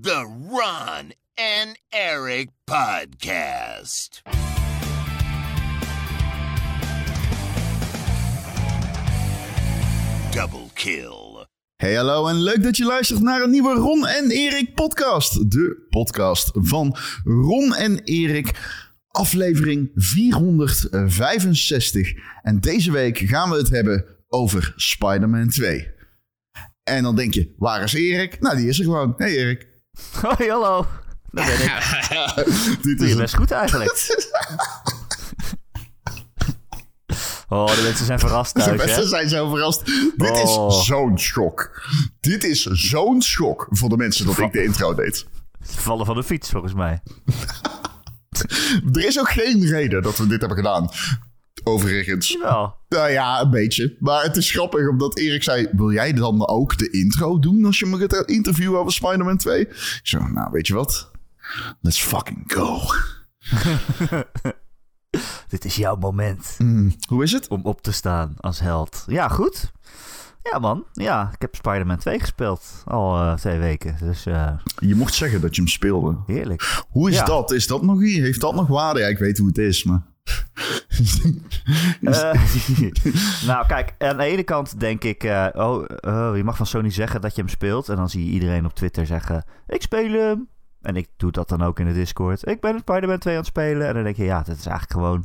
The 0.00 0.24
Ron 0.48 1.12
and 1.34 1.76
Eric 1.90 2.48
Podcast. 2.64 4.22
Double 10.30 10.70
kill. 10.74 11.46
Hey 11.76 11.94
hallo 11.94 12.28
en 12.28 12.42
leuk 12.42 12.62
dat 12.62 12.76
je 12.76 12.84
luistert 12.84 13.20
naar 13.20 13.42
een 13.42 13.50
nieuwe 13.50 13.74
Ron 13.74 14.06
en 14.06 14.30
Erik 14.30 14.74
podcast. 14.74 15.50
De 15.50 15.86
podcast 15.88 16.50
van 16.54 16.96
Ron 17.24 17.74
en 17.74 18.00
Erik, 18.04 18.50
aflevering 19.08 19.90
465. 19.94 22.12
En 22.42 22.60
deze 22.60 22.92
week 22.92 23.18
gaan 23.18 23.50
we 23.50 23.56
het 23.56 23.70
hebben 23.70 24.04
over 24.28 24.72
Spider-Man 24.76 25.48
2. 25.48 25.90
En 26.82 27.02
dan 27.02 27.16
denk 27.16 27.34
je, 27.34 27.54
waar 27.56 27.82
is 27.82 27.92
Erik? 27.92 28.40
Nou, 28.40 28.56
die 28.56 28.68
is 28.68 28.78
er 28.78 28.84
gewoon. 28.84 29.14
Hey 29.16 29.36
Erik. 29.36 29.70
Hoi, 30.22 30.50
hallo. 30.50 30.86
Dat 31.30 31.44
ben 31.46 31.54
ik. 31.64 31.82
Dit 32.82 32.98
Doe 32.98 33.06
is 33.06 33.12
je 33.12 33.16
best 33.16 33.34
goed 33.36 33.50
eigenlijk. 33.50 33.92
Oh, 37.48 37.74
de 37.76 37.82
mensen 37.82 38.06
zijn 38.06 38.18
verrast 38.18 38.54
De 38.54 38.60
thuis, 38.60 38.76
mensen 38.78 39.02
hè? 39.02 39.08
zijn 39.08 39.28
zo 39.28 39.50
verrast. 39.50 39.86
Dit 40.16 40.30
Oh. 40.30 40.68
is 40.78 40.84
zo'n 40.86 41.18
schok. 41.18 41.82
Dit 42.20 42.44
is 42.44 42.62
zo'n 42.62 43.22
schok 43.22 43.66
voor 43.70 43.88
de 43.88 43.96
mensen 43.96 44.26
dat 44.26 44.38
ik 44.38 44.52
de 44.52 44.64
intro 44.64 44.94
deed. 44.94 45.26
Ze 45.66 45.80
vallen 45.80 46.06
van 46.06 46.14
de 46.14 46.22
fiets, 46.22 46.50
volgens 46.50 46.74
mij. 46.74 47.02
Er 48.92 49.04
is 49.06 49.18
ook 49.20 49.30
geen 49.30 49.66
reden 49.66 50.02
dat 50.02 50.16
we 50.18 50.26
dit 50.26 50.38
hebben 50.40 50.58
gedaan. 50.58 50.90
Overigens. 51.64 52.28
Jawel. 52.28 52.76
Nou 52.92 53.10
ja, 53.10 53.40
een 53.40 53.50
beetje. 53.50 53.96
Maar 54.00 54.22
het 54.22 54.36
is 54.36 54.50
grappig 54.50 54.88
omdat 54.88 55.18
Erik 55.18 55.42
zei... 55.42 55.68
Wil 55.72 55.92
jij 55.92 56.12
dan 56.12 56.48
ook 56.48 56.78
de 56.78 56.90
intro 56.90 57.38
doen 57.38 57.64
als 57.64 57.78
je 57.78 57.86
me 57.86 57.98
gaat 57.98 58.28
interviewen 58.30 58.80
over 58.80 58.92
Spider-Man 58.92 59.36
2? 59.36 59.60
Ik 59.60 60.00
zo, 60.02 60.18
nou 60.28 60.50
weet 60.52 60.66
je 60.66 60.74
wat? 60.74 61.10
Let's 61.80 62.00
fucking 62.02 62.44
go. 62.46 62.78
Dit 65.48 65.64
is 65.64 65.76
jouw 65.76 65.96
moment 65.96 66.54
Hmm, 66.58 66.94
hoe 67.08 67.22
is 67.22 67.32
het? 67.32 67.48
om 67.48 67.60
op 67.64 67.82
te 67.82 67.92
staan 67.92 68.34
als 68.40 68.60
held. 68.60 69.04
Ja, 69.06 69.28
goed. 69.28 69.72
Ja, 70.52 70.58
man. 70.58 70.84
Ja, 70.92 71.30
ik 71.34 71.40
heb 71.40 71.54
Spider-Man 71.54 71.98
2 71.98 72.20
gespeeld. 72.20 72.82
Al 72.84 73.16
eh, 73.20 73.34
twee 73.34 73.58
weken. 73.58 73.96
Dus 74.00 74.26
eh, 74.26 74.52
Je 74.78 74.94
mocht 74.94 75.14
zeggen 75.14 75.40
dat 75.40 75.54
je 75.54 75.60
hem 75.62 75.70
speelde. 75.70 76.16
heerlijk. 76.26 76.82
Hoe 76.88 77.10
is 77.10 77.16
Ja. 77.16 77.24
dat? 77.24 77.52
Is 77.52 77.66
dat 77.66 77.82
nog 77.82 78.00
hier? 78.00 78.22
Heeft 78.22 78.40
dat 78.40 78.54
nog 78.54 78.66
waarde? 78.66 79.00
Ja, 79.00 79.06
ik 79.06 79.18
weet 79.18 79.38
hoe 79.38 79.46
het 79.48 79.58
is, 79.58 79.84
maar... 79.84 80.02
Eh, 82.02 82.32
nou, 83.46 83.66
kijk, 83.66 83.94
aan 83.98 84.16
de 84.16 84.24
ene 84.24 84.42
kant 84.42 84.80
denk 84.80 85.04
ik... 85.04 85.24
eh, 85.24 85.46
oh, 85.52 85.84
oh, 86.00 86.36
je 86.36 86.44
mag 86.44 86.56
van 86.56 86.66
Sony 86.66 86.90
zeggen 86.90 87.20
dat 87.20 87.34
je 87.34 87.40
hem 87.40 87.50
speelt. 87.50 87.88
En 87.88 87.96
dan 87.96 88.08
zie 88.08 88.24
je 88.24 88.30
iedereen 88.30 88.64
op 88.64 88.74
Twitter 88.74 89.06
zeggen... 89.06 89.44
Ik 89.66 89.82
speel 89.82 90.10
hem. 90.12 90.48
En 90.82 90.96
ik 90.96 91.08
doe 91.16 91.30
dat 91.32 91.48
dan 91.48 91.62
ook 91.62 91.78
in 91.78 91.86
de 91.86 91.92
Discord. 91.92 92.46
Ik 92.48 92.60
ben 92.60 92.78
Spider-Man 92.78 93.18
2 93.18 93.34
aan 93.34 93.40
het 93.40 93.48
spelen. 93.48 93.88
En 93.88 93.94
dan 93.94 94.02
denk 94.02 94.16
je, 94.16 94.24
ja, 94.24 94.42
dat 94.42 94.56
is 94.56 94.66
eigenlijk 94.66 94.92
gewoon 94.92 95.24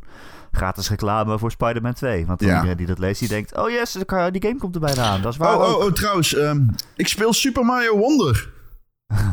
gratis 0.51 0.89
reclame 0.89 1.39
voor 1.39 1.51
Spider-Man 1.51 1.93
2. 1.93 2.25
Want 2.25 2.41
Ja. 2.41 2.55
iedereen 2.55 2.77
die 2.77 2.85
dat 2.87 2.99
leest, 2.99 3.19
die 3.19 3.29
denkt... 3.29 3.57
Oh 3.57 3.69
yes, 3.69 3.91
die 3.91 4.41
game 4.41 4.57
komt 4.57 4.75
er 4.75 4.81
bijna 4.81 5.03
aan. 5.03 5.21
Dat 5.21 5.31
is 5.31 5.37
waar 5.39 5.55
Oh, 5.57 5.61
oh, 5.77 5.83
oh, 5.85 5.91
trouwens. 5.91 6.33
ehm, 6.35 6.67
ik 6.95 7.07
speel 7.07 7.33
Super 7.33 7.65
Mario 7.65 7.97
Wonder. 7.97 8.49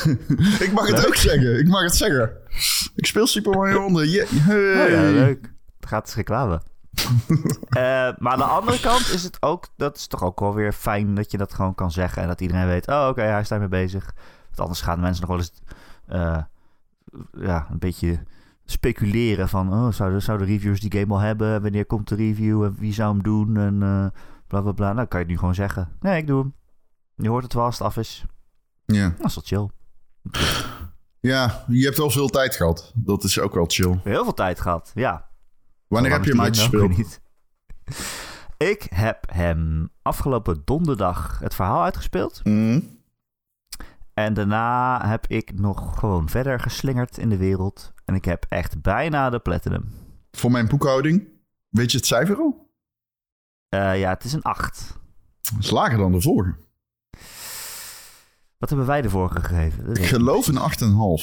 ik 0.66 0.70
mag 0.72 0.86
het 0.86 0.96
Leuk. 0.96 1.06
ook 1.06 1.14
zeggen. 1.16 1.58
Ik 1.58 1.68
mag 1.68 1.82
het 1.82 1.94
zeggen. 1.94 2.32
Ik 2.94 3.06
speel 3.06 3.26
Super 3.26 3.52
Mario 3.52 3.80
Wonder. 3.80 4.06
Yeah. 4.06 4.28
Hey. 4.28 4.84
Oh 4.84 4.90
ja, 4.90 5.10
leuk. 5.10 5.52
Gratis 5.80 6.14
reclame. 6.14 6.60
Eh, 7.68 7.80
maar 8.18 8.32
aan 8.32 8.38
de 8.38 8.44
andere 8.44 8.80
kant 8.80 9.08
is 9.08 9.22
het 9.22 9.42
ook... 9.42 9.66
Dat 9.76 9.96
is 9.96 10.06
toch 10.06 10.22
ook 10.22 10.40
wel 10.40 10.54
weer 10.54 10.72
fijn 10.72 11.14
dat 11.14 11.30
je 11.30 11.38
dat 11.38 11.54
gewoon 11.54 11.74
kan 11.74 11.90
zeggen. 11.90 12.22
En 12.22 12.28
dat 12.28 12.40
iedereen 12.40 12.66
weet... 12.66 12.88
Oh, 12.88 13.06
oké, 13.10 13.22
hij 13.22 13.40
is 13.40 13.48
daarmee 13.48 13.68
bezig. 13.68 14.14
Want 14.46 14.60
anders 14.60 14.80
gaan 14.80 15.00
mensen 15.00 15.20
nog 15.26 15.30
wel 15.30 15.38
eens... 15.38 15.52
eh, 16.06 16.42
ja, 17.46 17.66
een 17.70 17.78
beetje 17.78 18.22
speculeren 18.64 19.48
van... 19.48 19.72
Oh, 19.72 19.92
zouden, 19.92 20.22
zouden 20.22 20.46
reviewers 20.46 20.80
die 20.80 21.00
game 21.00 21.12
al 21.12 21.18
hebben? 21.20 21.62
Wanneer 21.62 21.86
komt 21.86 22.08
de 22.08 22.14
review? 22.14 22.64
En 22.64 22.76
wie 22.78 22.92
zou 22.92 23.12
hem 23.12 23.22
doen? 23.22 23.56
En 23.56 23.82
eh 23.82 24.20
bla, 24.46 24.60
bla, 24.60 24.72
bla. 24.72 24.92
Nou, 24.92 25.06
kan 25.08 25.18
je 25.20 25.24
het 25.24 25.34
nu 25.34 25.38
gewoon 25.38 25.54
zeggen. 25.54 25.88
Nee, 26.00 26.16
ik 26.20 26.26
doe 26.26 26.40
hem. 26.40 26.54
Je 27.16 27.28
hoort 27.28 27.42
het 27.44 27.52
wel 27.52 27.64
als 27.64 27.78
het 27.78 27.86
af 27.86 27.96
is. 27.96 28.24
Ja. 28.86 29.14
Dat 29.18 29.26
is 29.26 29.34
wel 29.34 29.44
chill. 29.46 29.70
Ja, 31.20 31.64
je 31.68 31.84
hebt 31.84 31.96
wel 31.96 32.10
veel 32.10 32.28
tijd 32.28 32.56
gehad. 32.56 32.92
Dat 32.94 33.24
is 33.24 33.38
ook 33.38 33.54
wel 33.54 33.64
chill. 33.68 34.00
Heel 34.04 34.24
veel 34.24 34.34
tijd 34.34 34.60
gehad, 34.60 34.90
ja. 34.94 35.28
Wanneer 35.86 36.12
heb 36.12 36.24
je 36.24 36.30
hem 36.30 36.40
uitgespeeld? 36.40 37.20
Ik 38.56 38.86
heb 38.94 39.24
hem 39.32 39.90
afgelopen 40.02 40.62
donderdag 40.64 41.38
het 41.38 41.54
verhaal 41.54 41.82
uitgespeeld. 41.82 42.40
Mhm. 42.44 42.80
En 44.14 44.34
daarna 44.34 45.08
heb 45.08 45.26
ik 45.26 45.58
nog 45.58 45.98
gewoon 45.98 46.28
verder 46.28 46.60
geslingerd 46.60 47.18
in 47.18 47.28
de 47.28 47.36
wereld. 47.36 47.92
En 48.04 48.14
ik 48.14 48.24
heb 48.24 48.46
echt 48.48 48.82
bijna 48.82 49.30
de 49.30 49.38
platinum. 49.38 49.92
Voor 50.30 50.50
mijn 50.50 50.68
boekhouding. 50.68 51.28
Weet 51.68 51.90
je 51.90 51.96
het 51.96 52.06
cijfer 52.06 52.36
al? 52.36 52.70
Eh, 53.68 53.98
ja, 53.98 54.10
het 54.10 54.24
is 54.24 54.32
een 54.32 54.42
8. 54.42 54.98
Dat 55.52 55.62
is 55.62 55.70
lager 55.70 55.98
dan 55.98 56.12
de 56.12 56.20
vorige. 56.20 56.54
Wat 58.62 58.70
hebben 58.70 58.88
wij 58.88 59.02
de 59.02 59.10
vorige 59.10 59.40
gegeven? 59.40 59.94
Ik 59.94 60.04
geloof 60.06 60.46
een 60.46 60.58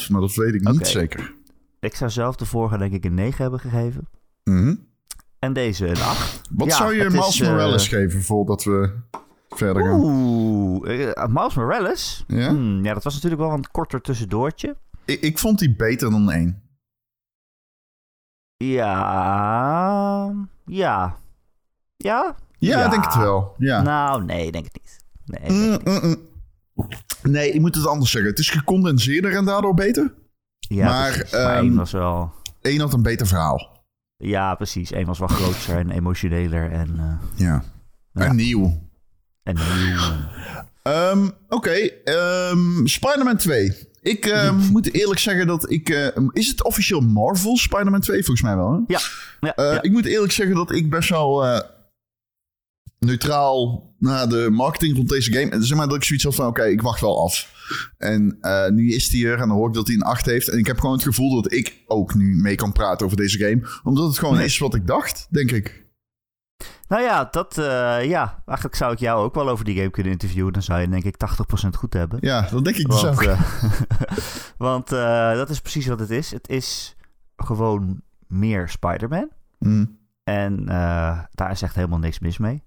8,5, 0.06 0.12
maar 0.12 0.22
dat 0.22 0.34
weet 0.36 0.54
ik 0.54 0.68
niet 0.70 0.88
zeker. 0.88 1.20
niet. 1.20 1.52
Ik 1.80 1.96
zou 1.96 2.10
zelf 2.12 2.36
de 2.36 2.46
vorige 2.46 2.78
denk 2.78 2.94
ik 2.94 3.06
een 3.06 3.14
9 3.14 3.42
hebben 3.42 3.60
gegeven. 3.60 4.08
Mhm. 4.44 4.76
En 5.40 5.54
deze 5.54 5.88
een 5.88 6.02
8. 6.02 6.42
Wat 6.52 6.68
Ja, 6.68 6.76
zou 6.76 6.96
je 6.96 7.10
Miles 7.10 7.28
is, 7.28 7.40
eh, 7.42 7.50
Morales 7.50 7.88
geven 7.88 8.22
voordat 8.22 8.64
we 8.64 8.92
verder 9.50 9.84
gaan? 9.84 10.00
Oeh, 10.00 11.12
eh, 11.12 11.28
Miles 11.28 11.54
Morales? 11.54 12.24
Ja? 12.28 12.50
Hmm, 12.50 12.86
ja, 12.86 12.94
dat 12.94 13.04
was 13.04 13.14
natuurlijk 13.14 13.42
wel 13.42 13.52
een 13.52 13.72
korter 13.72 14.02
tussendoortje. 14.02 14.76
Ik, 15.06 15.22
ik 15.22 15.38
vond 15.38 15.60
die 15.60 15.76
beter 15.76 16.10
dan 16.12 16.32
één. 16.32 16.62
Ja, 18.58 20.34
ja. 20.66 21.18
Ja? 21.98 22.36
Ja, 22.58 22.88
denk 22.88 23.06
het 23.06 23.16
wel. 23.16 23.56
Ja. 23.58 23.82
Nou, 23.82 24.24
nee, 24.24 24.52
denk 24.52 24.66
het 24.66 24.74
niet. 24.82 24.98
Nee, 25.26 25.52
Mm, 25.52 25.80
mm, 25.84 26.00
mm. 26.04 26.28
Nee, 27.24 27.52
ik 27.52 27.60
moet 27.62 27.76
het 27.76 27.88
anders 27.88 28.12
zeggen. 28.12 28.30
Het 28.30 28.40
is 28.40 28.50
gecondenseerder 28.50 29.36
en 29.36 29.46
daardoor 29.46 29.74
beter. 29.74 30.14
ja, 30.60 30.86
maar, 30.86 31.28
maar 31.32 31.42
ehm, 31.56 31.64
één 31.64 31.76
was 31.76 31.92
wel... 31.92 32.32
Eén 32.62 32.80
had 32.80 32.94
een 32.94 33.02
beter 33.02 33.28
verhaal. 33.28 33.84
Ja, 34.18 34.56
precies. 34.56 34.92
Eén 34.92 35.06
was 35.06 35.20
wel 35.20 35.28
groter 35.28 35.76
en 35.78 35.90
emotioneler 35.92 36.72
en, 36.72 36.96
eh, 37.00 37.40
Ja. 37.46 37.64
Ja. 38.14 38.26
En 38.26 38.36
nieuw. 38.36 38.88
en 39.44 39.56
nieuw. 39.56 40.00
Ehm, 40.84 41.30
Oké, 41.50 41.72
ehm, 42.04 42.86
Spider-Man 42.86 43.38
2. 43.38 43.88
Ik 44.02 44.34
moet 44.72 44.94
eerlijk 44.94 45.20
zeggen 45.20 45.48
dat 45.48 45.72
ik... 45.72 45.90
is 46.32 46.48
het 46.48 46.64
officieel 46.64 47.00
Marvel 47.02 47.58
Spider-Man 47.58 48.00
2? 48.02 48.16
Volgens 48.24 48.42
mij 48.42 48.56
wel, 48.56 48.72
hè? 48.72 48.80
Ja, 48.88 49.00
ja, 49.40 49.56
Eh, 49.56 49.74
ja. 49.74 49.82
Ik 49.82 49.92
moet 49.92 50.06
eerlijk 50.06 50.32
zeggen 50.32 50.56
dat 50.56 50.72
ik 50.72 50.90
best 50.90 51.10
wel 51.10 51.46
eh, 51.46 51.60
neutraal 53.00 53.89
naar 54.00 54.30
de 54.30 54.48
marketing 54.52 54.96
rond 54.96 55.10
deze 55.10 55.34
game... 55.34 55.64
Zeg 55.64 55.78
maar 55.78 55.88
dat 55.88 55.96
ik 55.96 56.04
zoiets 56.04 56.26
had 56.26 56.36
van, 56.36 56.48
oké, 56.48 56.64
ik 56.64 56.82
wacht 56.82 57.02
wel 57.02 57.24
af. 57.24 57.58
En 57.98 58.38
eh, 58.42 58.68
nu 58.70 58.94
is 58.94 59.12
hij 59.12 59.26
er 59.32 59.40
en 59.40 59.48
dan 59.48 59.58
hoor 59.58 59.68
ik 59.68 59.74
dat 59.74 59.88
hij 59.88 59.96
een 59.96 60.02
8 60.02 60.26
heeft. 60.26 60.50
En 60.50 60.58
ik 60.58 60.68
heb 60.68 60.80
gewoon 60.80 60.96
het 60.96 61.04
gevoel 61.04 61.42
dat 61.42 61.54
ik 61.54 61.84
ook 61.88 62.14
nu 62.14 62.36
mee 62.36 62.56
kan 62.56 62.72
praten 62.72 63.06
over 63.06 63.18
deze 63.18 63.38
game. 63.38 63.68
Omdat 63.84 64.08
het 64.08 64.20
gewoon 64.20 64.36
Nee. 64.36 64.46
is 64.46 64.58
wat 64.58 64.76
ik 64.76 64.88
dacht, 64.88 65.28
denk 65.30 65.52
ik. 65.52 65.88
Nou 66.88 67.02
ja, 67.04 67.28
dat, 67.32 67.58
eh, 67.58 68.04
ja, 68.06 68.44
eigenlijk 68.46 68.78
zou 68.78 68.94
ik 68.94 69.00
jou 69.00 69.24
ook 69.24 69.34
wel 69.36 69.50
over 69.50 69.66
die 69.66 69.76
game 69.76 69.90
kunnen 69.90 70.12
interviewen. 70.12 70.54
Dan 70.54 70.62
zou 70.62 70.82
je 70.82 70.90
denk 70.90 71.04
ik 71.04 71.18
80% 71.18 71.76
goed 71.76 71.94
hebben. 71.94 72.18
Ja, 72.22 72.48
dat 72.52 72.64
denk 72.64 72.76
ik 72.78 72.90
dus 72.90 73.02
Want, 73.02 73.16
ook. 73.18 73.24
eh, 73.24 73.42
want 74.58 74.88
dat 75.38 75.50
is 75.50 75.60
precies 75.60 75.88
wat 75.88 76.00
het 76.00 76.10
is. 76.10 76.32
Het 76.32 76.48
is 76.50 76.96
gewoon 77.36 78.02
meer 78.28 78.70
Spider-Man. 78.70 79.30
Mm. 79.60 79.98
En 80.24 80.66
daar 81.32 81.52
is 81.52 81.62
echt 81.62 81.76
helemaal 81.76 82.00
niks 82.00 82.20
mis 82.20 82.38
mee. 82.38 82.64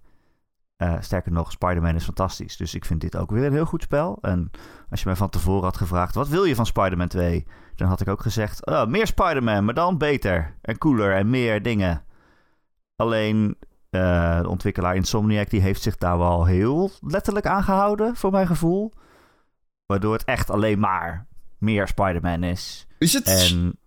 Eh, 0.83 0.95
sterker 1.01 1.33
nog, 1.33 1.51
Spider-Man 1.53 1.95
is 1.95 2.05
fantastisch. 2.05 2.57
Dus 2.57 2.75
ik 2.75 2.85
vind 2.85 3.01
dit 3.01 3.17
ook 3.17 3.31
weer 3.31 3.45
een 3.45 3.53
heel 3.53 3.65
goed 3.65 3.83
spel. 3.83 4.19
En 4.21 4.51
als 4.91 5.01
je 5.01 5.07
mij 5.07 5.17
van 5.17 5.29
tevoren 5.31 5.65
had 5.65 5.77
gevraagd... 5.77 6.15
wat 6.15 6.29
wil 6.29 6.45
je 6.45 6.55
van 6.55 6.67
Spider-Man 6.67 7.09
2? 7.09 7.47
Dan 7.77 7.89
had 7.89 8.01
ik 8.01 8.09
ook 8.09 8.21
gezegd... 8.21 8.67
"Oh, 8.67 8.87
meer 8.87 9.07
Spider-Man, 9.07 9.65
maar 9.65 9.75
dan 9.75 9.99
beter. 9.99 10.55
En 10.63 10.79
cooler 10.79 11.15
en 11.17 11.31
meer 11.31 11.63
dingen. 11.63 12.03
Alleen 12.97 13.57
eh, 13.91 14.41
de 14.41 14.49
ontwikkelaar 14.49 14.95
Insomniac... 14.97 15.51
die 15.51 15.61
heeft 15.61 15.83
zich 15.83 15.97
daar 15.97 16.19
wel 16.19 16.45
heel 16.45 16.91
letterlijk 17.01 17.47
aan 17.47 17.63
gehouden... 17.63 18.17
voor 18.17 18.31
mijn 18.31 18.47
gevoel. 18.47 18.93
Waardoor 19.87 20.13
het 20.13 20.25
echt 20.25 20.51
alleen 20.51 20.79
maar 20.79 21.27
meer 21.59 21.89
Spider-Man 21.89 22.43
is. 22.43 22.87
Is 22.99 23.13
het... 23.13 23.27
En 23.27 23.79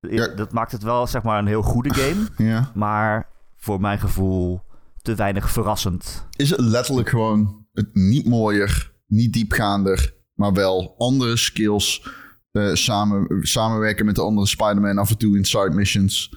Ja. 0.00 0.26
dat 0.26 0.52
maakt 0.52 0.72
het 0.72 0.82
wel 0.82 1.06
zeg 1.06 1.22
maar 1.22 1.38
een 1.38 1.46
heel 1.46 1.62
goede 1.62 1.94
game... 1.94 2.26
Ja. 2.50 2.70
maar 2.74 3.28
voor 3.56 3.80
mijn 3.80 3.98
gevoel 3.98 4.62
te 5.02 5.14
weinig 5.14 5.50
verrassend. 5.50 6.26
Is 6.36 6.50
het 6.50 6.60
letterlijk 6.60 7.08
gewoon 7.08 7.66
het 7.72 7.94
niet 7.94 8.26
mooier, 8.26 8.92
niet 9.06 9.32
diepgaander, 9.32 10.14
maar 10.34 10.52
wel 10.52 10.94
andere 10.98 11.36
skills. 11.36 12.20
eh, 12.52 12.74
samen, 12.74 13.46
samenwerken 13.46 14.06
met 14.06 14.14
de 14.14 14.22
andere 14.22 14.46
Spider-Man 14.46 14.98
af 14.98 15.10
en 15.10 15.18
toe 15.18 15.36
in 15.36 15.44
side 15.44 15.70
missions. 15.70 16.36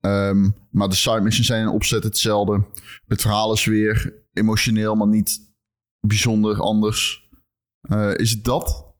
Ehm, 0.00 0.50
maar 0.70 0.88
de 0.88 0.94
side 0.94 1.20
missions 1.20 1.46
zijn 1.46 1.62
in 1.62 1.68
opzet 1.68 2.04
hetzelfde. 2.04 2.66
Het 3.06 3.20
verhaal 3.20 3.52
is 3.52 3.64
weer 3.64 4.24
emotioneel, 4.32 4.94
maar 4.94 5.06
niet 5.06 5.54
bijzonder, 6.00 6.60
anders. 6.60 7.28
Eh, 7.80 8.14
is 8.14 8.30
het 8.30 8.44
dat? 8.44 8.94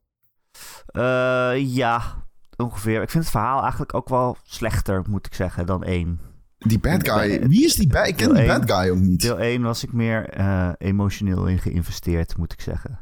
Eh, 0.85 1.75
ja, 1.75 2.27
ongeveer. 2.55 3.01
Ik 3.01 3.09
vind 3.09 3.23
het 3.23 3.31
verhaal 3.31 3.61
eigenlijk 3.61 3.93
ook 3.93 4.09
wel 4.09 4.37
slechter, 4.43 5.03
moet 5.09 5.25
ik 5.25 5.33
zeggen, 5.33 5.65
dan 5.65 5.83
één. 5.83 6.26
Die 6.67 6.79
bad 6.79 7.09
guy. 7.09 7.47
Wie 7.47 7.65
is 7.65 7.75
die 7.75 7.87
bad? 7.87 8.07
Ik 8.07 8.15
ken 8.15 8.33
die 8.33 8.45
bad 8.45 8.71
guy 8.71 8.89
ook 8.89 8.97
niet. 8.99 9.21
Deel 9.21 9.37
1 9.39 9.61
was 9.61 9.83
ik 9.83 9.93
meer 9.93 10.29
eh, 10.29 10.69
emotioneel 10.77 11.45
in 11.45 11.59
geïnvesteerd, 11.59 12.37
moet 12.37 12.53
ik 12.53 12.61
zeggen. 12.61 12.99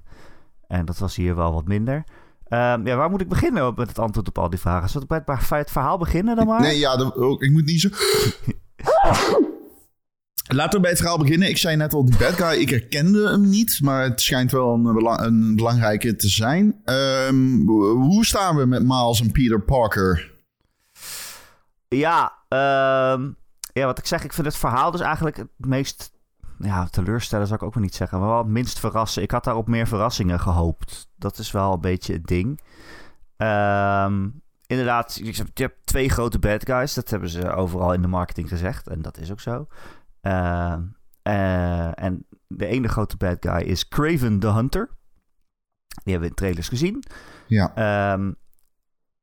En 0.68 0.86
dat 0.86 0.98
was 0.98 1.16
hier 1.16 1.36
wel 1.36 1.54
wat 1.54 1.68
minder. 1.68 2.04
Ehm, 2.48 2.88
ja, 2.88 2.96
waar 2.96 3.10
moet 3.10 3.22
ik 3.22 3.30
beginnen 3.30 3.74
met 3.76 3.88
het 3.88 4.00
antwoord 4.00 4.28
op 4.28 4.38
al 4.38 4.50
die 4.50 4.60
vragen? 4.60 4.90
Zal 4.90 5.02
ik 5.02 5.08
bij 5.08 5.22
het, 5.26 5.48
bij 5.50 5.60
het 5.60 5.72
verhaal 5.72 5.98
beginnen 5.98 6.36
dan 6.36 6.48
maar? 6.48 6.62
Nee, 6.62 6.80
ja, 6.80 6.98
dat- 6.98 7.42
ik 7.42 7.52
moet 7.52 7.66
niet 7.66 7.82
zo... 7.82 7.90
Laten 10.48 10.74
we 10.76 10.80
bij 10.80 10.90
het 10.90 11.00
verhaal 11.00 11.18
beginnen. 11.18 11.50
Ik 11.50 11.58
zei 11.58 11.76
net 11.76 11.94
al, 11.94 12.06
die 12.06 12.18
bad 12.18 12.32
guy, 12.34 12.60
ik 12.62 12.70
herkende 12.70 13.30
hem 13.30 13.50
niet, 13.50 13.80
maar 13.84 14.04
het 14.04 14.22
schijnt 14.22 14.52
wel 14.52 14.74
een, 14.74 14.94
bela- 14.94 15.24
een 15.26 15.56
belangrijke 15.56 16.16
te 16.16 16.28
zijn. 16.30 16.82
Ehm, 16.84 17.66
hoe 17.66 18.26
staan 18.26 18.56
we 18.56 18.66
met 18.66 18.84
Miles 18.84 19.22
en 19.22 19.32
Peter 19.32 19.62
Parker? 19.62 20.34
Ja, 21.88 22.32
ehm, 22.48 23.32
ja, 23.80 23.86
wat 23.86 23.98
ik 23.98 24.06
zeg, 24.06 24.24
ik 24.24 24.34
vind 24.34 24.48
het 24.48 24.56
verhaal 24.56 24.92
dus 24.92 25.02
eigenlijk 25.02 25.38
het 25.38 25.50
meest 25.58 26.14
ja, 26.60 26.88
teleurstellen 26.88 27.48
zou 27.48 27.60
ik 27.60 27.66
ook 27.66 27.74
wel 27.74 27.84
niet 27.84 27.96
zeggen, 27.96 28.20
maar 28.20 28.28
wel 28.28 28.38
het 28.38 28.48
minst 28.48 28.80
verrassen. 28.80 29.24
Ik 29.24 29.32
had 29.32 29.44
daar 29.44 29.56
op 29.56 29.68
meer 29.68 29.88
verrassingen 29.88 30.40
gehoopt. 30.40 31.10
Dat 31.16 31.38
is 31.38 31.52
wel 31.52 31.74
een 31.74 31.82
beetje 31.82 32.14
het 32.14 32.26
ding. 32.28 32.62
Ehm, 33.38 34.30
inderdaad, 34.68 35.16
je 35.24 35.44
hebt- 35.54 35.86
twee 35.86 36.10
grote 36.10 36.40
bad 36.40 36.66
guys. 36.66 36.94
Dat 36.94 37.10
hebben 37.10 37.30
ze 37.30 37.52
overal 37.52 37.94
in 37.94 38.02
de 38.02 38.08
marketing 38.08 38.48
gezegd. 38.50 38.88
En 38.88 39.02
dat 39.02 39.18
is 39.18 39.32
ook 39.32 39.40
zo. 39.40 39.68
Ehm, 40.22 40.82
eh, 41.22 42.04
en 42.04 42.26
de 42.48 42.66
ene 42.66 42.88
grote 42.88 43.18
bad 43.18 43.38
guy 43.40 43.62
is 43.62 43.88
Craven 43.88 44.40
the 44.40 44.52
Hunter. 44.52 44.90
Die 45.88 46.14
hebben 46.14 46.22
we 46.22 46.28
in 46.28 46.34
trailers 46.36 46.68
gezien. 46.68 47.04
Ja, 47.48 47.72
Ehm, 47.76 48.32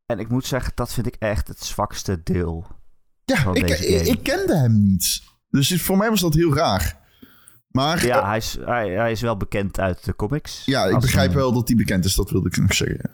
en 0.07 0.19
ik 0.19 0.29
moet 0.29 0.47
zeggen, 0.47 0.73
dat 0.75 0.93
vind 0.93 1.07
ik 1.07 1.15
echt 1.15 1.49
het 1.49 1.65
zwakste 1.65 2.23
deel. 2.23 2.67
Ja 3.25 3.51
ik, 3.53 3.69
ik, 4.07 4.23
kende 4.23 4.57
hem 4.57 4.83
niet. 4.83 5.23
Dus 5.51 5.83
voor 5.83 5.97
mij 5.97 6.09
was 6.11 6.21
dat 6.21 6.35
heel 6.35 6.55
raar. 6.55 7.01
Maar 7.69 8.07
Ja, 8.07 8.19
eh, 8.21 8.27
hij 8.29 8.37
is, 8.37 8.59
hij, 8.65 8.91
hij 8.91 9.11
is 9.11 9.21
wel 9.21 9.37
bekend 9.37 9.81
uit 9.81 10.05
de 10.05 10.17
comics. 10.17 10.65
ja, 10.65 10.85
ik 10.85 10.99
begrijp 11.01 11.31
een- 11.31 11.37
wel 11.37 11.53
dat 11.53 11.69
hij 11.69 11.77
bekend 11.77 12.05
is, 12.05 12.15
dat 12.15 12.31
wilde 12.31 12.49
ik 12.49 12.57
nog 12.57 12.75
zeggen. 12.75 13.11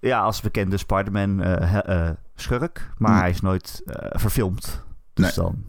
Ja, 0.00 0.20
als 0.20 0.40
bekende 0.40 0.76
Spider-Man 0.76 1.42
eh, 1.42 2.06
eh, 2.08 2.16
schurk. 2.34 2.90
Maar 2.98 3.10
Hmm. 3.10 3.20
hij 3.20 3.30
is 3.30 3.40
nooit 3.40 3.82
verfilmd. 4.10 4.82
Dus 5.14 5.24
Nee. 5.36 5.44
dan, 5.44 5.64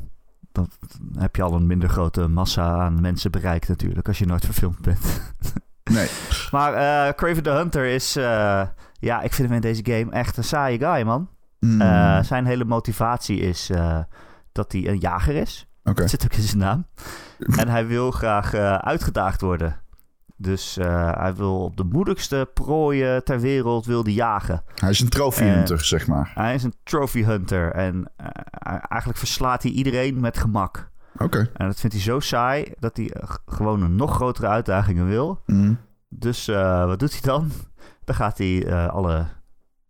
dan 0.52 0.70
heb 1.18 1.36
je 1.36 1.42
al 1.42 1.54
een 1.54 1.68
minder 1.68 1.90
grote 1.90 2.28
massa 2.28 2.78
aan 2.80 3.02
mensen 3.02 3.32
bereikt 3.32 3.68
natuurlijk. 3.68 4.08
Als 4.08 4.20
je 4.20 4.26
nooit 4.26 4.46
verfilmd 4.46 4.82
bent. 4.82 5.00
Nee. 5.84 6.08
maar 6.52 7.16
Craven 7.16 7.44
the 7.44 7.50
Hunter 7.50 7.86
is... 7.86 8.14
ja, 8.14 9.22
ik 9.22 9.34
vind 9.34 9.48
hem 9.48 9.56
in 9.56 9.62
deze 9.62 9.82
game 9.86 10.12
echt 10.12 10.38
een 10.38 10.44
saaie 10.44 10.78
guy, 10.78 11.02
man. 11.04 11.30
Mm, 11.66 11.82
Eh, 11.82 12.24
zijn 12.24 12.46
hele 12.46 12.66
motivatie 12.66 13.40
is 13.40 13.70
eh, 13.70 14.00
dat 14.52 14.72
hij 14.72 14.88
een 14.88 14.98
jager 14.98 15.36
is. 15.36 15.68
Dat 15.96 16.10
zit 16.10 16.24
ook 16.24 16.34
in 16.34 16.42
zijn 16.42 16.58
naam. 16.58 16.86
En 17.62 17.68
hij 17.68 17.88
wil 17.88 18.12
graag 18.12 18.54
eh, 18.54 18.76
uitgedaagd 18.76 19.42
worden. 19.42 19.76
Dus 20.36 20.76
hij 20.76 21.34
wil 21.36 21.64
op 21.64 21.78
de 21.78 21.84
moedigste 21.84 22.50
prooien 22.54 23.24
ter 23.24 23.40
wereld 23.40 23.86
wil 23.86 24.04
die 24.04 24.14
jagen. 24.14 24.64
Hij 24.76 24.90
is 24.90 25.00
een 25.00 25.10
trophy 25.10 25.44
hunter, 25.44 25.84
zeg 25.84 26.08
maar. 26.08 26.32
Hij 26.36 26.54
is 26.54 26.64
een 26.64 26.74
trophy 26.84 27.24
hunter. 27.24 27.72
En 27.72 28.12
eigenlijk 28.90 29.18
verslaat 29.20 29.64
hij 29.64 29.72
iedereen 29.72 30.20
met 30.20 30.38
gemak. 30.38 30.90
Oké. 31.18 31.50
En 31.54 31.68
dat 31.68 31.80
vindt 31.80 31.96
hij 31.96 32.06
zo 32.06 32.20
saai 32.20 32.74
dat 32.80 32.98
hij 32.98 33.12
gewoon 33.46 33.82
een 33.82 33.96
nog 33.96 34.16
grotere 34.16 34.48
uitdagingen 34.48 35.08
wil. 35.08 35.42
Mm. 35.46 35.78
Dus 36.10 36.46
wat 36.86 37.00
doet 37.00 37.12
hij 37.12 37.22
dan? 37.22 37.52
Dan 38.04 38.16
gaat 38.16 38.38
hij 38.38 38.88
alle, 38.90 39.26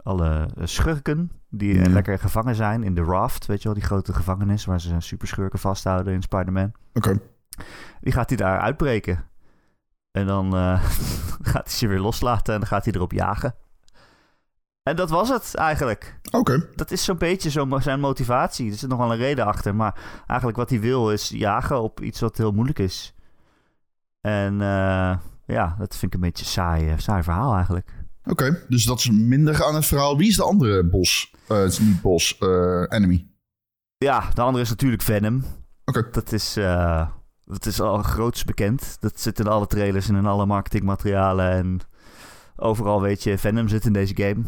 alle 0.04 0.48
schurken 0.64 1.32
die 1.50 1.78
eh, 1.80 1.86
Ja. 1.86 1.92
lekker 1.92 2.20
gevangen 2.20 2.56
zijn 2.56 2.84
in 2.84 2.96
de 2.96 3.04
raft. 3.04 3.46
Weet 3.46 3.58
je 3.62 3.64
wel, 3.64 3.78
die 3.78 3.84
grote 3.88 4.14
gevangenis 4.14 4.66
waar 4.66 4.82
ze 4.82 4.96
superschurken 5.00 5.60
vasthouden 5.60 6.14
in 6.14 6.22
Spider-Man. 6.22 6.72
Oké. 6.94 7.20
Die 8.02 8.14
gaat 8.14 8.30
hij 8.30 8.38
daar 8.38 8.60
uitbreken. 8.60 9.24
En 10.12 10.26
dan 10.28 10.56
eh, 10.56 10.84
gaat 11.52 11.66
hij 11.66 11.74
ze 11.74 11.88
weer 11.88 12.00
loslaten 12.00 12.54
en 12.54 12.60
dan 12.60 12.70
gaat 12.70 12.86
hij 12.86 12.94
erop 12.94 13.12
jagen. 13.12 13.56
En 14.84 14.96
dat 14.96 15.10
was 15.10 15.30
het 15.30 15.56
eigenlijk. 15.56 16.20
Oké. 16.32 16.68
Dat 16.76 16.92
is 16.92 17.04
zo'n 17.04 17.18
beetje 17.18 17.50
zo 17.50 17.80
zijn 17.80 18.00
motivatie. 18.00 18.72
Er 18.72 18.78
zit 18.78 18.90
nog 18.90 18.98
wel 19.00 19.12
een 19.12 19.18
reden 19.18 19.46
achter. 19.46 19.76
Maar 19.76 19.96
eigenlijk 20.28 20.58
wat 20.58 20.70
hij 20.70 20.80
wil 20.80 21.12
is 21.12 21.30
jagen 21.30 21.82
op 21.82 22.02
iets 22.02 22.20
wat 22.20 22.38
heel 22.38 22.52
moeilijk 22.52 22.80
is. 22.80 23.16
En 24.22 24.62
eh, 24.62 25.18
ja, 25.46 25.76
dat 25.78 25.96
vind 25.96 26.04
ik 26.04 26.14
een 26.14 26.20
beetje 26.26 26.46
saai, 26.46 26.90
eh, 26.90 26.98
saai 26.98 27.24
verhaal 27.24 27.56
eigenlijk. 27.56 27.92
Oké, 28.24 28.66
dus 28.68 28.84
dat 28.84 29.00
is 29.00 29.10
minder 29.10 29.64
aan 29.64 29.76
het 29.76 29.86
verhaal. 29.86 30.18
Wie 30.18 30.28
is 30.28 30.36
de 30.36 30.44
andere 30.44 30.86
bos? 30.86 31.34
Het 31.48 31.72
is 31.72 31.80
niet 31.80 32.02
bos, 32.02 32.38
eh, 32.38 32.84
enemy. 32.90 33.28
Ja, 33.98 34.30
de 34.34 34.42
andere 34.42 34.64
is 34.64 34.70
natuurlijk 34.70 35.02
Venom. 35.02 35.44
Oké. 35.86 36.08
Dat 36.12 36.32
is, 36.32 36.58
eh, 36.58 37.08
dat 37.44 37.66
is 37.66 37.82
al 37.82 37.98
groots 37.98 38.44
bekend. 38.44 38.98
Dat 39.00 39.20
zit 39.20 39.40
in 39.40 39.48
alle 39.48 39.68
trailers 39.68 40.10
en 40.10 40.16
in 40.16 40.26
alle 40.26 40.46
marketingmaterialen. 40.46 41.52
En 41.52 41.80
overal 42.56 43.02
weet 43.02 43.24
je, 43.24 43.38
Venom 43.38 43.68
zit 43.68 43.86
in 43.86 43.94
deze 43.94 44.16
game. 44.16 44.44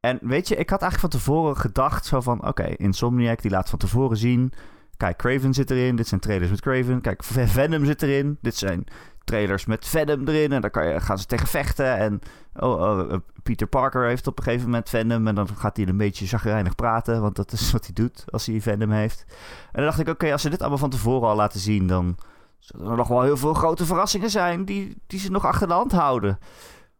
En 0.00 0.18
weet 0.22 0.48
je, 0.48 0.56
ik 0.56 0.70
had 0.70 0.82
eigenlijk 0.82 1.12
van 1.12 1.20
tevoren 1.20 1.56
gedacht 1.56 2.06
zo 2.06 2.20
van... 2.20 2.46
Oké, 2.46 2.64
Insomniac 2.64 3.42
die 3.42 3.50
laat 3.50 3.70
van 3.70 3.78
tevoren 3.78 4.16
zien... 4.16 4.52
Kijk, 4.96 5.16
Craven 5.16 5.54
zit 5.54 5.70
erin. 5.70 5.96
Dit 5.96 6.08
zijn 6.08 6.20
trailers 6.20 6.50
met 6.50 6.60
Craven. 6.60 7.00
Kijk, 7.00 7.24
Venom 7.24 7.84
zit 7.84 8.02
erin. 8.02 8.38
Dit 8.40 8.56
zijn 8.56 8.84
trailers 9.26 9.64
met 9.64 9.86
Venom 9.86 10.28
erin. 10.28 10.52
En 10.52 10.60
daar 10.60 10.70
kan 10.70 10.86
je, 10.86 11.00
gaan 11.00 11.18
ze 11.18 11.26
tegen 11.26 11.46
vechten. 11.46 11.96
En 11.96 12.20
oh, 12.54 12.80
oh, 12.80 13.12
eh, 13.12 13.18
Peter 13.42 13.66
Parker 13.66 14.06
heeft 14.06 14.26
op 14.26 14.38
een 14.38 14.44
gegeven 14.44 14.64
moment 14.64 14.88
Venom. 14.88 15.26
En 15.26 15.34
dan 15.34 15.48
gaat 15.56 15.76
hij 15.76 15.86
een 15.86 15.96
beetje 15.96 16.26
chagrijnig 16.26 16.74
praten. 16.74 17.20
Want 17.20 17.36
dat 17.36 17.52
is 17.52 17.72
wat 17.72 17.84
hij 17.84 17.94
doet 17.94 18.24
als 18.26 18.46
hij 18.46 18.60
Venom 18.60 18.90
heeft. 18.90 19.24
En 19.28 19.36
dan 19.72 19.84
dacht 19.84 19.98
ik, 19.98 20.08
oké, 20.08 20.32
als 20.32 20.42
ze 20.42 20.50
dit 20.50 20.60
allemaal 20.60 20.78
van 20.78 20.90
tevoren 20.90 21.28
al 21.28 21.36
laten 21.36 21.60
zien... 21.60 21.86
dan 21.86 22.16
zullen 22.58 22.90
er 22.90 22.96
nog 22.96 23.08
wel 23.08 23.22
heel 23.22 23.36
veel 23.36 23.54
grote 23.54 23.86
verrassingen 23.86 24.30
zijn... 24.30 24.64
die, 24.64 25.02
die 25.06 25.20
ze 25.20 25.30
nog 25.30 25.44
achter 25.44 25.68
de 25.68 25.74
hand 25.74 25.92
houden. 25.92 26.38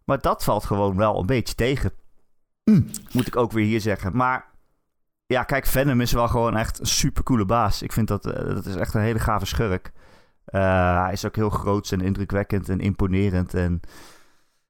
Maar 0.04 0.20
dat 0.20 0.44
valt 0.44 0.64
gewoon 0.64 0.96
wel 0.96 1.18
een 1.18 1.26
beetje 1.26 1.54
tegen. 1.54 1.90
Moet 3.12 3.26
ik 3.26 3.36
ook 3.36 3.52
weer 3.52 3.64
hier 3.64 3.80
zeggen. 3.80 4.16
Maar 4.16 4.54
ja, 5.26 5.42
kijk, 5.42 5.66
Venom 5.66 6.00
is 6.00 6.12
wel 6.12 6.28
gewoon 6.28 6.56
echt 6.56 6.80
een 6.80 6.86
supercoole 6.86 7.44
baas. 7.44 7.82
Ik 7.82 7.92
vind 7.92 8.08
dat, 8.08 8.26
eh, 8.26 8.54
dat 8.54 8.66
is 8.66 8.74
echt 8.74 8.94
een 8.94 9.00
hele 9.00 9.18
gave 9.18 9.46
schurk. 9.46 9.92
Eh, 10.46 11.02
hij 11.02 11.12
is 11.12 11.26
ook 11.26 11.36
heel 11.36 11.50
groot 11.50 11.92
en 11.92 12.00
indrukwekkend 12.00 12.68
en 12.68 12.80
imponerend. 12.80 13.54
En 13.54 13.80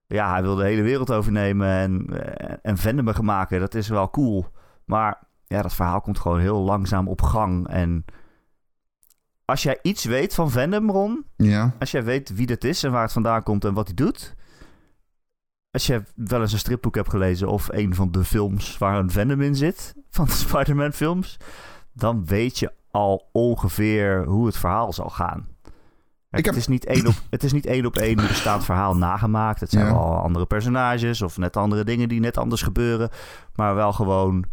ja, 0.06 0.30
hij 0.32 0.42
wil 0.42 0.54
de 0.54 0.64
hele 0.64 0.82
wereld 0.82 1.10
overnemen 1.12 1.68
en, 1.68 2.06
eh, 2.20 2.56
en 2.62 2.76
Venom 2.76 3.24
maken. 3.24 3.60
Dat 3.60 3.74
is 3.74 3.88
wel 3.88 4.10
cool. 4.10 4.46
Maar 4.84 5.22
ja, 5.46 5.62
dat 5.62 5.74
verhaal 5.74 6.00
komt 6.00 6.18
gewoon 6.18 6.40
heel 6.40 6.60
langzaam 6.60 7.08
op 7.08 7.22
gang. 7.22 7.68
En 7.68 8.04
als 9.44 9.62
jij 9.62 9.78
iets 9.82 10.04
weet 10.04 10.34
van 10.34 10.50
Venom, 10.50 10.90
Ron... 10.90 11.24
Ja. 11.36 11.74
Als 11.78 11.90
jij 11.90 12.04
weet 12.04 12.34
wie 12.34 12.46
dit 12.46 12.64
is 12.64 12.82
en 12.82 12.92
waar 12.92 13.02
het 13.02 13.12
vandaan 13.12 13.42
komt 13.42 13.64
en 13.64 13.74
wat 13.74 13.86
hij 13.86 13.94
doet. 13.94 14.34
Als 15.70 15.86
je 15.86 16.02
wel 16.14 16.40
eens 16.40 16.52
een 16.52 16.58
stripboek 16.58 16.94
hebt 16.94 17.10
gelezen 17.10 17.48
of 17.48 17.68
een 17.72 17.94
van 17.94 18.10
de 18.10 18.24
films 18.24 18.78
waar 18.78 18.98
een 18.98 19.10
Venom 19.10 19.40
in 19.40 19.56
zit, 19.56 19.94
van 20.10 20.24
de 20.24 20.32
Spider-Man 20.46 20.92
films, 20.92 21.36
dan 21.92 22.26
weet 22.26 22.58
je 22.58 22.72
al 22.90 23.28
ongeveer 23.32 24.24
hoe 24.24 24.46
het 24.46 24.56
verhaal 24.56 24.92
zal 24.92 25.10
gaan. 25.10 25.48
Kijk, 26.36 26.38
Ik 26.38 26.44
heb- 26.44 26.54
het, 26.54 26.62
is 26.62 26.68
niet 26.68 26.84
één 26.84 27.06
op, 27.06 27.14
het 27.30 27.44
is 27.44 27.52
niet 27.52 27.66
één 27.66 27.86
op 27.86 27.96
één 27.96 28.16
bestaand 28.16 28.64
verhaal 28.64 28.96
nagemaakt. 28.96 29.60
Het 29.60 29.70
zijn 29.70 29.86
Ja. 29.86 29.92
wel 29.92 30.16
andere 30.16 30.46
personages 30.46 31.22
of 31.22 31.36
net 31.38 31.56
andere 31.56 31.84
dingen 31.84 32.08
die 32.08 32.20
net 32.20 32.38
anders 32.38 32.62
gebeuren. 32.62 33.08
Maar 33.54 33.74
wel 33.74 33.92
gewoon, 33.92 34.44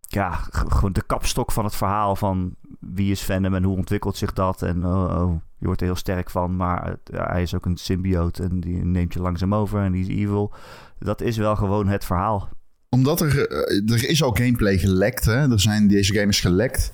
ja, 0.00 0.30
gewoon 0.50 0.92
de 0.92 1.02
kapstok 1.06 1.52
van 1.52 1.64
het 1.64 1.74
verhaal 1.74 2.16
van 2.16 2.54
wie 2.80 3.10
is 3.10 3.22
Venom 3.22 3.54
en 3.54 3.62
hoe 3.64 3.76
ontwikkelt 3.76 4.16
zich 4.16 4.32
dat. 4.32 4.62
En 4.62 4.86
oh, 4.86 5.22
oh, 5.22 5.40
je 5.58 5.66
wordt 5.66 5.80
er 5.80 5.86
heel 5.86 5.96
sterk 5.96 6.30
van, 6.30 6.56
maar 6.56 6.96
ja, 7.04 7.26
hij 7.26 7.42
is 7.42 7.54
ook 7.54 7.66
een 7.66 7.76
symbioot 7.76 8.38
en 8.38 8.60
die 8.60 8.84
neemt 8.84 9.12
je 9.12 9.20
langzaam 9.20 9.54
over 9.54 9.80
en 9.80 9.92
die 9.92 10.02
is 10.08 10.22
evil. 10.22 10.52
Dat 10.98 11.20
is 11.20 11.36
wel 11.36 11.56
gewoon 11.56 11.88
het 11.88 12.04
verhaal. 12.04 12.48
Omdat 12.88 13.20
er, 13.20 13.46
eh, 13.48 13.90
er 13.94 14.08
is 14.08 14.22
al 14.22 14.30
gameplay 14.32 14.78
gelekt, 14.78 15.24
hè. 15.24 15.50
Er 15.50 15.60
zijn, 15.60 15.88
deze 15.88 16.12
game 16.14 16.26
is 16.28 16.40
gelekt. 16.40 16.92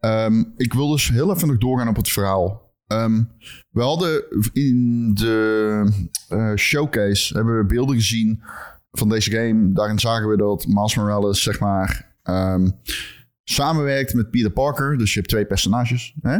Ehm, 0.00 0.44
ik 0.56 0.72
wil 0.72 0.88
dus 0.90 1.08
heel 1.08 1.34
even 1.34 1.48
nog 1.48 1.58
doorgaan 1.58 1.88
op 1.88 1.96
het 1.96 2.08
verhaal. 2.08 2.65
Ehm, 2.86 3.22
we 3.70 3.82
hadden 3.82 4.24
in 4.52 5.10
de 5.14 5.92
eh, 6.28 6.54
showcase 6.54 7.34
hebben 7.34 7.58
we 7.58 7.64
beelden 7.64 7.94
gezien 7.96 8.42
van 8.90 9.08
deze 9.08 9.30
game. 9.30 9.72
Daarin 9.72 9.98
zagen 9.98 10.28
we 10.28 10.36
dat 10.36 10.66
Miles 10.66 10.94
Morales, 10.94 11.42
zeg 11.42 11.60
maar, 11.60 12.16
ehm, 12.22 12.70
samenwerkt 13.44 14.14
met 14.14 14.30
Peter 14.30 14.50
Parker. 14.50 14.98
Dus 14.98 15.12
je 15.12 15.18
hebt 15.18 15.30
twee 15.30 15.46
personages. 15.46 16.14
Hè? 16.20 16.38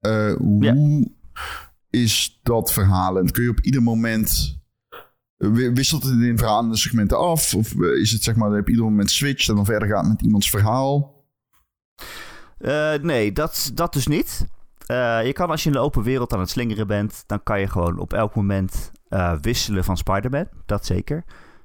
Eh, 0.00 0.36
hoe 0.36 1.10
is 1.90 2.40
dat 2.42 2.72
verhalend? 2.72 3.30
Kun 3.30 3.42
je 3.42 3.50
op 3.50 3.60
ieder 3.60 3.82
moment... 3.82 4.62
Wisselt 5.74 6.02
het 6.02 6.20
in 6.20 6.38
verhalende 6.38 6.76
segmenten 6.76 7.18
af? 7.18 7.54
Of 7.54 7.80
eh, 7.80 8.00
is 8.00 8.10
het 8.10 8.22
zeg 8.22 8.36
maar 8.36 8.48
dat 8.48 8.56
je 8.56 8.62
op 8.62 8.68
ieder 8.68 8.84
moment 8.84 9.10
switcht 9.10 9.48
en 9.48 9.54
dan 9.54 9.64
verder 9.64 9.88
gaat 9.88 10.06
met 10.06 10.22
iemands 10.22 10.50
verhaal? 10.50 11.12
Nee, 13.02 13.32
dat, 13.32 13.70
dat 13.74 13.92
dus 13.92 14.06
niet. 14.06 14.46
Eh, 14.86 15.26
je 15.26 15.32
kan 15.32 15.50
als 15.50 15.62
je 15.62 15.68
in 15.68 15.74
de 15.74 15.80
open 15.82 16.02
wereld 16.02 16.32
aan 16.32 16.40
het 16.40 16.50
slingeren 16.50 16.86
bent, 16.86 17.24
dan 17.26 17.42
kan 17.42 17.60
je 17.60 17.66
gewoon 17.68 17.98
op 17.98 18.12
elk 18.12 18.34
moment 18.34 18.92
eh, 19.08 19.32
wisselen 19.40 19.84
van 19.84 19.96
Spider-Man. 19.96 20.46
Dat 20.66 20.86
zeker. 20.86 21.24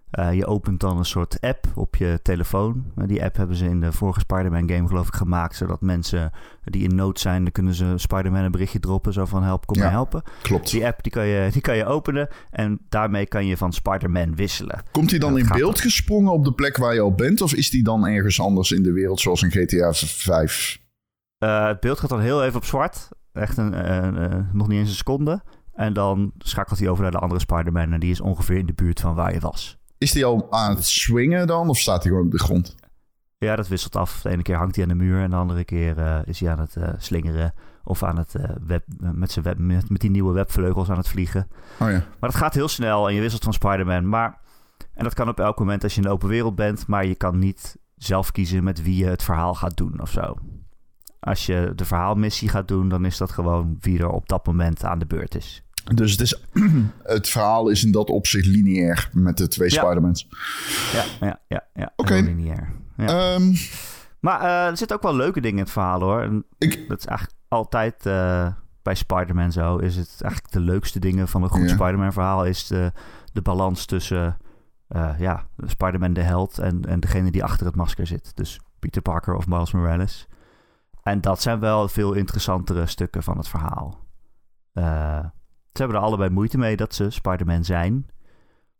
Eh, 0.10 0.34
je 0.34 0.46
opent 0.46 0.80
dan 0.80 0.98
een 0.98 1.06
soort 1.06 1.38
app 1.42 1.66
op 1.76 1.96
je 1.96 2.20
telefoon. 2.24 2.92
Die 3.06 3.24
app 3.24 3.36
hebben 3.36 3.56
ze 3.56 3.66
in 3.66 3.80
de 3.82 3.92
vorige 3.92 4.20
Spider-Man 4.20 4.70
game 4.70 4.88
geloof 4.88 5.08
ik 5.08 5.14
gemaakt. 5.14 5.56
Zodat 5.56 5.82
mensen 5.82 6.32
die 6.64 6.84
in 6.84 6.96
nood 6.96 7.20
zijn, 7.20 7.44
dan 7.44 7.52
kunnen 7.52 7.74
ze 7.74 7.94
Spider-Man 7.96 8.44
een 8.44 8.52
berichtje 8.52 8.80
droppen. 8.80 9.14
Zo 9.14 9.26
van 9.26 9.44
help, 9.44 9.66
kom 9.66 9.76
Ja. 9.78 9.84
mij 9.84 9.92
helpen. 9.92 10.24
Klopt. 10.42 10.72
Die 10.72 10.86
app 10.86 11.04
die 11.04 11.12
kan, 11.12 11.26
je, 11.28 11.50
die 11.54 11.62
kan 11.62 11.78
je 11.78 11.86
openen 11.86 12.28
en 12.52 12.80
daarmee 12.90 13.26
kan 13.26 13.46
je 13.46 13.58
van 13.58 13.74
Spider-Man 13.74 14.36
wisselen. 14.36 14.84
Komt 14.92 15.10
hij 15.10 15.20
dan 15.20 15.38
in 15.38 15.48
beeld 15.48 15.74
dan. 15.74 15.82
gesprongen 15.84 16.32
op 16.32 16.44
de 16.46 16.54
plek 16.54 16.78
waar 16.78 16.94
je 16.94 17.02
al 17.02 17.14
bent? 17.16 17.42
Of 17.42 17.54
is 17.54 17.70
die 17.70 17.84
dan 17.84 18.08
ergens 18.08 18.42
anders 18.42 18.72
in 18.72 18.84
de 18.84 18.92
wereld, 18.92 19.20
zoals 19.20 19.42
in 19.42 19.52
GTA 19.52 19.94
5? 19.94 20.80
Eh, 21.40 21.66
het 21.68 21.80
beeld 21.80 22.00
gaat 22.00 22.10
dan 22.10 22.20
heel 22.20 22.44
even 22.44 22.58
op 22.58 22.66
zwart. 22.66 23.10
Echt 23.34 23.58
een, 23.58 23.92
een- 24.04 24.16
een- 24.34 24.48
nog 24.54 24.68
niet 24.68 24.80
eens 24.80 24.90
een 24.90 24.96
seconde. 24.96 25.42
En 25.74 25.94
dan 25.94 26.32
schakelt 26.38 26.80
hij 26.80 26.88
over 26.90 27.02
naar 27.04 27.12
de 27.12 27.20
andere 27.20 27.40
Spider-Man. 27.40 27.94
En 27.94 28.00
die 28.00 28.12
is 28.12 28.22
ongeveer 28.22 28.58
in 28.58 28.66
de 28.66 28.74
buurt 28.74 29.00
van 29.00 29.16
waar 29.16 29.34
je 29.34 29.40
was. 29.40 29.78
Is 29.98 30.12
die 30.12 30.26
al 30.26 30.48
aan 30.52 30.76
het 30.76 30.86
swingen 30.86 31.48
dan? 31.48 31.70
Of 31.70 31.78
staat 31.78 32.04
hij 32.04 32.12
gewoon 32.12 32.26
op 32.26 32.32
de 32.32 32.40
grond? 32.40 32.76
Ja, 33.38 33.56
dat 33.56 33.68
wisselt 33.68 33.96
af. 33.96 34.22
De 34.22 34.30
ene 34.30 34.42
keer 34.42 34.56
hangt 34.58 34.76
hij 34.76 34.84
aan 34.84 34.90
de 34.90 35.04
muur. 35.04 35.22
En 35.24 35.30
de 35.30 35.36
andere 35.36 35.64
keer 35.64 35.98
eh, 35.98 36.20
is 36.26 36.40
hij 36.40 36.50
aan 36.52 36.60
het 36.60 36.76
eh, 36.76 36.90
slingeren. 36.98 37.54
Of 37.84 38.04
aan 38.04 38.18
het 38.18 38.36
web, 38.68 38.84
met, 38.98 39.32
zijn 39.32 39.46
web, 39.46 39.58
met, 39.58 39.90
met 39.90 40.02
die 40.02 40.10
nieuwe 40.10 40.34
webvleugels 40.34 40.90
aan 40.90 40.98
het 40.98 41.08
vliegen. 41.10 41.48
Oh 41.80 41.88
ja. 41.90 41.94
Maar 42.20 42.30
dat 42.30 42.36
gaat 42.36 42.54
heel 42.54 42.68
snel 42.68 43.08
en 43.08 43.14
je 43.16 43.22
wisselt 43.22 43.44
van 43.44 43.54
Spider-Man. 43.54 44.10
Maar, 44.10 44.40
en 44.94 45.04
dat 45.04 45.14
kan 45.14 45.28
op 45.30 45.40
elk 45.40 45.60
moment 45.60 45.84
als 45.84 45.96
je 45.96 46.02
in 46.02 46.08
de 46.08 46.14
open 46.14 46.28
wereld 46.30 46.56
bent. 46.56 46.88
Maar 46.88 47.06
je 47.06 47.16
kan 47.16 47.40
niet 47.40 47.78
zelf 47.96 48.32
kiezen 48.32 48.64
met 48.64 48.84
wie 48.84 48.96
je 48.98 49.06
het 49.06 49.24
verhaal 49.24 49.54
gaat 49.56 49.78
doen 49.78 50.02
of 50.02 50.10
zo. 50.12 50.36
Als 51.20 51.46
je 51.46 51.72
de 51.76 51.86
verhaalmissie 51.86 52.50
gaat 52.50 52.68
doen, 52.68 52.90
dan 52.90 53.06
is 53.06 53.18
dat 53.18 53.32
gewoon 53.32 53.78
wie 53.80 54.00
er 54.00 54.10
op 54.10 54.30
dat 54.30 54.46
moment 54.46 54.84
aan 54.84 55.00
de 55.00 55.06
beurt 55.06 55.36
is. 55.36 55.64
Dus 55.94 56.12
het, 56.12 56.22
is, 56.22 56.44
het 57.04 57.30
verhaal 57.30 57.70
is 57.70 57.84
in 57.84 57.92
dat 57.92 58.10
opzicht 58.10 58.46
lineair 58.46 59.10
met 59.14 59.38
de 59.38 59.48
twee 59.48 59.70
Ja. 59.72 59.82
Spider-Mans. 59.82 60.28
Ja, 60.94 61.04
ja, 61.20 61.40
ja. 61.48 61.64
ja 61.74 61.94
Oké. 61.96 62.14
Lineair. 62.14 62.72
Ja. 62.98 63.34
Ehm, 63.34 63.54
maar 64.20 64.42
eh, 64.42 64.68
er 64.70 64.78
zitten 64.78 64.98
ook 64.98 65.04
wel 65.04 65.16
leuke 65.16 65.42
dingen 65.42 65.58
in 65.58 65.64
het 65.64 65.72
verhaal 65.72 66.02
hoor. 66.02 66.22
En 66.22 66.46
ik, 66.58 66.88
dat 66.88 67.00
is 67.00 67.06
eigenlijk 67.06 67.40
altijd 67.48 68.06
eh, 68.06 68.48
bij 68.82 68.96
Spider-Man 68.96 69.52
zo. 69.52 69.78
Is 69.78 69.96
het 69.96 70.18
eigenlijk 70.22 70.54
de 70.54 70.60
leukste 70.60 71.00
dingen 71.00 71.28
van 71.28 71.44
een 71.44 71.50
goed 71.50 71.70
Ja. 71.70 71.76
Spider-Man 71.76 72.14
verhaal 72.14 72.46
is 72.46 72.68
de, 72.68 72.92
de 73.34 73.42
balans 73.42 73.86
tussen 73.86 74.38
eh, 74.88 75.10
ja, 75.20 75.46
Spider-Man 75.66 76.14
de 76.14 76.22
held 76.22 76.60
en, 76.60 76.82
en 76.88 77.00
degene 77.00 77.32
die 77.32 77.44
achter 77.44 77.66
het 77.66 77.76
masker 77.76 78.08
zit. 78.08 78.32
Dus 78.36 78.60
Peter 78.80 79.02
Parker 79.02 79.36
of 79.36 79.48
Miles 79.48 79.72
Morales. 79.72 80.28
En 81.10 81.22
dat 81.22 81.42
zijn 81.42 81.60
wel 81.60 81.88
veel 81.88 82.14
interessantere 82.14 82.86
stukken 82.86 83.24
van 83.24 83.38
het 83.38 83.48
verhaal. 83.48 83.98
Eh, 84.74 85.20
ze 85.72 85.82
hebben 85.82 85.98
er 85.98 86.04
allebei 86.04 86.30
moeite 86.30 86.58
mee 86.58 86.76
dat 86.76 86.94
ze 86.94 87.10
Spider-Man 87.10 87.66
zijn. 87.66 88.08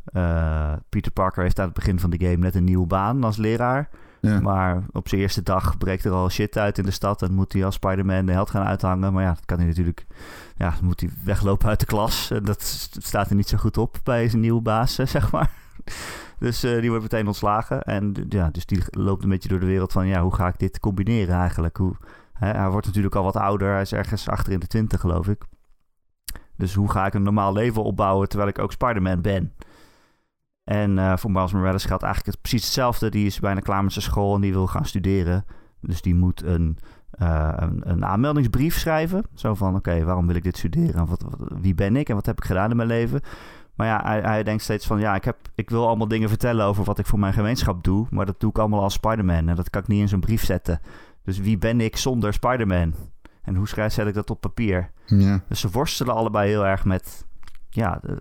Eh, 0.04 0.74
Peter 0.90 1.12
Parker 1.12 1.44
heeft 1.44 1.60
aan 1.60 1.66
het 1.66 1.74
begin 1.74 2.00
van 2.00 2.10
de 2.10 2.26
game 2.26 2.38
net 2.38 2.56
een 2.56 2.64
nieuwe 2.64 2.88
baan 2.88 3.24
als 3.24 3.38
leraar. 3.38 3.90
ja. 4.22 4.40
Maar 4.40 4.84
op 4.92 5.08
zijn 5.08 5.22
eerste 5.22 5.44
dag 5.44 5.78
breekt 5.78 6.06
er 6.06 6.12
al 6.12 6.30
shit 6.30 6.58
uit 6.58 6.78
in 6.78 6.86
de 6.86 6.92
stad. 6.92 7.22
En 7.22 7.34
moet 7.34 7.54
hij 7.54 7.66
als 7.66 7.76
Spider-Man 7.76 8.26
de 8.26 8.32
held 8.32 8.50
gaan 8.50 8.66
uithangen. 8.66 9.14
Maar 9.14 9.24
ja, 9.24 9.34
dat 9.34 9.46
kan 9.46 9.58
hij 9.58 9.68
natuurlijk. 9.68 10.06
Ja, 10.56 10.70
dan 10.70 10.86
moet 10.86 11.00
hij 11.00 11.10
weglopen 11.24 11.70
uit 11.70 11.80
de 11.80 11.86
klas. 11.86 12.32
En 12.32 12.44
dat 12.44 12.64
staat 12.92 13.30
er 13.30 13.36
niet 13.36 13.50
zo 13.50 13.58
goed 13.58 13.78
op 13.78 13.98
bij 14.04 14.30
zijn 14.30 14.42
nieuwe 14.42 14.62
baas, 14.62 14.96
zeg 15.16 15.32
maar. 15.32 15.52
Dus 16.40 16.64
eh, 16.64 16.80
die 16.80 16.90
wordt 16.90 17.04
meteen 17.04 17.28
ontslagen. 17.28 17.82
En 17.84 18.26
ja, 18.30 18.50
dus 18.50 18.66
die 18.66 18.84
loopt 18.90 19.24
een 19.24 19.30
beetje 19.30 19.50
door 19.50 19.60
de 19.60 19.66
wereld 19.66 19.92
van... 19.92 20.08
Ja, 20.08 20.22
hoe 20.22 20.36
ga 20.36 20.48
ik 20.48 20.60
dit 20.60 20.80
combineren 20.80 21.36
eigenlijk? 21.36 21.78
Hoe, 21.78 21.96
hij 22.40 22.70
wordt 22.70 22.86
natuurlijk 22.86 23.16
al 23.16 23.24
wat 23.24 23.36
ouder. 23.36 23.72
Hij 23.72 23.82
is 23.82 23.94
ergens 23.94 24.30
achter 24.30 24.54
in 24.54 24.60
de 24.60 24.68
twintig, 24.68 25.00
geloof 25.00 25.28
ik. 25.28 25.44
Dus 26.58 26.74
hoe 26.74 26.92
ga 26.92 27.06
ik 27.06 27.14
een 27.14 27.24
normaal 27.24 27.54
leven 27.54 27.84
opbouwen... 27.84 28.28
terwijl 28.30 28.50
ik 28.50 28.60
ook 28.60 28.72
Spider-Man 28.72 29.22
ben? 29.22 29.54
En 30.64 31.00
eh, 31.00 31.18
voor 31.18 31.32
Miles 31.32 31.54
Morales 31.54 31.86
geldt 31.86 32.04
eigenlijk 32.04 32.34
het, 32.34 32.42
precies 32.42 32.64
hetzelfde. 32.64 33.10
Die 33.10 33.26
is 33.26 33.40
bijna 33.40 33.60
klaar 33.60 33.84
met 33.84 33.92
zijn 33.92 34.06
school 34.06 34.36
en 34.36 34.42
die 34.42 34.54
wil 34.54 34.68
gaan 34.68 34.86
studeren. 34.86 35.46
Dus 35.82 36.02
die 36.02 36.16
moet 36.16 36.44
een, 36.44 36.78
eh, 37.12 37.54
een, 37.80 38.06
aanmeldingsbrief 38.06 38.78
schrijven. 38.78 39.24
Zo 39.34 39.56
van, 39.56 39.76
oké, 39.76 40.04
waarom 40.04 40.28
wil 40.28 40.36
ik 40.36 40.44
dit 40.44 40.58
studeren? 40.58 40.94
En 40.96 41.06
wat- 41.06 41.26
wie 41.62 41.76
ben 41.76 41.96
ik 41.96 42.10
en 42.10 42.16
wat 42.16 42.26
heb 42.26 42.38
ik 42.38 42.46
gedaan 42.46 42.70
in 42.70 42.76
mijn 42.76 42.88
leven? 42.88 43.22
Maar 43.76 43.88
ja, 43.88 44.02
hij, 44.04 44.22
hij 44.22 44.44
denkt 44.44 44.64
steeds 44.64 44.88
van, 44.88 45.00
ja, 45.00 45.16
ik, 45.16 45.24
heb, 45.24 45.38
ik 45.56 45.70
wil 45.70 45.88
allemaal 45.88 46.08
dingen 46.08 46.30
vertellen 46.30 46.66
over 46.66 46.84
wat 46.84 47.00
ik 47.00 47.06
voor 47.06 47.20
mijn 47.20 47.34
gemeenschap 47.34 47.84
doe. 47.84 48.08
Maar 48.10 48.26
dat 48.26 48.40
doe 48.40 48.50
ik 48.50 48.58
allemaal 48.58 48.84
als 48.84 48.94
Spider-Man. 48.94 49.50
En 49.50 49.56
dat 49.56 49.70
kan 49.70 49.82
ik 49.82 49.88
niet 49.88 50.00
in 50.02 50.08
zo'n 50.08 50.20
brief 50.20 50.46
zetten. 50.46 50.80
Dus 51.30 51.40
wie 51.40 51.58
ben 51.58 51.82
ik 51.82 51.98
zonder 51.98 52.34
Spider-Man? 52.34 52.94
En 53.42 53.56
hoe 53.56 53.68
schrijf, 53.68 53.94
zet 53.94 54.08
ik 54.08 54.14
dat 54.14 54.30
op 54.30 54.42
papier? 54.42 54.92
ja. 55.06 55.44
Dus 55.48 55.60
ze 55.60 55.70
worstelen 55.70 56.16
allebei 56.16 56.50
heel 56.50 56.66
erg 56.66 56.86
met 56.86 57.26
ja, 57.70 58.00
de, 58.02 58.18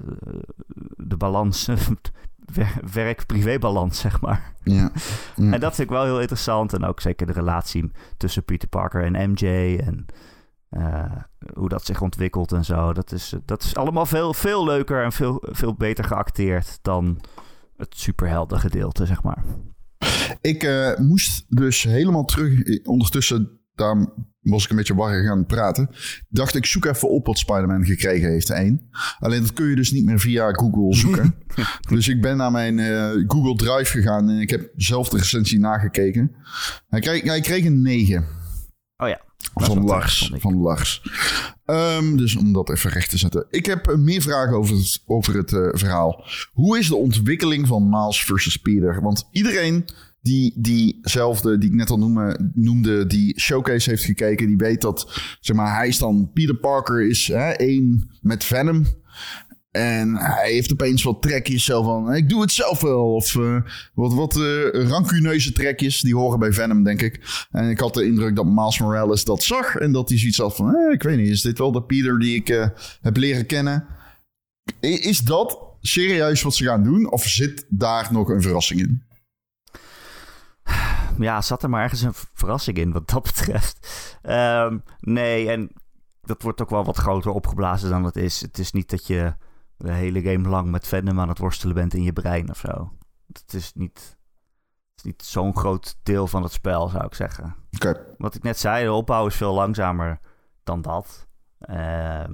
de 0.96 1.16
balans, 1.16 1.68
wer- 2.54 2.80
werk-privé-balans, 2.92 3.98
zeg 3.98 4.20
maar. 4.20 4.52
Ja. 4.62 4.90
Ja. 5.36 5.52
En 5.52 5.60
dat 5.60 5.74
vind 5.74 5.90
ik 5.90 5.96
wel 5.96 6.04
heel 6.04 6.20
interessant. 6.20 6.72
En 6.72 6.84
ook 6.84 7.00
zeker 7.00 7.26
de 7.26 7.32
relatie 7.32 7.90
tussen 8.16 8.44
Peter 8.44 8.68
Parker 8.68 9.04
en 9.04 9.30
MJ. 9.30 9.78
En 9.78 10.06
eh, 10.68 11.16
hoe 11.54 11.68
dat 11.68 11.84
zich 11.84 12.00
ontwikkelt 12.00 12.52
en 12.52 12.64
zo. 12.64 12.92
Dat 12.92 13.12
is, 13.12 13.34
dat 13.44 13.62
is 13.62 13.74
allemaal 13.76 14.06
veel, 14.06 14.34
veel 14.34 14.64
leuker 14.64 15.04
en 15.04 15.12
veel, 15.12 15.42
veel 15.46 15.74
beter 15.74 16.04
geacteerd 16.04 16.78
dan 16.82 17.20
het 17.76 17.96
superhelden 17.98 18.60
gedeelte, 18.60 19.06
zeg 19.06 19.22
maar. 19.22 19.44
Ik 20.40 20.62
eh, 20.62 20.96
moest 20.96 21.44
dus 21.48 21.82
helemaal 21.82 22.24
terug. 22.24 22.84
Ondertussen, 22.84 23.60
daar 23.74 24.06
was 24.40 24.64
ik 24.64 24.70
een 24.70 24.76
beetje 24.76 24.94
warrig 24.94 25.26
gaan 25.26 25.46
praten. 25.46 25.90
Dacht 26.28 26.54
ik, 26.54 26.66
zoek 26.66 26.84
even 26.84 27.10
op 27.10 27.26
wat 27.26 27.38
Spider-Man 27.38 27.84
gekregen 27.84 28.30
heeft. 28.30 28.50
één. 28.50 28.88
Alleen 29.18 29.40
dat 29.40 29.52
kun 29.52 29.68
je 29.68 29.76
dus 29.76 29.92
niet 29.92 30.04
meer 30.04 30.20
via 30.20 30.52
Google 30.52 30.94
zoeken. 30.94 31.34
dus 31.94 32.08
ik 32.08 32.20
ben 32.20 32.36
naar 32.36 32.52
mijn 32.52 32.78
eh, 32.78 33.10
Google 33.26 33.54
Drive 33.56 33.90
gegaan 33.90 34.28
en 34.28 34.40
ik 34.40 34.50
heb 34.50 34.70
zelf 34.76 35.08
de 35.08 35.16
recensie 35.16 35.58
nagekeken. 35.58 36.34
Hij 36.88 37.00
kreeg, 37.00 37.22
hij 37.22 37.40
kreeg 37.40 37.64
een 37.64 37.82
9 37.82 38.26
Oh 38.96 39.08
ja. 39.08 39.20
Van 39.54 39.84
Lars. 39.84 40.32
Van 40.34 40.56
Lars. 40.56 41.02
Ehm, 41.64 42.16
dus 42.16 42.36
om 42.36 42.52
dat 42.52 42.70
even 42.70 42.90
recht 42.90 43.10
te 43.10 43.18
zetten. 43.18 43.46
Ik 43.50 43.66
heb 43.66 43.86
eh, 43.86 43.96
meer 43.96 44.22
vragen 44.22 44.56
over 44.56 44.76
het, 44.76 45.02
over 45.06 45.36
het 45.36 45.52
eh, 45.52 45.68
verhaal. 45.70 46.24
Hoe 46.52 46.78
is 46.78 46.88
de 46.88 46.96
ontwikkeling 46.96 47.66
van 47.66 47.88
Miles 47.88 48.24
versus 48.24 48.56
Peter? 48.56 49.02
Want 49.02 49.28
iedereen 49.32 49.84
die 50.22 50.52
diezelfde, 50.56 51.58
die 51.58 51.68
ik 51.68 51.74
net 51.74 51.90
al 51.90 51.98
noemde, 51.98 52.50
noemde, 52.54 53.06
die 53.06 53.40
showcase 53.40 53.90
heeft 53.90 54.04
gekeken, 54.04 54.46
die 54.46 54.56
weet 54.56 54.80
dat, 54.80 55.20
zeg 55.40 55.56
maar, 55.56 55.76
hij 55.76 55.88
is 55.88 55.98
dan, 55.98 56.30
Peter 56.32 56.56
Parker 56.56 57.08
is 57.08 57.28
hè, 57.28 57.50
één 57.50 58.10
met 58.20 58.44
Venom. 58.44 58.86
En 59.78 60.16
hij 60.16 60.50
heeft 60.52 60.72
opeens 60.72 61.02
wat 61.02 61.22
trekjes 61.22 61.64
zo 61.64 61.82
van, 61.82 62.14
ik 62.14 62.28
doe 62.28 62.40
het 62.40 62.52
zelf 62.52 62.80
wel. 62.80 63.14
Of 63.14 63.36
eh, 63.36 63.60
wat, 63.94 64.14
wat 64.14 64.36
eh, 64.36 64.88
rancuneuze 64.88 65.52
trekjes, 65.52 66.00
die 66.00 66.14
horen 66.14 66.38
bij 66.38 66.52
Venom, 66.52 66.82
denk 66.82 67.02
ik. 67.02 67.46
En 67.50 67.70
ik 67.70 67.78
had 67.78 67.94
de 67.94 68.04
indruk 68.04 68.36
dat 68.36 68.46
Miles 68.46 68.78
Morales 68.78 69.24
dat 69.24 69.42
zag. 69.42 69.76
En 69.76 69.92
dat 69.92 70.08
hij 70.08 70.18
zoiets 70.18 70.38
had 70.38 70.56
van, 70.56 70.90
ik 70.92 71.02
weet 71.02 71.16
niet, 71.16 71.28
is 71.28 71.42
dit 71.42 71.58
wel 71.58 71.72
de 71.72 71.82
Peter 71.82 72.18
die 72.18 72.34
ik 72.34 72.48
eh, 72.48 72.68
heb 73.00 73.16
leren 73.16 73.46
kennen? 73.46 73.86
Is 74.80 75.18
dat 75.18 75.58
serieus 75.80 76.42
wat 76.42 76.54
ze 76.54 76.64
gaan 76.64 76.82
doen? 76.82 77.10
Of 77.10 77.24
zit 77.24 77.66
daar 77.68 78.08
nog 78.10 78.28
een 78.28 78.42
verrassing 78.42 78.80
in? 78.80 79.02
Ja, 81.18 81.42
zat 81.42 81.62
er 81.62 81.70
maar 81.70 81.82
ergens 81.82 82.02
een 82.02 82.14
verrassing 82.34 82.76
in 82.76 82.92
wat 82.92 83.08
dat 83.08 83.22
betreft. 83.22 83.78
Ehm, 84.22 84.78
nee, 85.00 85.50
en 85.50 85.70
dat 86.22 86.42
wordt 86.42 86.62
ook 86.62 86.70
wel 86.70 86.84
wat 86.84 86.96
groter 86.96 87.30
opgeblazen 87.30 87.90
dan 87.90 88.04
het 88.04 88.16
is. 88.16 88.40
Het 88.40 88.58
is 88.58 88.72
niet 88.72 88.90
dat 88.90 89.06
je 89.06 89.34
de 89.78 89.92
hele 89.92 90.22
game 90.22 90.48
lang 90.48 90.70
met 90.70 90.86
Venom 90.86 91.20
aan 91.20 91.28
het 91.28 91.38
worstelen 91.38 91.74
bent 91.74 91.94
in 91.94 92.02
je 92.02 92.12
brein 92.12 92.50
of 92.50 92.58
zo. 92.58 92.92
Het 93.32 93.54
is 93.54 93.72
niet, 93.74 93.98
het 94.90 94.96
is 94.96 95.02
niet 95.02 95.22
zo'n 95.22 95.56
groot 95.56 95.98
deel 96.02 96.26
van 96.26 96.42
het 96.42 96.52
spel, 96.52 96.88
zou 96.88 97.04
ik 97.04 97.14
zeggen. 97.14 97.56
Oké, 97.74 98.06
Wat 98.18 98.34
ik 98.34 98.42
net 98.42 98.58
zei, 98.58 98.84
de 98.84 98.92
opbouw 98.92 99.26
is 99.26 99.34
veel 99.34 99.54
langzamer 99.54 100.20
dan 100.64 100.82
dat. 100.82 101.28
Ehm, 101.58 102.32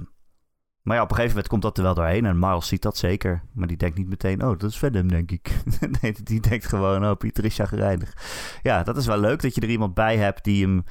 maar 0.81 0.95
ja, 0.95 1.01
op 1.01 1.09
een 1.09 1.15
gegeven 1.15 1.35
moment 1.35 1.47
komt 1.47 1.61
dat 1.61 1.77
er 1.77 1.83
wel 1.83 1.93
doorheen. 1.93 2.25
En 2.25 2.39
Miles 2.39 2.67
ziet 2.67 2.81
dat 2.81 2.97
zeker. 2.97 3.43
Maar 3.53 3.67
die 3.67 3.77
denkt 3.77 3.97
niet 3.97 4.09
meteen, 4.09 4.43
oh, 4.43 4.59
dat 4.59 4.69
is 4.69 4.77
Venom, 4.77 5.07
denk 5.07 5.31
ik. 5.31 5.63
nee, 6.01 6.15
die 6.23 6.39
denkt 6.39 6.65
gewoon, 6.65 7.05
oh, 7.05 7.17
Pieter 7.17 7.45
is 7.45 7.55
chagrijnig. 7.55 8.13
Ja, 8.61 8.83
dat 8.83 8.97
is 8.97 9.05
wel 9.05 9.17
leuk 9.17 9.41
dat 9.41 9.55
je 9.55 9.61
er 9.61 9.69
iemand 9.69 9.93
bij 9.93 10.17
hebt 10.17 10.43
die 10.43 10.65
hem... 10.65 10.83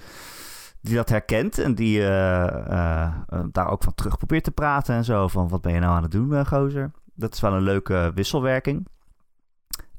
Die 0.84 0.94
dat 0.96 1.08
herkent 1.08 1.58
en 1.58 1.74
die 1.74 2.00
eh, 2.00 2.44
eh, 2.44 3.12
eh, 3.28 3.40
daar 3.52 3.68
ook 3.68 3.82
van 3.82 3.94
terug 3.94 4.16
probeert 4.16 4.44
te 4.44 4.50
praten 4.50 4.94
en 4.94 5.04
zo. 5.04 5.28
Van, 5.28 5.48
wat 5.48 5.60
ben 5.60 5.72
je 5.72 5.78
nou 5.80 5.94
aan 5.96 6.02
het 6.02 6.10
doen, 6.10 6.46
gozer? 6.46 6.90
Dat 7.14 7.34
is 7.34 7.40
wel 7.40 7.52
een 7.52 7.62
leuke 7.62 8.10
wisselwerking. 8.14 8.86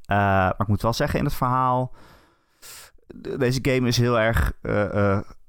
Maar 0.07 0.53
ik 0.57 0.67
moet 0.67 0.81
wel 0.81 0.93
zeggen, 0.93 1.19
in 1.19 1.25
het 1.25 1.33
verhaal... 1.33 1.93
de- 3.07 3.37
Deze 3.37 3.59
game 3.61 3.87
is 3.87 3.97
heel 3.97 4.19
erg 4.19 4.53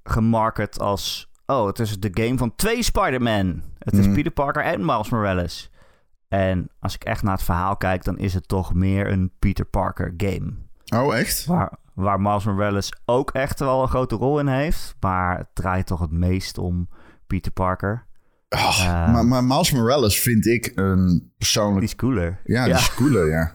gemarket 0.04 0.80
als... 0.80 1.30
Oh, 1.46 1.66
het 1.66 1.78
is 1.78 2.00
de 2.00 2.10
game 2.22 2.38
van 2.38 2.54
twee 2.54 2.82
Spider-Man. 2.82 3.62
Het 3.78 3.94
is 3.94 4.06
Mhm. 4.06 4.14
Peter 4.14 4.32
Parker 4.32 4.62
en 4.62 4.84
Miles 4.84 5.10
Morales. 5.10 5.70
En 6.28 6.68
als 6.80 6.94
ik 6.94 7.04
echt 7.04 7.22
naar 7.22 7.32
het 7.34 7.42
verhaal 7.42 7.76
kijk... 7.76 8.04
dan 8.04 8.18
is 8.18 8.34
het 8.34 8.48
toch 8.48 8.74
meer 8.74 9.10
een 9.12 9.32
Peter 9.38 9.64
Parker 9.64 10.14
game. 10.16 10.52
Oh 10.94 11.16
echt? 11.16 11.46
Waar, 11.46 11.78
waar 11.94 12.20
Miles 12.20 12.44
Morales 12.44 12.92
ook 13.04 13.30
echt 13.30 13.58
wel 13.58 13.82
een 13.82 13.88
grote 13.88 14.14
rol 14.14 14.38
in 14.38 14.46
heeft. 14.48 14.94
Maar 15.00 15.38
het 15.38 15.48
draait 15.54 15.86
toch 15.86 16.00
het 16.00 16.10
meest 16.10 16.58
om 16.58 16.88
Peter 17.26 17.52
Parker. 17.52 18.06
Oh, 18.48 18.80
Eh. 18.80 19.12
maar, 19.12 19.26
maar 19.26 19.44
Miles 19.44 19.72
Morales 19.72 20.20
vind 20.20 20.46
ik 20.46 20.72
een 20.74 21.32
persoonlijk... 21.38 21.78
Die 21.80 21.88
is 21.88 21.96
cooler. 21.96 22.40
ja, 22.44 22.64
die 22.64 22.74
is 22.74 22.94
cooler, 22.94 23.28
ja. 23.28 23.54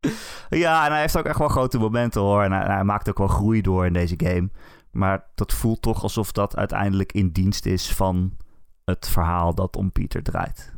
Ja, 0.48 0.84
en 0.86 0.90
hij 0.92 1.00
heeft 1.00 1.16
ook 1.18 1.24
echt 1.24 1.38
wel 1.38 1.48
grote 1.48 1.78
momenten 1.78 2.20
hoor. 2.20 2.42
En 2.42 2.52
hij, 2.52 2.66
hij 2.74 2.84
maakt 2.84 3.08
ook 3.08 3.18
wel 3.18 3.26
groei 3.28 3.60
door 3.60 3.86
in 3.86 3.92
deze 3.92 4.14
game. 4.16 4.50
Maar 4.90 5.24
dat 5.34 5.52
voelt 5.52 5.82
toch 5.82 6.02
alsof 6.02 6.32
dat 6.32 6.56
uiteindelijk 6.56 7.12
in 7.12 7.30
dienst 7.30 7.66
is 7.66 7.92
van 7.92 8.36
het 8.84 9.08
verhaal 9.08 9.54
dat 9.54 9.76
om 9.76 9.92
Pieter 9.92 10.22
draait. 10.22 10.73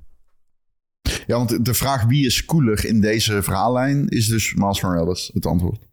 Ja, 1.27 1.37
want 1.37 1.65
de 1.65 1.75
vraag 1.75 2.05
wie 2.05 2.27
is 2.27 2.45
cooler 2.45 2.85
in 2.85 3.01
deze 3.01 3.43
verhaallijn 3.43 4.09
is 4.09 4.29
dus 4.29 4.55
Miles 4.55 4.81
Morales, 4.83 5.31
het 5.35 5.47
antwoord. 5.47 5.89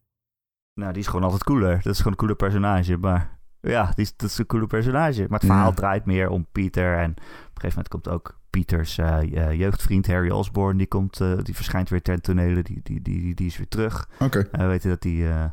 Nou, 0.74 0.92
die 0.92 1.02
is 1.02 1.08
gewoon 1.08 1.24
altijd 1.24 1.44
cooler. 1.44 1.76
Dat 1.84 1.94
is 1.94 1.98
gewoon 1.98 2.12
een 2.12 2.18
cooler 2.18 2.36
personage. 2.36 2.98
Maar 2.98 3.40
ja, 3.62 3.92
die 3.96 4.06
is, 4.06 4.16
dat 4.16 4.30
is 4.30 4.38
een 4.38 4.46
cooler 4.46 4.68
personage. 4.68 5.26
Maar 5.30 5.40
het 5.40 5.48
verhaal 5.48 5.70
Ja. 5.70 5.76
draait 5.76 6.06
meer 6.06 6.30
om 6.30 6.48
Pieter. 6.52 6.98
En 6.98 7.12
op 7.12 7.18
een 7.18 7.24
gegeven 7.54 7.68
moment 7.68 7.88
komt 7.88 8.08
ook 8.08 8.40
Pieters 8.50 8.98
eh, 8.98 9.48
eh, 9.48 9.60
jeugdvriend 9.60 10.08
Harry 10.08 10.30
Osborn. 10.30 10.78
Die, 10.78 10.88
komt, 10.88 11.22
eh, 11.22 11.38
die 11.44 11.56
verschijnt 11.56 11.90
weer 11.90 12.02
ten 12.02 12.22
tonele. 12.22 12.62
Die, 12.64 12.80
die, 12.84 13.02
die, 13.02 13.36
die, 13.36 13.48
is 13.48 13.58
weer 13.58 13.68
terug. 13.68 14.10
Oké. 14.20 14.48
En 14.52 14.60
we 14.60 14.68
weten 14.68 14.90
dat 14.90 15.04
hij 15.04 15.52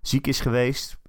ziek 0.00 0.26
is 0.26 0.40
geweest. 0.40 1.00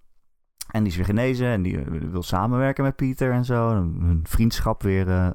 En 0.71 0.79
die 0.79 0.91
is 0.91 0.95
weer 0.95 1.05
genezen. 1.05 1.47
En 1.47 1.61
die 1.61 1.79
wil 2.11 2.23
samenwerken 2.23 2.83
met 2.83 2.95
Pieter 2.95 3.31
en 3.31 3.45
zo. 3.45 3.69
En 3.69 3.95
hun 3.99 4.21
vriendschap 4.23 4.83
weer 4.83 5.33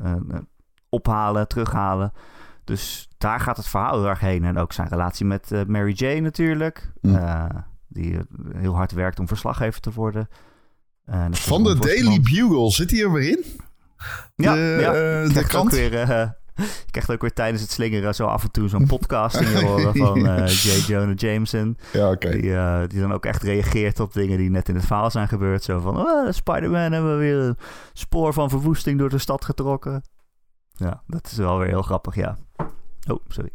ophalen, 0.88 1.49
terughalen. 1.49 2.12
Dus 2.68 3.08
daar 3.18 3.40
gaat 3.40 3.56
het 3.56 3.68
verhaal 3.68 3.98
heel 3.98 4.08
erg 4.08 4.20
heen. 4.20 4.44
En 4.44 4.58
ook 4.58 4.72
zijn 4.72 4.88
relatie 4.88 5.26
met 5.26 5.52
eh, 5.52 5.60
Mary 5.66 5.92
Jane 5.92 6.20
natuurlijk. 6.20 6.92
Hm. 7.00 7.14
Eh, 7.14 7.44
die 7.88 8.14
eh, 8.14 8.20
heel 8.56 8.75
hard 8.75 8.92
werkt 8.92 9.18
om 9.18 9.28
verslaggever 9.28 9.80
te 9.80 9.92
worden. 9.92 10.28
Van 11.30 11.62
de 11.62 11.78
Daily. 11.78 12.20
Bugle, 12.20 12.70
zit 12.70 12.90
hij 12.90 13.00
er 13.00 13.12
weer 13.12 13.30
in? 13.30 13.44
Ja, 14.34 14.54
de, 14.54 14.78
ja. 14.80 14.92
de 14.92 15.30
krijgt 15.32 15.54
ook 15.54 15.70
weer, 15.70 15.90
je 16.87 16.90
krijgt 16.90 17.10
ook 17.10 17.20
weer 17.20 17.32
tijdens 17.32 17.62
het 17.62 17.70
slingeren 17.70 18.14
zo 18.14 18.26
af 18.26 18.42
en 18.42 18.50
toe 18.50 18.68
zo'n 18.68 18.87
podcast 18.96 19.40
in 19.40 19.50
je 19.50 19.64
horen 19.64 19.96
van 19.96 20.44
J. 20.46 20.84
Jonah 20.87 21.16
Jameson. 21.16 21.78
Ja. 21.92 22.14
Die, 22.14 22.87
die 22.87 23.00
dan 23.00 23.12
ook 23.12 23.25
echt 23.26 23.42
reageert 23.42 24.00
op 24.00 24.12
dingen 24.12 24.38
die 24.38 24.50
net 24.50 24.68
in 24.68 24.75
het 24.75 24.87
verhaal 24.87 25.10
zijn 25.10 25.28
gebeurd. 25.28 25.62
Zo 25.62 25.80
van, 25.80 25.98
oh, 25.98 26.30
Spider-Man 26.30 26.92
hebben 26.92 27.12
we 27.12 27.25
weer 27.25 27.38
een 27.38 27.56
spoor 27.92 28.32
van 28.32 28.50
verwoesting 28.50 28.98
door 28.98 29.10
de 29.10 29.18
stad 29.18 29.44
getrokken. 29.44 30.02
Ja, 30.78 31.02
dat 31.06 31.26
is 31.30 31.37
wel 31.37 31.58
weer 31.58 31.68
heel 31.68 31.82
grappig, 31.82 32.14
ja. 32.14 32.38
Oh, 33.08 33.25
sorry. 33.28 33.50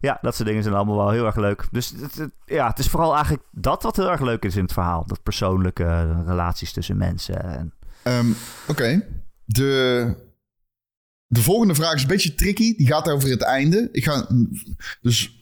Ja, 0.00 0.18
dat 0.20 0.34
soort 0.34 0.48
dingen 0.48 0.62
zijn 0.62 0.74
allemaal 0.74 0.96
wel 0.96 1.10
heel 1.10 1.26
erg 1.26 1.36
leuk. 1.36 1.68
Dus 1.70 1.94
het, 2.00 2.14
het- 2.14 2.30
ja, 2.44 2.68
het 2.68 2.78
is 2.78 2.88
vooral 2.88 3.14
eigenlijk 3.14 3.44
dat 3.52 3.82
wat 3.82 3.96
heel 3.96 4.10
erg 4.10 4.20
leuk 4.20 4.44
is 4.44 4.56
in 4.56 4.62
het 4.62 4.72
verhaal. 4.72 5.06
Dat 5.06 5.22
persoonlijke 5.22 6.22
relaties 6.26 6.72
tussen 6.72 6.96
mensen. 6.96 7.44
En, 7.44 7.72
Ehm, 8.02 8.26
Oké. 8.68 9.02
De, 9.44 10.14
de 11.26 11.42
volgende 11.42 11.74
vraag 11.74 11.94
is 11.94 12.02
een 12.02 12.08
beetje 12.08 12.34
tricky. 12.34 12.76
Die 12.76 12.86
gaat 12.86 13.08
over 13.08 13.28
het 13.30 13.42
einde. 13.42 13.88
Ik 13.92 14.04
ga... 14.04 14.26
Dus... 15.00 15.32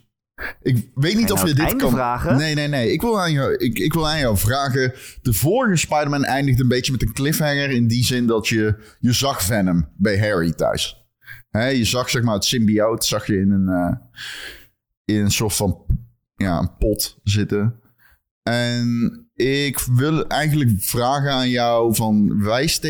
Ik 0.63 0.91
weet 0.95 1.17
niet 1.17 1.33
of 1.33 1.39
nou 1.39 1.49
je 1.49 1.55
dit 1.65 1.77
kan... 1.77 1.91
vragen? 1.91 2.37
Nee, 2.37 2.55
nee, 2.55 2.69
nee. 2.69 2.93
Ik 2.93 3.01
wil, 3.01 3.21
aan 3.21 3.33
jou, 3.33 3.55
ik, 3.55 3.79
ik 3.79 3.93
wil 3.93 4.09
aan 4.09 4.19
jou 4.19 4.37
vragen... 4.37 4.93
De 5.23 5.33
vorige 5.33 5.77
Spider-Man 5.77 6.25
eindigde 6.25 6.63
een 6.63 6.69
beetje 6.69 6.93
met 6.93 7.03
een 7.03 7.13
cliffhanger... 7.13 7.71
in 7.71 7.87
die 7.87 8.05
zin 8.05 8.27
dat 8.27 8.49
je, 8.49 8.79
je 9.01 9.13
zag 9.13 9.43
Venom 9.43 9.89
bij 9.97 10.19
Harry 10.19 10.53
thuis. 10.53 11.06
Je 11.65 11.85
zag 11.85 12.11
zeg 12.11 12.23
maar 12.23 12.35
het 12.35 12.45
symbioot... 12.45 13.05
zag 13.05 13.27
je 13.27 13.39
in 13.39 13.51
een, 13.51 13.69
eh, 13.69 13.97
in 15.05 15.25
een 15.25 15.31
soort 15.31 15.55
van 15.55 15.87
ja, 16.35 16.59
een 16.59 16.77
pot 16.77 17.19
zitten. 17.23 17.81
En 18.43 19.21
ik 19.35 19.79
wil 19.79 20.27
eigenlijk 20.27 20.71
vragen 20.79 21.31
aan 21.31 21.49
jou 21.49 21.95
van... 21.95 22.43
Wij 22.43 22.81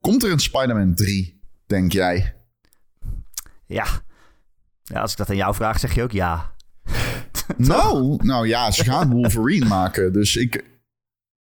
komt 0.00 0.22
er 0.22 0.32
een 0.32 0.38
Spider-Man 0.38 0.94
3, 0.94 1.40
denk 1.66 1.92
jij? 1.92 2.36
ja. 3.66 3.86
ja, 4.82 5.00
als 5.00 5.12
ik 5.12 5.18
dat 5.18 5.30
aan 5.30 5.36
jou 5.36 5.54
vraag, 5.54 5.78
zeg 5.78 5.94
je 5.94 6.02
ook 6.02 6.12
ja. 6.12 6.50
Nou, 7.56 8.24
nou 8.24 8.48
ja, 8.48 8.70
ze 8.70 8.84
gaan 8.84 9.10
Wolverine 9.10 9.66
maken. 9.66 10.12
Dus 10.12 10.36
ik... 10.36 10.64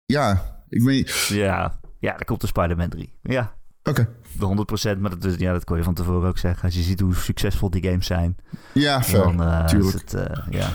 Ja, 0.05 0.55
ik 0.69 0.81
weet... 0.81 1.27
Ja, 1.29 1.79
ja 1.99 2.19
er 2.19 2.25
komt 2.25 2.41
een 2.41 2.47
Spider-Man 2.47 2.89
3. 2.89 3.13
Ja, 3.21 3.55
Oké. 3.83 4.09
100%. 4.33 4.99
Maar 4.99 5.09
dat, 5.09 5.23
is, 5.23 5.35
ja, 5.35 5.51
dat 5.53 5.63
kon 5.63 5.77
je 5.77 5.83
van 5.83 5.93
tevoren 5.93 6.27
ook 6.29 6.37
zeggen. 6.37 6.63
Als 6.63 6.75
je 6.75 6.81
ziet 6.81 6.99
hoe 6.99 7.15
succesvol 7.15 7.69
die 7.69 7.83
games 7.83 8.05
zijn. 8.05 8.35
Ja, 8.73 9.03
fair. 9.03 9.23
Dan 9.23 9.43
eh, 9.43 9.61
is 9.65 9.71
tuurlijk. 9.71 9.93
het, 9.93 10.13
eh, 10.13 10.43
ja. 10.49 10.69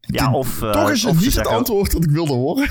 Ja, 0.00 0.32
of, 0.32 0.62
eh, 0.62 0.70
Toch 0.70 0.90
is 0.90 1.02
het 1.02 1.20
niet 1.20 1.34
het 1.36 1.46
antwoord 1.46 1.92
dat 1.92 2.04
ik 2.04 2.10
wilde 2.10 2.32
horen. 2.32 2.64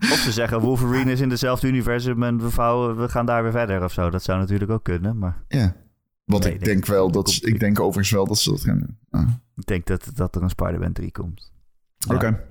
of 0.00 0.20
ze 0.24 0.32
zeggen 0.32 0.60
Wolverine 0.60 1.12
is 1.12 1.20
in 1.20 1.28
dezelfde 1.28 1.66
universum 1.68 2.22
en 2.22 2.38
we, 2.38 2.50
vouwen, 2.50 3.00
we 3.00 3.08
gaan 3.08 3.26
daar 3.26 3.42
weer 3.42 3.52
verder 3.52 3.84
of 3.84 3.92
zo. 3.92 4.10
Dat 4.10 4.22
zou 4.22 4.38
natuurlijk 4.38 4.70
ook 4.70 4.84
kunnen, 4.84 5.18
maar 5.18 5.44
Ja. 5.48 5.76
Wat 6.24 6.42
Nee, 6.42 6.52
ik 6.52 6.58
denk 6.64 6.70
denk- 6.72 6.86
wel, 6.86 7.10
dat, 7.10 7.38
ik 7.42 7.60
denk 7.60 7.80
overigens 7.80 8.10
wel 8.10 8.26
dat 8.26 8.38
ze 8.38 8.50
dat 8.50 8.60
gaan 8.60 8.78
doen. 8.78 8.98
Ah. 9.10 9.28
ik 9.56 9.66
denk 9.66 9.86
dat, 9.86 10.10
dat 10.14 10.34
er 10.36 10.42
een 10.42 10.50
Spider-Man 10.50 10.92
3 10.92 11.10
komt. 11.12 11.52
Ja. 11.96 12.14
Oké. 12.14 12.44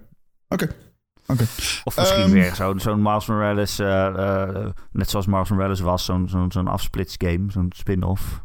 Oké. 0.48 0.68
Of 1.84 1.98
misschien 1.98 2.22
Ehm, 2.24 2.32
weer 2.32 2.56
zo'n 2.56 2.80
zo'n 2.80 3.02
Miles 3.02 3.26
Morales, 3.28 3.80
eh, 3.80 4.06
eh, 4.08 4.70
net 4.92 5.10
zoals 5.10 5.26
Miles 5.26 5.50
Morales 5.50 5.80
was, 5.80 6.06
zo'n 6.06 6.30
zo'n 6.30 6.52
zo'n 6.52 6.68
afsplitsgame, 6.68 7.52
zo'n 7.52 7.72
spin-off. 7.76 8.42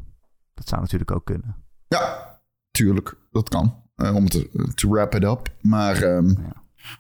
Dat 0.55 0.69
zou 0.69 0.81
natuurlijk 0.81 1.11
ook 1.11 1.25
kunnen. 1.25 1.57
Ja, 1.89 2.37
tuurlijk. 2.71 3.17
Dat 3.31 3.49
kan. 3.49 3.83
Eh, 3.97 4.15
om 4.15 4.29
te, 4.29 4.71
to 4.75 4.89
wrap 4.91 5.15
it 5.15 5.25
up. 5.25 5.55
Maar 5.61 6.03
ehm, 6.03 6.29
Ja. 6.29 6.53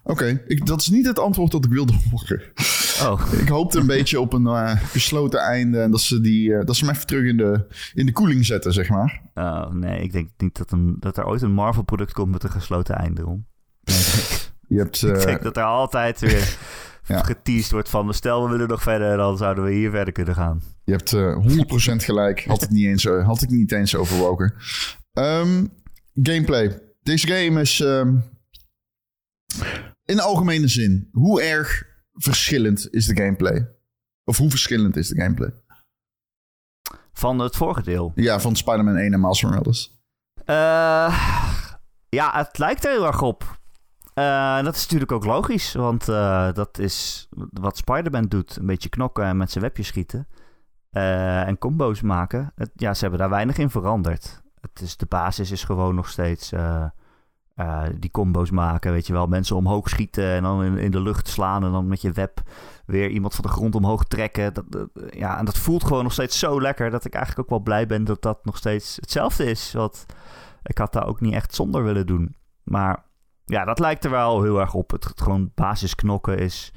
oké, 0.03 0.43
dat 0.64 0.81
is 0.81 0.88
niet 0.88 1.07
het 1.07 1.19
antwoord 1.19 1.53
dat 1.53 1.64
ik 1.64 1.71
wilde 1.71 1.93
horen. 2.11 2.43
Oh, 3.03 3.23
Ik 3.41 3.49
hoopte 3.49 3.79
een 3.79 3.87
beetje 3.97 4.21
op 4.21 4.33
een 4.33 4.77
gesloten 4.79 5.41
einde. 5.41 5.81
En 5.81 5.91
dat 5.91 6.01
ze, 6.01 6.21
die, 6.21 6.64
dat 6.64 6.77
ze 6.77 6.85
hem 6.85 6.95
even 6.95 7.07
terug 7.07 7.25
in 7.25 7.37
de, 7.37 7.67
in 7.95 8.07
de 8.07 8.12
koeling 8.12 8.47
zetten, 8.47 8.73
zeg 8.73 8.88
maar. 8.88 9.23
oh, 9.35 9.71
nee, 9.71 10.01
ik 10.03 10.12
denk 10.12 10.29
niet 10.38 10.57
dat, 10.59 10.71
een, 10.71 10.97
dat 11.01 11.17
er 11.17 11.27
ooit 11.27 11.43
een 11.43 11.53
Marvel-product 11.53 12.12
komt 12.12 12.31
met 12.33 12.43
een 12.43 12.51
gesloten 12.51 12.95
einde. 12.95 13.23
Nee, 13.85 13.97
Je 14.69 14.79
hebt... 14.79 15.03
ik 15.03 15.17
eh, 15.17 15.25
denk 15.25 15.43
dat 15.43 15.57
er 15.57 15.65
altijd 15.65 16.21
weer 16.21 16.57
Ja. 17.09 17.23
geteased 17.23 17.71
wordt 17.71 17.89
van... 17.89 18.15
stel, 18.15 18.45
we 18.45 18.51
willen 18.51 18.69
nog 18.69 18.83
verder, 18.83 19.17
dan 19.17 19.37
zouden 19.37 19.65
we 19.65 19.73
hier 19.73 19.91
verder 19.91 20.13
kunnen 20.13 20.35
gaan. 20.35 20.63
Je 20.85 20.93
hebt 20.93 21.13
eh 21.13 21.93
100% 21.93 22.05
gelijk. 22.05 22.45
Had 22.45 22.63
ik 22.63 22.71
niet 22.71 22.87
eens, 22.87 23.05
eh, 23.05 23.27
had 23.27 23.43
ik 23.43 23.51
niet 23.51 23.73
eens 23.73 23.95
overwogen. 23.95 24.55
Ehm, 25.13 25.67
gameplay. 26.23 26.81
Deze 27.03 27.27
game 27.27 27.61
is 27.61 27.81
ehm, 27.81 28.17
in 30.05 30.17
de 30.17 30.23
algemene 30.23 30.69
zin. 30.69 31.09
Hoe 31.13 31.43
erg 31.43 31.87
verschillend 32.13 32.89
is 32.91 33.07
de 33.07 33.17
gameplay? 33.17 33.69
Of 34.25 34.37
hoe 34.37 34.51
verschillend 34.51 34.97
is 34.97 35.09
de 35.09 35.21
gameplay? 35.21 35.53
Van 37.13 37.39
het 37.39 37.57
vorige 37.57 37.83
deel. 37.83 38.13
Ja, 38.15 38.41
van 38.41 38.57
Spider-Man 38.57 38.97
1 38.97 39.13
en 39.13 39.21
Miles 39.21 39.43
Morales. 39.43 40.01
Eh, 40.45 41.35
ja, 42.09 42.37
het 42.39 42.59
lijkt 42.59 42.85
er 42.85 42.91
heel 42.91 43.07
erg 43.07 43.23
op. 43.23 43.58
Eh, 44.19 44.63
dat 44.65 44.75
is 44.75 44.83
natuurlijk 44.83 45.13
ook 45.13 45.25
logisch, 45.25 45.75
want 45.75 46.09
eh, 46.09 46.53
dat 46.53 46.79
is 46.79 47.29
wat 47.51 47.77
Spider-Man 47.77 48.25
doet. 48.25 48.57
Een 48.57 48.67
beetje 48.67 48.89
knokken 48.89 49.25
en 49.25 49.37
met 49.37 49.51
zijn 49.51 49.65
webje 49.65 49.83
schieten. 49.83 50.29
Eh, 50.91 51.47
en 51.47 51.59
combo's 51.59 52.01
maken. 52.01 52.53
Het, 52.55 52.71
ja, 52.75 52.95
ze 52.95 53.01
hebben 53.01 53.19
daar 53.21 53.29
weinig 53.29 53.59
in 53.59 53.71
veranderd. 53.71 54.43
Het 54.61 54.81
is, 54.81 54.97
de 54.97 55.07
basis 55.07 55.51
is 55.51 55.65
gewoon 55.65 55.95
nog 55.95 56.09
steeds 56.09 56.53
die 57.99 58.11
combo's 58.11 58.51
maken. 58.51 58.93
Weet 58.93 59.07
je 59.07 59.13
wel, 59.13 59.27
mensen 59.27 59.57
omhoog 59.57 59.89
schieten 59.89 60.25
en 60.25 60.43
dan 60.43 60.65
in, 60.65 60.91
de 60.91 61.01
lucht 61.01 61.29
slaan. 61.29 61.65
En 61.65 61.73
dan 61.73 61.87
met 61.87 62.01
je 62.01 62.13
web 62.13 62.41
weer 62.87 63.09
iemand 63.09 63.35
van 63.35 63.45
de 63.45 63.51
grond 63.51 63.75
omhoog 63.75 64.05
trekken. 64.05 64.55
Dat- 64.55 64.89
ja, 65.11 65.39
en 65.39 65.45
dat 65.45 65.59
voelt 65.59 65.85
gewoon 65.85 66.03
nog 66.03 66.13
steeds 66.13 66.39
zo 66.39 66.61
lekker 66.61 66.91
dat 66.91 67.05
ik 67.05 67.15
eigenlijk 67.15 67.45
ook 67.45 67.51
wel 67.51 67.65
blij 67.65 67.87
ben 67.87 68.05
dat 68.05 68.23
dat 68.23 68.45
nog 68.45 68.57
steeds 68.57 68.97
hetzelfde 68.97 69.45
is. 69.45 69.73
Want 69.73 70.07
ik 70.63 70.79
had 70.79 70.93
daar 70.93 71.07
ook 71.07 71.21
niet 71.21 71.35
echt 71.35 71.55
zonder 71.55 71.85
willen 71.85 72.07
doen. 72.07 72.37
Maar 72.63 73.07
ja, 73.49 73.65
dat 73.65 73.79
lijkt 73.79 74.05
er 74.05 74.11
wel 74.11 74.43
heel 74.43 74.61
erg 74.61 74.75
op. 74.75 74.91
Het, 74.91 75.05
het 75.05 75.21
gewoon 75.21 75.51
basisknokken 75.55 76.39
is, 76.39 76.73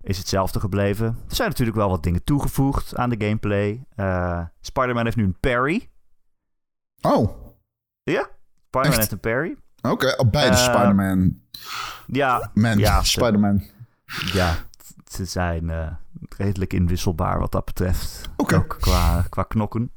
is 0.00 0.18
hetzelfde 0.18 0.60
gebleven. 0.60 1.06
Er 1.28 1.34
zijn 1.34 1.48
natuurlijk 1.48 1.76
wel 1.76 1.88
wat 1.88 2.02
dingen 2.02 2.24
toegevoegd 2.24 2.96
aan 2.96 3.10
de 3.10 3.24
gameplay. 3.26 3.84
Eh 3.94 4.40
Spider-Man 4.60 5.04
heeft 5.04 5.16
nu 5.16 5.24
een 5.24 5.40
parry. 5.40 5.90
Oh, 7.00 7.30
Ja, 8.02 8.28
Spider-Man 8.66 8.98
heeft 8.98 9.12
een 9.12 9.20
parry. 9.20 9.56
oké. 9.82 10.14
Op 10.16 10.32
beide 10.32 10.56
Eh, 10.56 10.62
Spider-Man. 10.64 11.40
Ja, 12.06 12.50
Man, 12.54 12.78
ja, 12.78 13.02
ze- 13.02 13.10
Spider-Man. 13.10 13.62
ja 14.32 14.54
ze 15.10 15.24
zijn 15.24 15.70
eh, 15.70 15.86
redelijk 16.36 16.72
inwisselbaar 16.72 17.38
wat 17.38 17.52
dat 17.52 17.64
betreft. 17.64 18.30
Oké. 18.36 18.56
Ook 18.56 18.76
qua, 18.80 19.24
qua 19.28 19.42
knokken. 19.42 19.90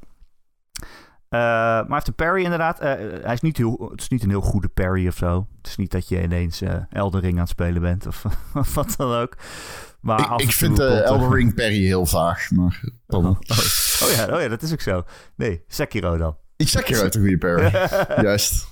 Eh, 1.33 1.39
maar 1.39 1.85
hij 1.85 1.93
heeft 1.93 2.07
een 2.07 2.15
parry 2.15 2.43
inderdaad. 2.43 2.79
Eh, 2.79 2.89
hij 3.21 3.33
is 3.33 3.41
niet 3.41 3.57
heel, 3.57 3.87
het 3.91 4.01
is 4.01 4.07
niet 4.07 4.23
een 4.23 4.29
heel 4.29 4.41
goede 4.41 4.67
parry 4.67 5.07
of 5.07 5.15
zo. 5.15 5.47
Het 5.57 5.67
is 5.67 5.75
niet 5.75 5.91
dat 5.91 6.07
je 6.07 6.21
ineens 6.21 6.61
eh 6.61 6.75
Elden 6.89 7.21
Ring 7.21 7.33
aan 7.33 7.39
het 7.39 7.49
spelen 7.49 7.81
bent 7.81 8.07
of, 8.07 8.23
wat 8.75 8.93
dan 8.97 9.13
ook. 9.13 9.37
Maar 9.99 10.33
Ik, 10.41 10.51
vind 10.51 10.75
de 10.77 10.87
Elden 10.87 11.33
Ring 11.33 11.53
Perry 11.53 11.85
heel 11.85 12.05
vaag. 12.05 12.51
Maar 12.51 12.83
Oh, 13.07 13.25
oh. 13.25 13.39
Oh 14.03 14.09
ja, 14.15 14.35
oh 14.35 14.41
ja, 14.41 14.47
dat 14.47 14.61
is 14.61 14.71
ook 14.71 14.81
zo. 14.81 15.03
Nee, 15.35 15.63
Sekiro 15.67 16.17
dan. 16.17 16.37
ik 16.57 16.67
je 16.87 17.01
uit 17.01 17.13
de 17.13 17.19
goede 17.19 17.37
Perry. 17.37 17.71
Juist. 18.25 18.67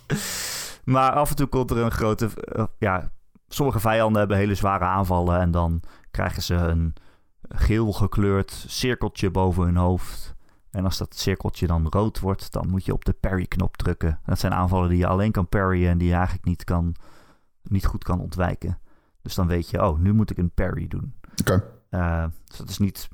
Maar 0.83 1.11
af 1.11 1.29
en 1.29 1.35
toe 1.35 1.47
komt 1.47 1.71
er 1.71 1.77
een 1.77 1.91
grote... 1.91 2.29
eh, 2.35 2.63
ja, 2.79 3.11
sommige 3.47 3.79
vijanden 3.79 4.19
hebben 4.19 4.37
hele 4.37 4.55
zware 4.55 4.85
aanvallen... 4.85 5.39
en 5.39 5.51
dan 5.51 5.83
krijgen 6.11 6.41
ze 6.41 6.53
een, 6.53 6.93
geel 7.49 7.91
gekleurd 7.91 8.65
cirkeltje 8.67 9.31
boven 9.31 9.63
hun 9.63 9.75
hoofd. 9.75 10.30
En 10.71 10.85
als 10.85 10.97
dat 10.97 11.15
cirkeltje 11.15 11.67
dan 11.67 11.87
rood 11.89 12.19
wordt, 12.19 12.51
dan 12.51 12.69
moet 12.69 12.85
je 12.85 12.93
op 12.93 13.05
de 13.05 13.13
parry-knop 13.13 13.77
drukken. 13.77 14.19
Dat 14.25 14.39
zijn 14.39 14.53
aanvallen 14.53 14.89
die 14.89 14.97
je 14.97 15.07
alleen 15.07 15.31
kan 15.31 15.47
parryen 15.47 15.89
en 15.89 15.97
die 15.97 16.07
je 16.07 16.13
eigenlijk 16.13 16.45
niet, 16.45 16.63
kan, 16.63 16.95
niet 17.63 17.85
goed 17.85 18.03
kan 18.03 18.19
ontwijken. 18.19 18.79
Dus 19.21 19.35
dan 19.35 19.47
weet 19.47 19.69
je, 19.69 19.83
oh, 19.83 19.99
nu 19.99 20.13
moet 20.13 20.29
ik 20.29 20.37
een 20.37 20.51
parry 20.51 20.87
doen. 20.87 21.13
Oké. 21.39 21.63
Uh, 21.89 22.25
dus 22.45 22.57
dat 22.57 22.69
is 22.69 22.77
niet 22.77 23.09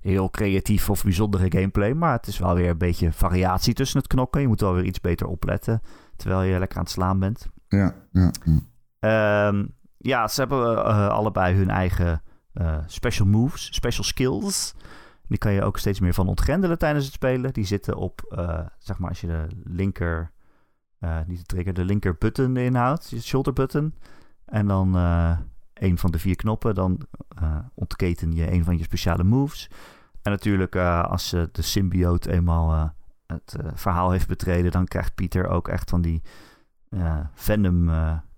heel 0.00 0.30
creatief 0.30 0.90
of 0.90 1.02
bijzondere 1.02 1.50
gameplay, 1.50 1.92
maar 1.92 2.12
het 2.12 2.26
is 2.26 2.38
wel 2.38 2.54
weer 2.54 2.70
een 2.70 2.78
beetje 2.78 3.12
variatie 3.12 3.74
tussen 3.74 3.98
het 3.98 4.08
knokken. 4.08 4.40
Je 4.40 4.48
moet 4.48 4.60
wel 4.60 4.74
weer 4.74 4.84
iets 4.84 5.00
beter 5.00 5.26
opletten 5.26 5.82
terwijl 6.16 6.42
je 6.42 6.58
lekker 6.58 6.78
aan 6.78 6.84
het 6.84 6.92
slaan 6.92 7.18
bent. 7.18 7.46
Ja, 7.68 7.94
ja. 8.12 8.30
ja, 9.00 9.48
um, 9.48 9.74
ja 9.98 10.28
ze 10.28 10.40
hebben 10.40 10.72
uh, 10.72 11.08
allebei 11.08 11.54
hun 11.54 11.70
eigen 11.70 12.22
uh, 12.54 12.78
special 12.86 13.26
moves, 13.26 13.74
special 13.74 14.04
skills. 14.04 14.74
Die 15.30 15.38
kan 15.38 15.52
je 15.52 15.62
ook 15.62 15.78
steeds 15.78 16.00
meer 16.00 16.14
van 16.14 16.28
ontgrendelen 16.28 16.78
tijdens 16.78 17.04
het 17.04 17.14
spelen. 17.14 17.52
Die 17.52 17.64
zitten 17.64 17.96
op, 17.96 18.34
uh, 18.38 18.60
zeg 18.78 18.98
maar, 18.98 19.08
als 19.08 19.20
je 19.20 19.26
de 19.26 19.46
linker, 19.64 20.30
niet 21.26 21.38
de 21.38 21.44
trigger, 21.44 21.74
de 21.74 21.84
linker 21.84 22.16
button 22.18 22.56
inhoudt, 22.56 23.10
je 23.10 23.22
shoulder 23.22 23.52
button. 23.52 23.94
En 24.44 24.66
dan 24.66 24.94
een 25.74 25.98
van 25.98 26.10
de 26.10 26.18
vier 26.18 26.36
knoppen, 26.36 26.74
dan 26.74 27.00
ontketen 27.74 28.32
je 28.32 28.52
een 28.52 28.64
van 28.64 28.78
je 28.78 28.84
speciale 28.84 29.24
moves. 29.24 29.70
En 30.22 30.30
natuurlijk, 30.30 30.76
als 30.76 31.30
de 31.30 31.62
symbiote 31.62 32.32
eenmaal 32.32 32.92
het 33.26 33.56
verhaal 33.74 34.10
heeft 34.10 34.28
betreden, 34.28 34.70
dan 34.70 34.84
krijgt 34.84 35.14
Pieter 35.14 35.48
ook 35.48 35.68
echt 35.68 35.90
van 35.90 36.00
die 36.00 36.22
Venom 37.34 37.90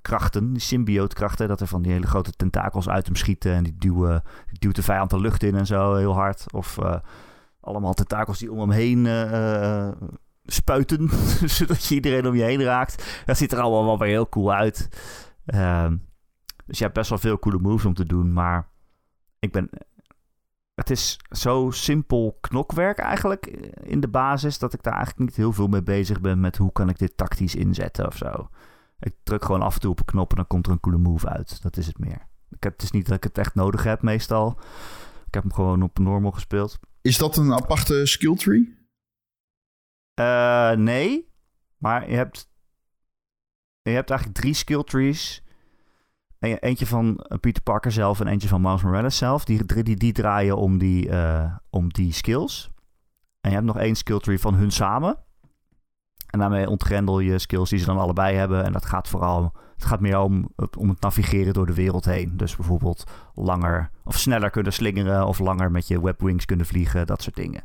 krachten, 0.02 0.52
die 0.52 0.62
symbiootkrachten, 0.62 1.48
dat 1.48 1.60
er 1.60 1.66
van 1.66 1.82
die 1.82 1.92
hele 1.92 2.06
grote 2.06 2.32
tentakels 2.32 2.88
uit 2.88 3.06
hem 3.06 3.16
schieten 3.16 3.52
en 3.52 3.64
die 3.64 3.76
duwen, 3.78 4.22
die 4.46 4.58
duwt 4.58 4.76
de 4.76 4.82
vijand 4.82 5.10
de 5.10 5.20
lucht 5.20 5.42
in 5.42 5.54
en 5.54 5.66
zo 5.66 5.94
heel 5.94 6.14
hard. 6.14 6.52
Of 6.52 6.78
uh, 6.78 6.94
allemaal 7.60 7.94
tentakels 7.94 8.38
die 8.38 8.52
om 8.52 8.60
hem 8.60 8.70
heen 8.70 9.04
uh, 9.04 9.88
spuiten, 10.44 11.10
zodat 11.58 11.84
je 11.84 11.94
iedereen 11.94 12.26
om 12.26 12.34
je 12.34 12.42
heen 12.42 12.62
raakt. 12.62 13.22
Dat 13.26 13.36
ziet 13.36 13.52
er 13.52 13.60
allemaal 13.60 13.84
wel 13.84 13.98
weer 13.98 14.08
heel 14.08 14.28
cool 14.28 14.52
uit. 14.52 14.88
Uh, 15.46 15.90
dus 16.66 16.78
je 16.78 16.84
hebt 16.84 16.96
best 16.96 17.08
wel 17.08 17.18
veel 17.18 17.38
coole 17.38 17.58
moves 17.58 17.84
om 17.84 17.94
te 17.94 18.06
doen, 18.06 18.32
maar 18.32 18.68
ik 19.38 19.52
ben... 19.52 19.70
Het 20.74 20.90
is 20.90 21.18
zo 21.30 21.70
simpel 21.70 22.38
knokwerk 22.40 22.98
eigenlijk 22.98 23.46
in 23.82 24.00
de 24.00 24.08
basis, 24.08 24.58
dat 24.58 24.72
ik 24.72 24.82
daar 24.82 24.94
eigenlijk 24.94 25.28
niet 25.28 25.36
heel 25.36 25.52
veel 25.52 25.66
mee 25.66 25.82
bezig 25.82 26.20
ben 26.20 26.40
met 26.40 26.56
hoe 26.56 26.72
kan 26.72 26.88
ik 26.88 26.98
dit 26.98 27.16
tactisch 27.16 27.54
inzetten 27.54 28.06
of 28.06 28.16
zo. 28.16 28.48
Ik 29.02 29.14
druk 29.22 29.44
gewoon 29.44 29.62
af 29.62 29.74
en 29.74 29.80
toe 29.80 29.90
op 29.90 29.98
een 29.98 30.04
knop 30.04 30.30
en 30.30 30.36
dan 30.36 30.46
komt 30.46 30.66
er 30.66 30.72
een 30.72 30.80
coole 30.80 30.98
move 30.98 31.28
uit. 31.28 31.62
Dat 31.62 31.76
is 31.76 31.86
het 31.86 31.98
meer. 31.98 32.28
Ik 32.50 32.62
heb, 32.62 32.72
het 32.72 32.82
is 32.82 32.90
niet 32.90 33.06
dat 33.06 33.16
ik 33.16 33.24
het 33.24 33.38
echt 33.38 33.54
nodig 33.54 33.82
heb 33.82 34.02
meestal. 34.02 34.58
Ik 35.26 35.34
heb 35.34 35.42
hem 35.42 35.52
gewoon 35.52 35.82
op 35.82 35.98
normal 35.98 36.30
gespeeld. 36.30 36.78
Is 37.00 37.18
dat 37.18 37.36
een 37.36 37.52
aparte 37.52 38.06
skill 38.06 38.34
tree? 38.34 38.78
Uh, 40.20 40.70
nee. 40.70 41.30
Maar 41.76 42.10
je 42.10 42.16
hebt, 42.16 42.50
je 43.82 43.90
hebt 43.90 44.10
eigenlijk 44.10 44.40
drie 44.40 44.54
skill 44.54 44.82
trees. 44.82 45.44
Eentje 46.38 46.86
van 46.86 47.26
Peter 47.40 47.62
Parker 47.62 47.92
zelf 47.92 48.20
en 48.20 48.26
eentje 48.26 48.48
van 48.48 48.60
Miles 48.60 48.82
Morales 48.82 49.16
zelf. 49.16 49.44
Die, 49.44 49.82
die, 49.82 49.96
die 49.96 50.12
draaien 50.12 50.56
om 50.56 50.78
die, 50.78 51.08
uh, 51.08 51.56
om 51.70 51.88
die 51.88 52.12
skills. 52.12 52.70
En 53.40 53.50
je 53.50 53.56
hebt 53.56 53.66
nog 53.66 53.78
één 53.78 53.96
skill 53.96 54.18
tree 54.18 54.38
van 54.38 54.54
hun 54.54 54.70
samen. 54.70 55.18
En 56.32 56.38
daarmee 56.38 56.68
ontgrendel 56.68 57.20
je 57.20 57.38
skills 57.38 57.70
die 57.70 57.78
ze 57.78 57.84
dan 57.84 57.98
allebei 57.98 58.36
hebben. 58.36 58.64
En 58.64 58.72
dat 58.72 58.86
gaat 58.86 59.08
vooral, 59.08 59.52
het 59.74 59.84
gaat 59.84 60.00
meer 60.00 60.18
om, 60.18 60.48
om 60.78 60.88
het 60.88 61.00
navigeren 61.00 61.52
door 61.52 61.66
de 61.66 61.74
wereld 61.74 62.04
heen. 62.04 62.36
Dus 62.36 62.56
bijvoorbeeld 62.56 63.04
langer 63.34 63.90
of 64.04 64.18
sneller 64.18 64.50
kunnen 64.50 64.72
slingeren 64.72 65.26
of 65.26 65.38
langer 65.38 65.70
met 65.70 65.88
je 65.88 66.02
webwings 66.02 66.44
kunnen 66.44 66.66
vliegen, 66.66 67.06
dat 67.06 67.22
soort 67.22 67.36
dingen. 67.36 67.64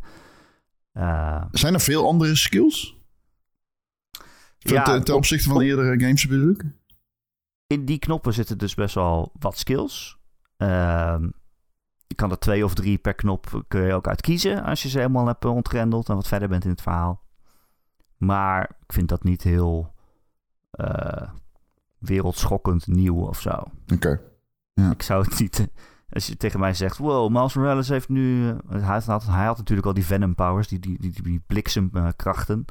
Uh, 0.93 1.43
Zijn 1.51 1.73
er 1.73 1.79
veel 1.79 2.07
andere 2.07 2.35
skills? 2.35 2.97
Ja, 4.57 4.83
ten, 4.83 5.03
ten 5.03 5.15
opzichte 5.15 5.49
van 5.49 5.61
eerdere 5.61 5.99
games 5.99 6.27
bedoel 6.27 6.49
ik? 6.49 6.63
In 7.67 7.85
die 7.85 7.99
knoppen 7.99 8.33
zitten 8.33 8.57
dus 8.57 8.73
best 8.73 8.95
wel 8.95 9.31
wat 9.39 9.57
skills. 9.57 10.17
Uh, 10.57 11.17
je 12.07 12.15
kan 12.15 12.31
er 12.31 12.39
twee 12.39 12.63
of 12.63 12.73
drie 12.73 12.97
per 12.97 13.13
knop 13.13 13.63
kun 13.67 13.81
je 13.81 13.93
ook 13.93 14.07
uit 14.07 14.21
kiezen 14.21 14.63
als 14.63 14.83
je 14.83 14.89
ze 14.89 14.97
helemaal 14.97 15.27
hebt 15.27 15.45
ontgrendeld 15.45 16.09
en 16.09 16.15
wat 16.15 16.27
verder 16.27 16.47
bent 16.47 16.63
in 16.63 16.69
het 16.69 16.81
verhaal. 16.81 17.25
Maar 18.17 18.61
ik 18.63 18.93
vind 18.93 19.09
dat 19.09 19.23
niet 19.23 19.43
heel 19.43 19.93
uh, 20.71 21.29
wereldschokkend 21.97 22.87
nieuw 22.87 23.27
of 23.27 23.41
zo. 23.41 23.63
Oké. 23.93 24.21
Ja. 24.73 24.91
Ik 24.91 25.01
zou 25.01 25.23
het 25.23 25.39
niet... 25.39 25.67
Als 26.09 26.27
je 26.27 26.37
tegen 26.37 26.59
mij 26.59 26.73
zegt, 26.73 26.97
wow, 26.97 27.29
Miles 27.29 27.53
Morales 27.53 27.89
heeft 27.89 28.09
nu... 28.09 28.55
Hij 28.69 29.01
had, 29.05 29.25
hij 29.25 29.45
had 29.45 29.57
natuurlijk 29.57 29.87
al 29.87 29.93
die 29.93 30.05
Venom 30.05 30.35
powers, 30.35 30.67
die, 30.67 30.79
die, 30.79 30.99
die, 30.99 31.21
die 31.21 31.43
bliksemkrachten. 31.47 32.65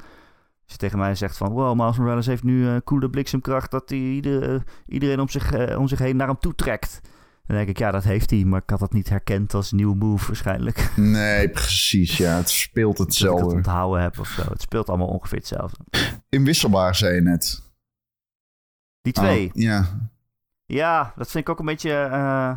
Als 0.65 0.73
je 0.73 0.77
tegen 0.77 0.99
mij 0.99 1.15
zegt 1.15 1.37
van, 1.37 1.53
wow, 1.53 1.77
Miles 1.77 1.99
Morales 1.99 2.27
heeft 2.27 2.43
nu 2.43 2.67
een 2.67 2.85
coole 2.85 3.11
bliksemkracht... 3.11 3.71
dat 3.71 3.89
hij 3.89 3.99
ieder, 3.99 4.63
iedereen 4.87 5.21
om 5.21 5.29
zich, 5.29 5.77
om 5.77 5.89
zich 5.89 5.99
heen 5.99 6.17
naar 6.17 6.27
hem 6.27 6.39
toe 6.39 6.55
trekt. 6.55 7.01
Dan 7.47 7.57
denk 7.57 7.69
ik, 7.69 7.79
ja, 7.79 7.91
dat 7.91 8.05
heeft 8.05 8.31
hij, 8.31 8.45
maar 8.45 8.63
ik 8.63 8.71
had 8.71 8.79
dat 8.79 8.93
niet 8.93 9.09
herkend 9.09 9.55
als 9.55 9.73
nieuw 9.73 9.95
move 9.95 10.27
waarschijnlijk. 10.27 10.91
Nee, 10.97 11.49
precies, 11.49 12.17
ja. 12.17 12.37
Het 12.37 12.51
speelt 12.51 12.99
hetzelfde. 12.99 13.41
Dat 13.43 13.51
ik 13.51 13.57
het 13.57 13.67
onthouden 13.67 14.03
heb 14.03 14.19
of 14.19 14.29
zo. 14.29 14.43
Het 14.49 14.63
speelt 14.63 14.89
allemaal 14.89 15.07
ongeveer 15.07 15.39
hetzelfde. 15.39 15.77
Inwisselbaar, 16.29 16.95
zei 16.95 17.15
je 17.15 17.21
net. 17.21 17.63
Die 19.01 19.13
twee? 19.13 19.47
Oh, 19.47 19.51
ja. 19.55 20.09
Ja, 20.67 21.13
dat 21.17 21.31
vind 21.31 21.45
ik 21.45 21.51
ook 21.51 21.59
een 21.59 21.67
beetje... 21.67 21.91
Uh, 21.91 22.57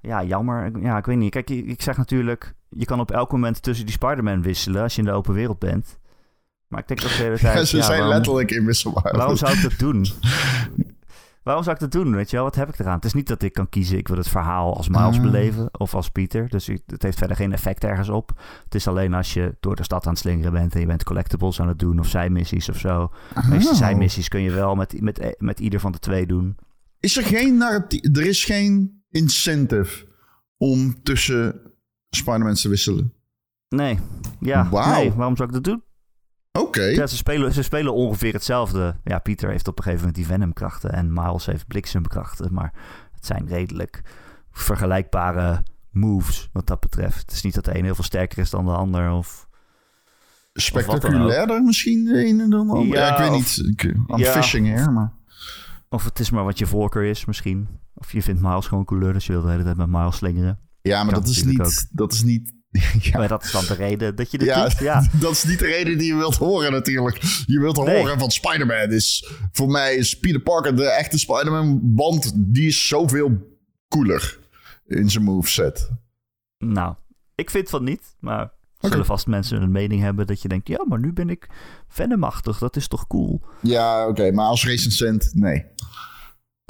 ja, 0.00 0.22
jammer. 0.24 0.80
Ja, 0.80 0.96
ik 0.96 1.06
weet 1.06 1.16
niet. 1.16 1.30
Kijk, 1.30 1.50
ik 1.50 1.82
zeg 1.82 1.96
natuurlijk... 1.96 2.54
Je 2.68 2.84
kan 2.84 3.00
op 3.00 3.10
elk 3.10 3.32
moment 3.32 3.62
tussen 3.62 3.86
die 3.86 3.94
Spider-Man 3.94 4.42
wisselen 4.42 4.82
als 4.82 4.94
je 4.94 5.00
in 5.00 5.06
de 5.06 5.12
open 5.14 5.34
wereld 5.34 5.58
bent. 5.58 5.98
Maar 6.68 6.80
ik 6.80 6.88
denk 6.88 7.00
dat 7.00 7.10
de 7.10 7.16
hele 7.16 7.38
tijd... 7.40 7.58
Ja, 7.58 7.64
ze 7.64 7.76
ja, 7.76 7.82
zijn 7.82 7.98
waarom, 7.98 8.16
letterlijk 8.16 8.50
inwisselbaar. 8.50 9.16
Waarom 9.16 9.36
zou 9.36 9.52
ik 9.52 9.62
dat 9.62 9.78
doen? 9.78 10.06
Waarom 11.42 11.62
zou 11.64 11.74
ik 11.76 11.80
dat 11.82 11.92
doen? 11.92 12.14
Weet 12.14 12.30
je 12.30 12.36
wel, 12.36 12.44
wat 12.44 12.54
heb 12.54 12.68
ik 12.68 12.78
eraan? 12.78 12.94
Het 12.94 13.04
is 13.04 13.12
niet 13.12 13.26
dat 13.26 13.42
ik 13.42 13.52
kan 13.52 13.68
kiezen, 13.68 13.98
ik 13.98 14.08
wil 14.08 14.16
het 14.16 14.28
verhaal 14.28 14.76
als 14.76 14.88
Miles 14.88 15.16
Ah. 15.16 15.22
beleven 15.22 15.68
of 15.80 15.94
als 15.94 16.08
Pieter. 16.10 16.48
Dus 16.48 16.66
het 16.86 17.02
heeft 17.02 17.18
verder 17.18 17.36
geen 17.36 17.52
effect 17.52 17.84
ergens 17.84 18.08
op. 18.08 18.40
Het 18.64 18.74
is 18.74 18.88
alleen 18.88 19.14
als 19.14 19.32
je 19.34 19.56
door 19.60 19.76
de 19.76 19.82
stad 19.82 20.04
aan 20.06 20.12
het 20.12 20.20
slingeren 20.20 20.52
bent 20.52 20.74
en 20.74 20.80
je 20.80 20.86
bent 20.86 21.04
collectibles 21.04 21.60
aan 21.60 21.68
het 21.68 21.78
doen 21.78 21.98
of 21.98 22.06
zijmissies 22.08 22.68
of 22.68 22.78
zo. 22.78 23.10
De 23.34 23.48
meeste 23.48 23.70
Oh. 23.70 23.76
zijmissies 23.76 24.28
kun 24.28 24.40
je 24.40 24.50
wel 24.50 24.74
met, 24.74 25.00
met, 25.00 25.34
met 25.38 25.60
ieder 25.60 25.80
van 25.80 25.92
de 25.92 25.98
twee 25.98 26.26
doen. 26.26 26.56
Is 27.00 27.16
er 27.16 27.24
geen 27.24 27.56
narratief... 27.56 28.16
Er 28.16 28.26
is 28.26 28.44
geen 28.44 29.02
incentive 29.10 30.06
om 30.56 31.02
tussen 31.02 31.60
Spider-Man 32.10 32.54
te 32.54 32.68
wisselen? 32.68 33.12
Nee, 33.68 33.98
ja, 34.40 34.62
nee, 34.70 35.12
waarom 35.12 35.36
zou 35.36 35.48
ik 35.48 35.54
dat 35.54 35.64
doen? 35.64 35.82
Oké. 36.58 36.82
Ja, 36.82 37.06
ze 37.06 37.16
spelen, 37.16 37.52
ze 37.52 37.62
spelen 37.62 37.94
ongeveer 37.94 38.32
hetzelfde. 38.32 38.96
Ja, 39.04 39.18
Pieter 39.18 39.50
heeft 39.50 39.68
op 39.68 39.76
een 39.78 39.82
gegeven 39.84 40.06
moment 40.06 40.24
die 40.24 40.32
Venom-krachten 40.34 40.92
en 40.92 41.12
Miles 41.12 41.46
heeft 41.46 41.66
bliksemkrachten. 41.66 42.52
Maar 42.52 42.72
het 43.14 43.26
zijn 43.26 43.46
redelijk 43.46 44.02
vergelijkbare 44.50 45.62
moves 45.90 46.48
wat 46.52 46.66
dat 46.66 46.80
betreft. 46.80 47.20
Het 47.20 47.30
is 47.30 47.42
niet 47.42 47.54
dat 47.54 47.64
de 47.64 47.76
een 47.78 47.84
heel 47.84 47.94
veel 47.94 48.04
sterker 48.04 48.38
is 48.38 48.50
dan 48.50 48.64
de 48.64 48.70
ander 48.70 49.10
of... 49.12 49.48
Spectaculairder 50.52 51.62
misschien 51.62 52.04
de 52.04 52.24
ene 52.24 52.48
dan 52.48 52.66
de 52.66 52.72
andere. 52.72 52.98
Ja, 53.00 53.06
Ja, 53.06 53.12
ik 53.12 53.18
weet 53.18 53.28
of- 53.30 53.36
niet. 53.56 53.68
Ik, 53.70 53.82
I'm 53.82 54.16
Ja. 54.16 54.30
fishing 54.32 54.66
here, 54.66 54.90
maar... 54.90 55.12
Of 55.88 56.04
het 56.04 56.18
is 56.18 56.30
maar 56.30 56.44
wat 56.44 56.58
je 56.58 56.66
voorkeur 56.66 57.04
is 57.04 57.24
misschien. 57.24 57.68
Of 57.94 58.12
je 58.12 58.22
vindt 58.22 58.40
Miles 58.42 58.66
gewoon 58.66 58.84
cooler, 58.84 59.12
dus 59.12 59.26
je 59.26 59.32
wil 59.32 59.42
de 59.42 59.50
hele 59.50 59.62
tijd 59.64 59.76
met 59.76 59.88
Miles 59.88 60.16
slingeren. 60.16 60.58
Ja, 60.82 61.04
maar 61.04 61.14
dat 61.14 61.28
is 61.28 61.44
niet... 61.44 61.88
Dat 61.92 62.12
is 62.12 62.22
niet... 62.22 62.52
ja, 63.00 63.18
Maar 63.18 63.28
dat 63.28 63.44
is 63.44 63.50
dan 63.50 63.64
de 63.66 63.74
reden 63.74 64.16
dat 64.16 64.30
je 64.30 64.38
dit 64.38 64.46
ja, 64.46 64.68
doet. 64.68 64.78
Ja, 64.78 65.08
dat 65.20 65.32
is 65.32 65.44
niet 65.44 65.58
de 65.58 65.66
reden 65.66 65.98
die 65.98 66.06
je 66.06 66.14
wilt 66.14 66.36
horen 66.36 66.72
natuurlijk. 66.72 67.22
Je 67.46 67.60
wilt 67.60 67.84
Nee. 67.84 67.98
horen 67.98 68.18
van 68.18 68.30
Spider-Man 68.30 68.92
is... 68.92 69.30
Voor 69.52 69.68
mij 69.68 69.94
is 69.94 70.18
Peter 70.18 70.40
Parker 70.40 70.76
de 70.76 70.90
echte 70.90 71.18
Spider-Man. 71.18 71.80
Want 71.94 72.32
die 72.34 72.66
is 72.66 72.88
zoveel 72.88 73.56
cooler 73.88 74.38
in 74.86 75.10
zijn 75.10 75.24
moveset. 75.24 75.90
nou, 76.58 76.94
ik 77.34 77.50
vind 77.50 77.70
van 77.70 77.84
niet, 77.84 78.14
maar... 78.20 78.40
er 78.40 78.50
Oké. 78.78 78.88
Zullen 78.88 79.06
vast 79.06 79.26
mensen 79.26 79.62
een 79.62 79.72
mening 79.72 80.00
hebben 80.00 80.26
dat 80.26 80.42
je 80.42 80.48
denkt... 80.48 80.68
ja, 80.68 80.84
maar 80.88 80.98
nu 80.98 81.12
ben 81.12 81.30
ik 81.30 81.46
Venomachtig, 81.88 82.58
dat 82.58 82.76
is 82.76 82.88
toch 82.88 83.06
cool? 83.06 83.40
Ja, 83.60 84.08
oké. 84.08 84.30
maar 84.30 84.46
als 84.46 84.64
recensent, 84.64 85.30
nee. 85.34 85.64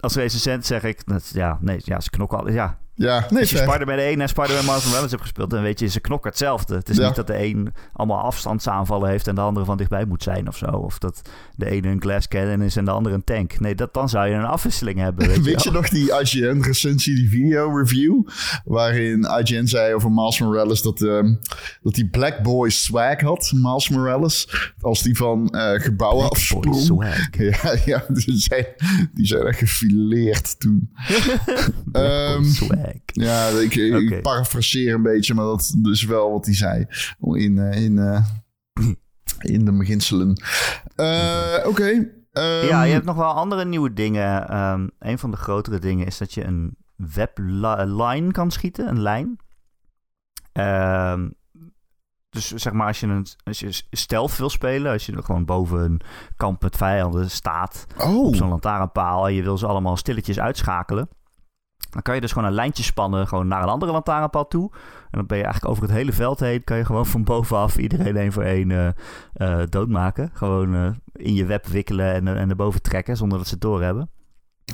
Als 0.00 0.14
recensent 0.14 0.66
zeg 0.66 0.82
ik... 0.82 1.06
Dat, 1.06 1.30
ja, 1.34 1.58
nee, 1.60 1.80
ja, 1.84 2.00
ze 2.00 2.10
knokken 2.10 2.38
al... 2.38 2.50
Ja, 2.50 2.78
Ja, 2.94 3.26
nee, 3.30 3.40
als 3.40 3.50
je. 3.50 3.56
Spider-Man 3.56 3.98
1 3.98 4.20
en 4.20 4.28
Spider-Man 4.28 4.64
Miles 4.64 4.84
Morales 4.86 5.10
hebt 5.10 5.22
gespeeld... 5.22 5.50
dan 5.50 5.62
weet 5.62 5.78
je, 5.80 5.86
ze 5.86 6.00
knokken 6.00 6.30
hetzelfde. 6.30 6.74
Het 6.74 6.88
is 6.88 6.96
Ja. 6.96 7.06
niet 7.06 7.14
dat 7.16 7.26
de 7.26 7.44
een 7.44 7.72
allemaal 7.92 8.18
afstandsaanvallen 8.20 9.10
heeft... 9.10 9.26
en 9.26 9.34
de 9.34 9.40
andere 9.40 9.66
van 9.66 9.76
dichtbij 9.76 10.04
moet 10.04 10.22
zijn 10.22 10.48
of 10.48 10.56
zo. 10.56 10.66
Of 10.66 10.98
dat 10.98 11.22
de 11.56 11.70
ene 11.70 11.88
een 11.88 12.00
glass 12.00 12.28
cannon 12.28 12.62
is 12.62 12.76
en 12.76 12.84
de 12.84 12.90
andere 12.90 13.14
een 13.14 13.24
tank. 13.24 13.60
Nee, 13.60 13.74
dat, 13.74 13.94
dan 13.94 14.08
zou 14.08 14.28
je 14.28 14.34
een 14.34 14.44
afwisseling 14.44 14.98
hebben. 14.98 15.26
Weet, 15.28 15.42
Weet 15.52 15.62
je 15.62 15.70
nog 15.70 15.88
die 15.88 16.20
IGN 16.20 16.60
recensie, 16.60 17.14
die 17.14 17.28
video 17.30 17.76
review? 17.76 18.28
Waarin 18.64 19.26
IGN 19.40 19.66
zei 19.66 19.94
over 19.94 20.10
Miles 20.10 20.40
Morales 20.40 20.82
dat, 20.82 21.02
ehm 21.02 21.34
dat 21.82 21.94
die 21.94 22.08
Black 22.08 22.42
Boy 22.42 22.70
swag 22.70 23.20
had, 23.20 23.52
Miles 23.54 23.88
Morales. 23.88 24.70
Als 24.80 25.02
die 25.02 25.16
van 25.16 25.48
eh, 25.48 25.80
gebouwen 25.80 26.28
Black 26.28 26.48
Boy 26.62 26.72
afsprong. 26.72 26.76
swag. 26.76 27.36
Ja, 27.62 27.74
ja 27.84 28.04
die, 28.08 28.38
zijn, 28.38 28.66
die 29.14 29.26
zijn 29.26 29.46
echt 29.46 29.58
gefileerd 29.58 30.60
toen. 30.60 30.90
Black 31.44 31.72
Boy 31.84 32.02
Ehm, 32.02 32.44
swag. 32.44 32.91
Gelijk. 32.92 33.10
Ja, 33.12 33.46
ik, 33.46 34.22
parafraseer 34.22 34.94
een 34.94 35.02
beetje, 35.02 35.34
maar 35.34 35.44
dat 35.44 35.76
is 35.82 36.04
wel 36.04 36.32
wat 36.32 36.44
hij 36.44 36.54
zei. 36.54 36.86
In, 37.20 37.58
eh, 37.58 37.82
in, 37.82 37.98
eh, 37.98 38.24
in 39.38 39.64
de 39.64 39.72
beginselen. 39.72 40.42
Eh, 40.94 41.66
Oké. 41.66 42.10
ehm, 42.32 42.66
ja, 42.66 42.82
je 42.82 42.92
hebt 42.92 43.04
nog 43.04 43.16
wel 43.16 43.32
andere 43.32 43.64
nieuwe 43.64 43.92
dingen. 43.92 44.48
Ehm, 44.48 44.88
een 44.98 45.18
van 45.18 45.30
de 45.30 45.36
grotere 45.36 45.78
dingen 45.78 46.06
is 46.06 46.18
dat 46.18 46.34
je 46.34 46.44
een 46.44 46.76
webline 46.96 48.30
kan 48.30 48.50
schieten, 48.50 48.88
een 48.88 49.00
lijn. 49.00 49.36
Ehm, 50.52 51.28
dus 52.30 52.52
zeg 52.52 52.72
maar, 52.72 52.86
als 52.86 53.00
je, 53.00 53.06
een, 53.06 53.26
als 53.44 53.60
je 53.60 53.82
stealth 53.90 54.36
wil 54.36 54.50
spelen, 54.50 54.92
als 54.92 55.06
je 55.06 55.22
gewoon 55.22 55.44
boven 55.44 55.80
een 55.80 56.00
kamp 56.36 56.62
met 56.62 56.76
vijanden 56.76 57.30
staat 57.30 57.86
op 57.96 58.02
Oh, 58.02 58.34
zo'n 58.34 58.48
lantaarnpaal 58.48 59.26
en 59.26 59.34
je 59.34 59.42
wil 59.42 59.58
ze 59.58 59.66
allemaal 59.66 59.96
stilletjes 59.96 60.40
uitschakelen. 60.40 61.08
Dan 61.90 62.02
kan 62.02 62.14
je 62.14 62.20
dus 62.20 62.32
gewoon 62.32 62.48
een 62.48 62.54
lijntje 62.54 62.82
spannen 62.82 63.28
gewoon 63.28 63.48
naar 63.48 63.62
een 63.62 63.68
andere 63.68 63.92
lantaarnpaal 63.92 64.48
toe. 64.48 64.70
En 64.72 65.18
dan 65.18 65.26
ben 65.26 65.36
je 65.36 65.44
eigenlijk 65.44 65.74
over 65.74 65.88
het 65.88 65.96
hele 65.96 66.12
veld 66.12 66.40
heen. 66.40 66.64
Kan 66.64 66.76
je 66.76 66.84
gewoon 66.84 67.06
van 67.06 67.24
bovenaf 67.24 67.76
iedereen 67.76 68.16
één 68.16 68.32
voor 68.32 68.42
één 68.42 68.94
eh, 69.34 69.62
doodmaken. 69.68 70.30
Gewoon 70.32 70.74
eh, 70.74 70.90
in 71.12 71.34
je 71.34 71.44
web 71.44 71.66
wikkelen 71.66 72.12
en, 72.12 72.36
en 72.36 72.50
erboven 72.50 72.82
trekken 72.82 73.16
zonder 73.16 73.38
dat 73.38 73.46
ze 73.46 73.52
het 73.52 73.62
doorhebben. 73.62 74.10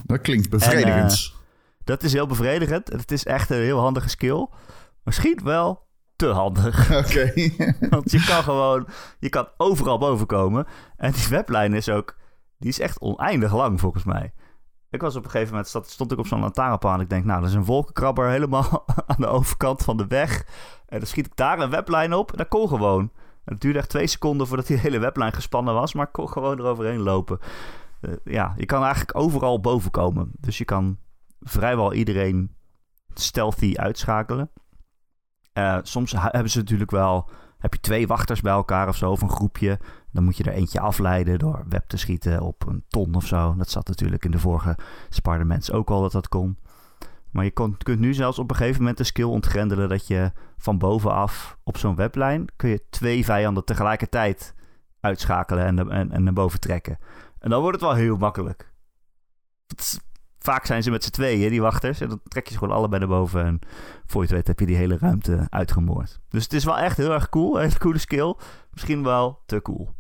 dat 0.05 0.21
klinkt 0.21 0.51
bevredigend. 0.51 1.37
Dat 1.85 2.03
is 2.03 2.13
heel 2.13 2.27
bevredigend. 2.27 2.89
Het 2.89 3.13
is 3.13 3.25
echt 3.25 3.51
een 3.51 3.57
heel 3.57 3.79
handige 3.79 4.09
skill. 4.09 4.49
Misschien 5.03 5.41
wel 5.45 5.87
te 6.17 6.27
handig. 6.27 6.91
Oké. 7.05 7.33
Want 7.91 8.11
je 8.11 8.25
kan 8.25 8.43
gewoon, 8.43 8.87
je 9.19 9.29
kan 9.29 9.49
overal 9.57 9.99
boven 9.99 10.27
komen. 10.27 10.67
En 10.97 11.13
die 11.13 11.29
weblijn 11.29 11.75
is 11.75 11.89
ook, 11.89 12.17
die 12.59 12.69
is 12.69 12.81
echt 12.81 13.01
oneindig 13.01 13.55
lang 13.55 13.81
volgens 13.81 14.05
mij. 14.05 14.33
Ik 14.91 15.01
was 15.01 15.17
op 15.17 15.25
een 15.25 15.31
gegeven 15.31 15.53
moment, 15.53 15.69
stond, 15.69 16.13
ik 16.13 16.19
op 16.19 16.27
zo'n 16.27 16.41
lantaarnpaal 16.41 16.95
en 16.95 17.01
ik 17.01 17.09
denk, 17.09 17.25
nou, 17.25 17.41
dat 17.41 17.49
is 17.49 17.55
een 17.55 17.65
wolkenkrabber 17.65 18.29
helemaal 18.29 18.85
aan 19.07 19.17
de 19.19 19.27
overkant 19.27 19.83
van 19.83 19.97
de 19.97 20.07
weg. 20.07 20.47
En 20.87 20.99
dan 20.99 21.07
schiet 21.07 21.27
ik 21.27 21.37
daar 21.37 21.59
een 21.59 21.71
weblijn 21.71 22.15
op 22.15 22.31
en 22.31 22.37
dat 22.37 22.49
kon 22.49 22.69
gewoon. 22.69 23.11
Het 23.45 23.61
duurde 23.61 23.79
echt 23.79 23.89
twee 23.89 24.07
seconden 24.07 24.47
voordat 24.47 24.67
die 24.67 24.77
hele 24.87 24.99
weblijn 24.99 25.33
gespannen 25.33 25.75
was, 25.75 25.95
maar 25.95 26.07
ik 26.07 26.13
kon 26.13 26.29
gewoon 26.29 26.59
eroverheen 26.59 27.01
lopen. 27.01 27.39
Eh, 28.01 28.13
ja, 28.25 28.55
je 28.57 28.67
kan 28.67 28.83
eigenlijk 28.83 29.19
overal 29.19 29.61
boven 29.61 29.91
komen. 29.91 30.31
Dus 30.41 30.59
je 30.59 30.65
kan 30.65 30.99
vrijwel 31.41 31.93
iedereen 31.93 32.57
stealthy 33.15 33.75
uitschakelen. 33.77 34.51
Eh, 35.53 35.79
soms 35.83 36.13
hebben 36.17 36.51
ze 36.51 36.59
natuurlijk 36.59 36.91
wel, 36.91 37.31
heb 37.59 37.75
je 37.75 37.81
twee 37.81 38.07
wachters 38.07 38.41
bij 38.41 38.53
elkaar 38.53 38.89
of 38.89 38.97
zo, 38.97 39.11
of 39.11 39.23
een 39.23 39.31
groepje. 39.31 39.79
Dan 40.11 40.25
moet 40.25 40.37
je 40.37 40.45
er 40.45 40.53
eentje 40.53 40.81
afleiden 40.81 41.39
door 41.39 41.65
web 41.69 41.89
te 41.89 41.97
schieten 41.97 42.41
op 42.41 42.67
een 42.67 42.85
ton 42.89 43.15
of 43.15 43.27
zo. 43.27 43.55
Dat 43.57 43.71
zat 43.71 43.89
natuurlijk 43.89 44.25
in 44.25 44.31
de 44.31 44.39
vorige 44.39 44.77
Spider-Mans 45.09 45.73
ook 45.73 45.91
al 45.91 46.01
dat 46.01 46.13
dat 46.13 46.29
kon. 46.29 46.59
Maar 47.31 47.45
je 47.45 47.53
kon, 47.53 47.77
kunt 47.77 48.01
nu 48.01 48.15
zelfs 48.15 48.39
op 48.39 48.51
een 48.51 48.57
gegeven 48.57 48.81
moment 48.81 48.99
de 48.99 49.05
skill 49.05 49.25
ontgrendelen 49.25 49.89
dat 49.89 50.07
je 50.07 50.33
van 50.57 50.79
bovenaf 50.79 51.59
op 51.65 51.77
zo'n 51.77 51.95
weblijn 51.95 52.45
kun 52.57 52.69
je 52.69 52.85
twee 52.91 53.25
vijanden 53.25 53.65
tegelijkertijd 53.65 54.55
uitschakelen 55.01 55.65
en, 55.65 55.91
en, 55.91 56.13
en 56.13 56.23
naar 56.23 56.33
boven 56.33 56.61
trekken. 56.61 56.99
En 57.39 57.51
dan 57.51 57.61
wordt 57.61 57.81
het 57.81 57.87
wel 57.87 57.97
heel 57.97 58.17
makkelijk. 58.17 58.73
Vaak 60.39 60.67
zijn 60.67 60.83
ze 60.83 60.91
met 60.91 61.05
z'n 61.05 61.11
tweeën, 61.11 61.51
die 61.51 61.61
wachters. 61.61 62.01
En 62.01 62.09
dan 62.09 62.21
trek 62.29 62.47
je 62.47 62.53
ze 62.53 62.59
gewoon 62.59 62.77
allebei 62.77 63.01
naar 63.01 63.09
boven. 63.09 63.45
En 63.45 63.59
voor 64.07 64.21
je 64.21 64.27
het 64.27 64.37
weet 64.37 64.47
heb 64.47 64.61
je 64.61 64.67
die 64.67 64.77
hele 64.77 64.99
ruimte 64.99 65.47
uitgemoord. 65.51 66.21
Dus 66.29 66.43
het 66.43 66.53
is 66.53 66.65
wel 66.65 66.79
echt 66.79 66.97
heel 66.97 67.13
erg 67.13 67.29
cool. 67.29 67.57
Een 67.57 67.63
hele 67.63 67.79
coole 67.79 67.99
skill. 67.99 68.35
Misschien 68.71 69.03
wel 69.03 69.43
te 69.47 69.63
cool. 69.63 69.91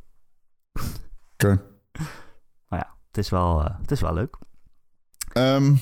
Oké. 1.32 1.62
Maar 2.68 2.78
ja, 2.78 2.96
het 3.06 3.18
is 3.18 3.28
wel, 3.28 3.64
eh, 3.64 3.78
het 3.80 3.90
is 3.90 4.00
wel 4.00 4.14
leuk. 4.14 4.36
Ehm, 5.32 5.74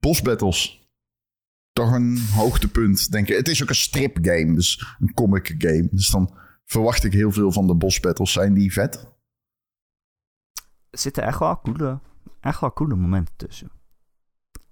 boss 0.00 0.22
battles. 0.22 0.88
Toch 1.72 1.92
een 1.92 2.18
hoogtepunt, 2.32 3.10
denk 3.10 3.28
ik. 3.28 3.36
Het 3.36 3.48
is 3.48 3.62
ook 3.62 3.68
een 3.68 3.74
strip 3.74 4.18
game, 4.22 4.54
dus 4.54 4.96
een 4.98 5.14
comic 5.14 5.54
game. 5.58 5.88
Dus 5.90 6.08
dan 6.08 6.36
verwacht 6.64 7.04
ik 7.04 7.12
heel 7.12 7.32
veel 7.32 7.52
van 7.52 7.66
de 7.66 7.74
boss 7.74 8.00
battles. 8.00 8.32
Zijn 8.32 8.54
die 8.54 8.72
vet? 8.72 9.08
Er 10.90 10.98
zitten 10.98 11.22
echt 11.22 11.38
wel 11.38 11.60
coole, 11.60 12.00
echt 12.40 12.60
wel 12.60 12.72
coole 12.72 12.94
momenten 12.94 13.36
tussen. 13.36 13.70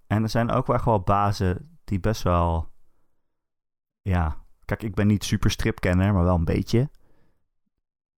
En 0.07 0.23
er 0.23 0.29
zijn 0.29 0.51
ook 0.51 0.67
wel 0.67 0.77
echt 0.77 0.85
wel 0.85 1.01
bazen 1.01 1.79
die 1.85 2.01
best 2.01 2.23
wel... 2.23 2.71
Ja, 4.03 4.45
kijk, 4.65 4.83
ik 4.83 4.95
ben 4.95 5.07
niet 5.07 5.25
super 5.25 5.51
stripkenner, 5.51 6.13
maar 6.13 6.25
wel 6.25 6.35
een 6.35 6.45
beetje. 6.45 6.81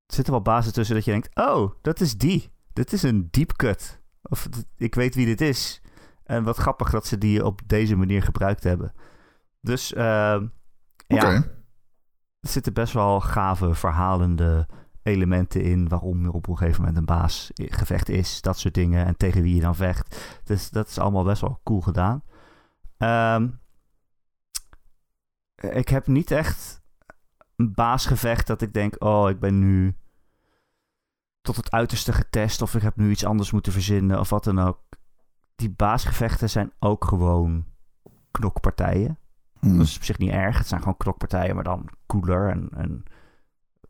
Er 0.07 0.15
zitten 0.15 0.33
wel 0.33 0.43
bazen 0.43 0.73
tussen 0.73 0.95
dat 0.95 1.05
je 1.05 1.11
denkt... 1.11 1.37
Oh, 1.37 1.73
dat 1.83 2.01
is 2.01 2.17
die. 2.17 2.53
Dit 2.73 2.93
is 2.93 3.03
een 3.03 3.29
deep 3.31 3.53
cut. 3.53 4.03
Of 4.23 4.49
ik 4.77 4.95
weet 4.95 5.15
wie 5.15 5.27
dit 5.27 5.41
is. 5.41 5.83
En 6.25 6.45
wat 6.45 6.57
grappig 6.57 6.91
dat 6.91 7.07
ze 7.07 7.19
die 7.19 7.45
op 7.45 7.61
deze 7.67 7.97
manier 7.97 8.23
gebruikt 8.23 8.63
hebben. 8.63 8.95
Dus 9.61 9.93
Oké. 9.93 10.51
ja, 11.07 11.33
er 12.41 12.49
zitten 12.49 12.73
best 12.73 12.93
wel 12.93 13.21
gave 13.21 13.75
verhalende 13.75 14.69
elementen 15.05 15.63
in 15.63 15.89
waarom 15.89 16.25
er 16.25 16.33
op 16.33 16.49
een 16.49 16.57
gegeven 16.57 16.81
moment 16.81 16.99
een 16.99 17.05
baasgevecht 17.05 18.09
is, 18.09 18.41
dat 18.41 18.59
soort 18.59 18.75
dingen 18.75 19.07
en 19.07 19.17
tegen 19.17 19.43
wie 19.43 19.55
je 19.55 19.61
dan 19.61 19.77
vecht. 19.77 20.41
Dus 20.45 20.71
dat 20.71 20.89
is 20.89 20.99
allemaal 20.99 21.25
best 21.25 21.41
wel 21.41 21.61
cool 21.65 21.81
gedaan. 21.81 22.23
Ehm, 22.97 23.49
ik 25.57 25.89
heb 25.89 26.07
niet 26.07 26.31
echt 26.31 26.83
een 27.57 27.75
baasgevecht 27.75 28.47
dat 28.47 28.63
ik 28.63 28.73
denk, 28.73 29.05
oh, 29.05 29.31
ik 29.31 29.41
ben 29.41 29.59
nu 29.59 29.97
tot 31.41 31.57
het 31.57 31.71
uiterste 31.71 32.13
getest 32.13 32.63
of 32.63 32.75
ik 32.75 32.83
heb 32.83 32.97
nu 32.97 33.11
iets 33.11 33.25
anders 33.25 33.51
moeten 33.51 33.73
verzinnen 33.73 34.21
of 34.21 34.31
wat 34.31 34.45
dan 34.45 34.59
ook. 34.59 34.79
Die 35.57 35.71
baasgevechten 35.71 36.51
zijn 36.51 36.73
ook 36.79 37.05
gewoon 37.05 37.65
knokpartijen. 38.31 39.19
Hm. 39.59 39.77
Dat 39.77 39.87
is 39.87 39.97
op 39.97 40.03
zich 40.03 40.19
niet 40.19 40.31
erg. 40.31 40.59
Het 40.59 40.67
zijn 40.67 40.81
gewoon 40.81 40.97
knokpartijen, 40.97 41.55
maar 41.55 41.65
dan 41.65 41.89
cooler 42.07 42.51
en, 42.51 42.69
en 42.75 43.05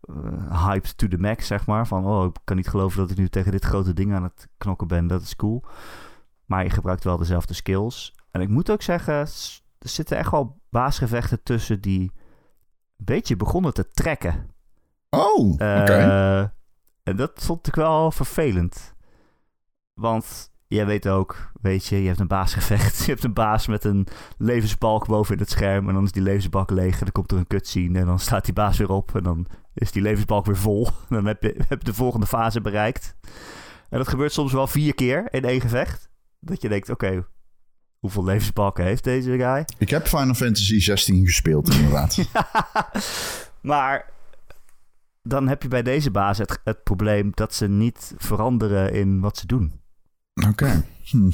eh, 0.07 0.67
hyped 0.67 0.99
to 0.99 1.09
the 1.09 1.19
max, 1.19 1.47
zeg 1.47 1.67
maar. 1.67 1.87
Van, 1.87 2.07
oh, 2.07 2.25
ik 2.25 2.37
kan 2.45 2.57
niet 2.57 2.69
geloven 2.69 2.99
dat 2.99 3.11
ik 3.11 3.17
nu 3.17 3.29
tegen 3.29 3.53
dit 3.53 3.65
grote 3.65 3.93
ding 3.93 4.15
aan 4.15 4.23
het 4.23 4.49
knokken 4.59 4.89
ben. 4.89 5.07
Dat 5.07 5.23
is 5.23 5.37
cool. 5.37 5.65
Maar 6.45 6.65
je 6.65 6.71
gebruikt 6.71 7.05
wel 7.05 7.17
dezelfde 7.17 7.55
skills. 7.55 8.15
En 8.31 8.41
ik 8.41 8.49
moet 8.49 8.71
ook 8.71 8.83
zeggen, 8.83 9.15
er 9.15 9.89
zitten 9.89 10.17
echt 10.17 10.31
wel 10.31 10.61
baasgevechten 10.71 11.43
tussen 11.43 11.81
die 11.81 12.13
een 12.97 13.05
beetje 13.05 13.37
begonnen 13.37 13.75
te 13.75 13.91
trekken. 13.91 14.51
Oh, 15.11 15.53
oké. 15.53 15.61
Eh, 15.61 16.41
en 17.03 17.17
dat 17.17 17.33
vond 17.35 17.67
ik 17.67 17.75
wel 17.75 18.11
vervelend. 18.11 18.95
Want 19.93 20.53
jij 20.67 20.87
weet 20.87 21.09
ook, 21.09 21.51
weet 21.61 21.87
je, 21.87 22.01
je 22.01 22.07
hebt 22.07 22.21
een 22.21 22.27
baasgevecht. 22.27 22.99
Je 23.05 23.11
hebt 23.11 23.25
een 23.25 23.33
baas 23.33 23.67
met 23.67 23.85
een 23.85 24.07
levensbalk 24.37 25.07
boven 25.07 25.35
in 25.35 25.41
het 25.41 25.51
scherm. 25.51 25.89
En 25.89 25.95
dan 25.95 26.05
is 26.05 26.13
die 26.13 26.23
levensbalk 26.23 26.71
leeg. 26.71 26.93
En 26.93 27.05
dan 27.05 27.13
komt 27.13 27.33
er 27.33 27.39
een 27.39 27.47
cutscene. 27.47 27.99
En 27.99 28.07
dan 28.07 28.19
staat 28.19 28.45
die 28.45 28.55
baas 28.55 28.79
weer 28.79 28.91
op. 28.91 29.15
En 29.15 29.23
dan 29.23 29.47
is 29.75 29.93
die 29.93 30.03
levensbalk 30.03 30.47
weer 30.47 30.57
vol. 30.57 30.89
Dan 31.09 31.27
heb 31.27 31.43
je, 31.43 31.55
heb 31.69 31.85
de 31.85 31.95
volgende 31.95 32.27
fase 32.27 32.61
bereikt. 32.61 33.17
En 33.89 33.99
dat 33.99 34.09
gebeurt 34.09 34.33
soms 34.33 34.53
wel 34.53 34.67
vier 34.67 34.95
keer 34.95 35.27
in 35.31 35.45
één 35.45 35.61
gevecht. 35.61 36.09
Dat 36.41 36.63
je 36.63 36.69
denkt, 36.69 36.91
oké, 36.91 37.27
hoeveel 37.99 38.25
levensbalken 38.25 38.85
heeft 38.85 39.05
deze 39.05 39.31
guy? 39.31 39.65
Ik 39.79 39.91
heb 39.91 40.07
Final 40.07 40.35
Fantasy 40.35 40.81
16 40.81 41.27
gespeeld, 41.27 41.75
inderdaad. 41.75 42.29
maar 43.61 44.13
dan 45.23 45.49
heb 45.49 45.63
je 45.63 45.69
bij 45.69 45.83
deze 45.83 46.11
baas 46.11 46.39
het, 46.39 46.61
het 46.65 46.83
probleem 46.83 47.31
dat 47.35 47.55
ze 47.55 47.69
niet 47.69 48.15
veranderen 48.17 48.93
in 48.93 49.21
wat 49.21 49.37
ze 49.37 49.47
doen. 49.47 49.81
Oké. 50.49 50.85
Hm. 51.05 51.31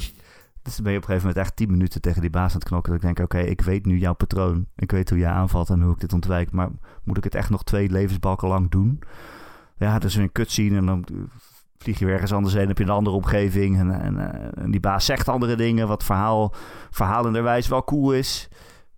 Dus 0.61 0.75
dan 0.75 0.83
ben 0.83 0.91
je 0.91 0.97
op 0.97 1.03
een 1.03 1.09
gegeven 1.09 1.27
moment 1.29 1.45
echt 1.47 1.55
10 1.55 1.71
minuten 1.71 2.01
tegen 2.01 2.21
die 2.21 2.29
baas 2.29 2.51
aan 2.53 2.59
het 2.59 2.67
knokken. 2.67 2.91
Dat 2.91 3.01
ik 3.01 3.07
denk, 3.15 3.19
oké, 3.33 3.39
ik 3.39 3.61
weet 3.61 3.85
nu 3.85 3.97
jouw 3.97 4.13
patroon. 4.13 4.65
Ik 4.75 4.91
weet 4.91 5.09
hoe 5.09 5.19
jij 5.19 5.29
aanvalt 5.31 5.69
en 5.69 5.81
hoe 5.81 5.93
ik 5.93 5.99
dit 5.99 6.13
ontwijk. 6.13 6.51
Maar 6.51 6.69
moet 7.03 7.17
ik 7.17 7.23
het 7.23 7.35
echt 7.35 7.49
nog 7.49 7.63
twee 7.63 7.89
levensbalken 7.89 8.47
lang 8.47 8.69
doen? 8.71 8.99
Ja, 9.77 9.97
weer 9.99 10.15
een 10.15 10.31
cutscene 10.31 10.77
en 10.77 10.85
dan 10.85 11.05
vlieg 11.77 11.99
je 11.99 12.05
ergens 12.05 12.33
anders 12.33 12.53
heen. 12.53 12.67
heb 12.67 12.77
je 12.77 12.83
een 12.83 12.89
andere 12.89 13.15
omgeving. 13.15 13.79
En, 13.79 14.01
en, 14.01 14.33
eh, 14.33 14.63
en 14.63 14.71
die 14.71 14.79
baas 14.79 15.05
zegt 15.05 15.27
andere 15.29 15.55
dingen. 15.55 15.87
Wat 15.87 16.03
verhaal, 16.03 16.53
verhalenderwijs 16.89 17.67
wel 17.67 17.83
cool 17.83 18.13
is. 18.13 18.47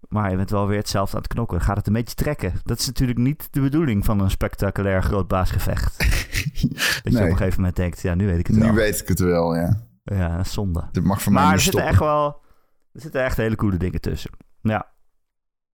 Maar 0.10 0.30
je 0.30 0.36
bent 0.36 0.49
wel 0.49 0.67
weer 0.67 0.78
hetzelfde 0.78 1.15
aan 1.15 1.21
het 1.21 1.34
knokken. 1.34 1.62
Gaat 1.62 1.78
het 1.78 1.88
een 1.88 1.93
beetje 1.93 2.15
trekken. 2.15 2.54
Dat 2.63 2.80
is 2.80 2.86
natuurlijk 2.88 3.19
niet 3.19 3.47
de 3.52 3.62
bedoeling 3.62 4.06
van 4.06 4.19
een 4.19 4.30
spectaculair 4.32 5.04
groot 5.04 5.28
baasgevecht. 5.28 5.97
Dat 7.04 7.13
je 7.13 7.19
Nee. 7.19 7.23
op 7.23 7.30
een 7.30 7.38
gegeven 7.38 7.58
moment 7.60 7.76
denkt, 7.76 8.02
ja, 8.02 8.15
nu 8.15 8.26
weet 8.26 8.39
ik 8.39 8.47
het 8.47 8.56
Nu 8.56 8.62
wel. 8.62 8.73
weet 8.73 8.99
ik 9.02 9.08
het 9.08 9.19
wel, 9.19 9.56
ja. 9.56 9.80
Ja, 10.03 10.43
zonde. 10.43 10.89
Dit 10.91 11.03
mag 11.03 11.21
voor 11.21 11.33
Maar 11.33 11.53
er 11.53 11.59
zitten 11.59 11.81
stoppen. 11.81 11.89
echt 11.89 11.99
wel... 11.99 12.41
Er 12.93 13.01
zitten 13.01 13.23
echt 13.23 13.37
hele 13.37 13.55
coole 13.55 13.77
dingen 13.77 14.01
tussen. 14.01 14.31
Ja. 14.61 14.91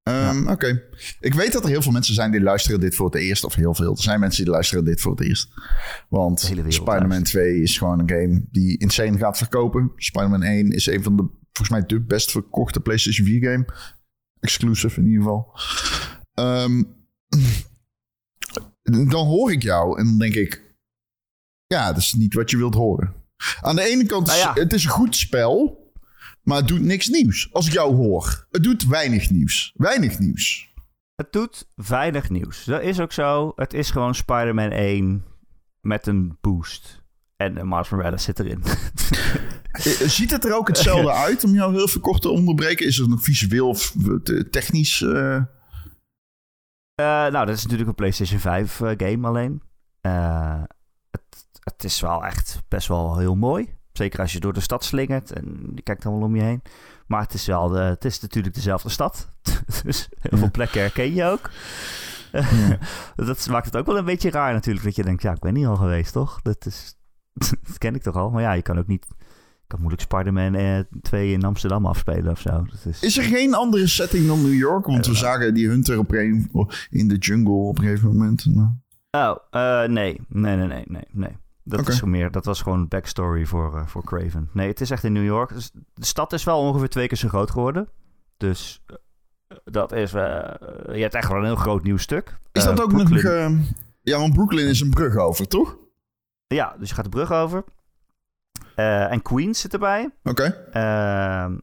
Ehm, 0.03 0.47
Oké. 0.47 0.83
Ik 1.19 1.33
weet 1.33 1.53
dat 1.53 1.63
er 1.63 1.69
heel 1.69 1.81
veel 1.81 1.91
mensen 1.91 2.13
zijn 2.13 2.31
die 2.31 2.41
luisteren 2.41 2.79
dit 2.79 2.95
voor 2.95 3.05
het 3.05 3.15
eerst. 3.15 3.43
Of 3.43 3.55
heel 3.55 3.75
veel. 3.75 3.91
Er 3.91 4.01
zijn 4.01 4.19
mensen 4.19 4.43
die 4.43 4.53
luisteren 4.53 4.85
dit 4.85 5.01
voor 5.01 5.11
het 5.11 5.21
eerst. 5.21 5.49
Want 6.09 6.39
Spider-Man 6.39 7.07
luistert. 7.07 7.25
2 7.25 7.61
is 7.61 7.77
gewoon 7.77 7.99
een 7.99 8.09
game 8.09 8.45
die 8.51 8.77
insane 8.77 9.17
gaat 9.17 9.37
verkopen. 9.37 9.91
Spider-Man 9.95 10.43
1 10.43 10.71
is 10.71 10.85
een 10.85 11.03
van 11.03 11.17
de, 11.17 11.23
volgens 11.51 11.69
mij, 11.69 11.85
de 11.85 12.01
best 12.01 12.31
verkochte 12.31 12.79
PlayStation 12.79 13.27
4 13.27 13.51
game. 13.51 13.65
Exclusive 14.39 14.99
in 14.99 15.05
ieder 15.05 15.21
geval. 15.23 15.53
Ehm, 16.33 16.83
dan 19.09 19.25
hoor 19.25 19.51
ik 19.51 19.63
jou 19.63 19.99
en 19.99 20.05
dan 20.05 20.17
denk 20.17 20.33
ik... 20.35 20.67
Ja, 21.67 21.87
dat 21.87 21.97
is 21.97 22.13
niet 22.13 22.33
wat 22.33 22.49
je 22.49 22.57
wilt 22.57 22.73
horen. 22.73 23.18
Aan 23.61 23.75
de 23.75 23.83
ene 23.83 24.05
kant, 24.05 24.27
is 24.27 24.33
Nou 24.33 24.55
ja. 24.55 24.61
het 24.61 24.73
is 24.73 24.83
een 24.83 24.89
goed 24.89 25.15
spel... 25.15 25.77
Maar 26.43 26.57
het 26.57 26.67
doet 26.67 26.81
niks 26.81 27.07
nieuws. 27.07 27.49
Als 27.53 27.67
ik 27.67 27.73
jou 27.73 27.95
hoor. 27.95 28.47
Het 28.51 28.63
doet 28.63 28.85
weinig 28.85 29.29
nieuws. 29.29 29.73
Weinig 29.75 30.19
nieuws. 30.19 30.73
Het 31.15 31.31
doet 31.31 31.67
weinig 31.75 32.29
nieuws. 32.29 32.63
Dat 32.63 32.81
is 32.81 32.99
ook 32.99 33.11
zo. 33.11 33.51
Het 33.55 33.73
is 33.73 33.91
gewoon 33.91 34.15
Spider-Man 34.15 34.71
1 34.71 35.25
met 35.81 36.07
een 36.07 36.37
boost. 36.41 37.01
En 37.35 37.57
uh, 37.57 37.63
Miles 37.63 37.89
Morales 37.89 38.23
zit 38.23 38.39
erin. 38.39 38.63
Eh, 39.71 39.81
Ziet 40.07 40.31
het 40.31 40.45
er 40.45 40.55
ook 40.55 40.67
hetzelfde 40.67 41.11
uit, 41.27 41.43
om 41.43 41.53
jou 41.53 41.73
heel 41.73 41.87
veel 41.87 42.01
kort 42.01 42.21
te 42.21 42.29
onderbreken? 42.29 42.85
Is 42.85 42.97
het 42.97 43.09
nog 43.09 43.23
visueel 43.23 43.67
of 43.67 43.95
eh, 44.23 44.39
technisch? 44.39 45.01
eh? 45.01 45.35
Eh, 45.35 45.45
nou, 47.31 47.45
dat 47.45 47.55
is 47.55 47.63
natuurlijk 47.63 47.89
een 47.89 47.95
PlayStation 47.95 48.39
5 48.39 48.81
eh, 48.81 48.91
game 48.97 49.27
alleen. 49.27 49.61
Eh, 50.01 50.63
het, 51.11 51.47
het 51.73 51.83
is 51.83 51.99
wel 51.99 52.25
echt 52.25 52.61
best 52.67 52.87
wel 52.87 53.17
heel 53.17 53.35
mooi. 53.35 53.77
Zeker 53.91 54.19
als 54.19 54.33
je 54.33 54.39
door 54.39 54.53
de 54.53 54.59
stad 54.59 54.83
slingert 54.83 55.31
en 55.31 55.71
je 55.75 55.81
kijkt 55.81 56.05
allemaal 56.05 56.27
om 56.27 56.35
je 56.35 56.41
heen. 56.41 56.61
Maar 57.07 57.21
het 57.21 57.33
is 57.33 57.45
wel 57.45 57.67
de, 57.67 57.79
het 57.79 58.05
is 58.05 58.19
natuurlijk 58.19 58.55
dezelfde 58.55 58.89
stad. 58.89 59.29
dus 59.83 60.09
heel 60.19 60.37
veel 60.37 60.51
plekken 60.51 60.81
herken 60.81 61.13
je 61.13 61.23
ook. 61.25 61.49
dat 63.27 63.47
maakt 63.49 63.65
het 63.65 63.77
ook 63.77 63.85
wel 63.85 63.97
een 63.97 64.05
beetje 64.05 64.29
raar 64.29 64.53
natuurlijk. 64.53 64.85
Dat 64.85 64.95
je 64.95 65.03
denkt, 65.03 65.21
ja, 65.21 65.31
ik 65.31 65.39
ben 65.39 65.55
hier 65.55 65.67
al 65.67 65.75
geweest, 65.75 66.13
toch? 66.13 66.41
Dat, 66.41 66.65
is, 66.65 66.95
dat 67.67 67.77
ken 67.77 67.95
ik 67.95 68.01
toch 68.01 68.15
al. 68.15 68.29
Maar 68.29 68.41
ja, 68.41 68.51
je 68.51 68.61
kan 68.61 68.79
ook 68.79 68.87
niet... 68.87 69.05
Je 69.09 69.75
kan 69.75 69.79
moeilijk 69.79 70.01
Spider-Man 70.11 70.55
eh, 70.55 70.79
2 71.01 71.31
in 71.31 71.43
Amsterdam 71.43 71.85
afspelen 71.85 72.31
of 72.31 72.39
zo. 72.39 72.49
Dat 72.49 72.85
is, 72.85 73.01
Is 73.01 73.17
er 73.17 73.23
geen 73.23 73.53
andere 73.53 73.87
setting 73.87 74.27
dan 74.27 74.41
New 74.41 74.53
York? 74.53 74.85
Want 74.85 75.05
we 75.05 75.15
zagen 75.15 75.53
die 75.53 75.67
Hunter 75.67 75.97
op 75.97 76.11
een, 76.11 76.49
in 76.89 77.07
de 77.07 77.17
jungle 77.17 77.53
op 77.53 77.77
een 77.77 77.83
gegeven 77.83 78.07
moment. 78.07 78.45
Nou, 78.45 78.69
Oh, 79.11 79.37
eh, 79.49 79.89
nee. 79.89 80.21
Nee, 80.27 80.55
nee, 80.55 80.67
nee, 80.67 80.83
nee, 80.87 81.05
nee. 81.11 81.37
Dat, 81.69 81.87
is 81.87 82.01
meer, 82.01 82.31
dat 82.31 82.45
was 82.45 82.61
gewoon 82.61 82.79
een 82.79 82.87
backstory 82.87 83.45
voor, 83.45 83.77
eh, 83.77 83.87
voor 83.87 84.03
Craven. 84.03 84.49
Nee, 84.53 84.67
het 84.67 84.81
is 84.81 84.89
echt 84.91 85.03
in 85.03 85.13
New 85.13 85.23
York. 85.25 85.53
Dus 85.53 85.71
de 85.93 86.05
stad 86.05 86.33
is 86.33 86.43
wel 86.43 86.59
ongeveer 86.59 86.89
twee 86.89 87.07
keer 87.07 87.17
zo 87.17 87.27
groot 87.27 87.51
geworden. 87.51 87.89
Dus 88.37 88.83
eh, 88.85 88.95
dat 89.63 89.91
is... 89.91 90.13
eh, 90.13 90.21
je 90.93 91.01
hebt 91.01 91.13
echt 91.13 91.27
wel 91.29 91.37
een 91.37 91.43
heel 91.45 91.55
groot 91.55 91.83
nieuw 91.83 91.97
stuk. 91.97 92.37
Is 92.51 92.63
dat 92.63 92.81
ook 92.81 92.89
Brooklyn- 92.89 93.57
nog... 93.57 93.65
ja, 94.01 94.17
want 94.19 94.33
Brooklyn 94.33 94.67
is 94.67 94.81
een 94.81 94.89
brug 94.89 95.15
over, 95.15 95.47
toch? 95.47 95.77
Ja, 96.47 96.75
dus 96.79 96.89
je 96.89 96.95
gaat 96.95 97.03
de 97.03 97.09
brug 97.09 97.31
over. 97.31 97.63
En 98.75 99.21
Queens 99.21 99.59
zit 99.59 99.73
erbij. 99.73 100.09
Oké. 100.23 100.43
Ehm, 100.71 101.57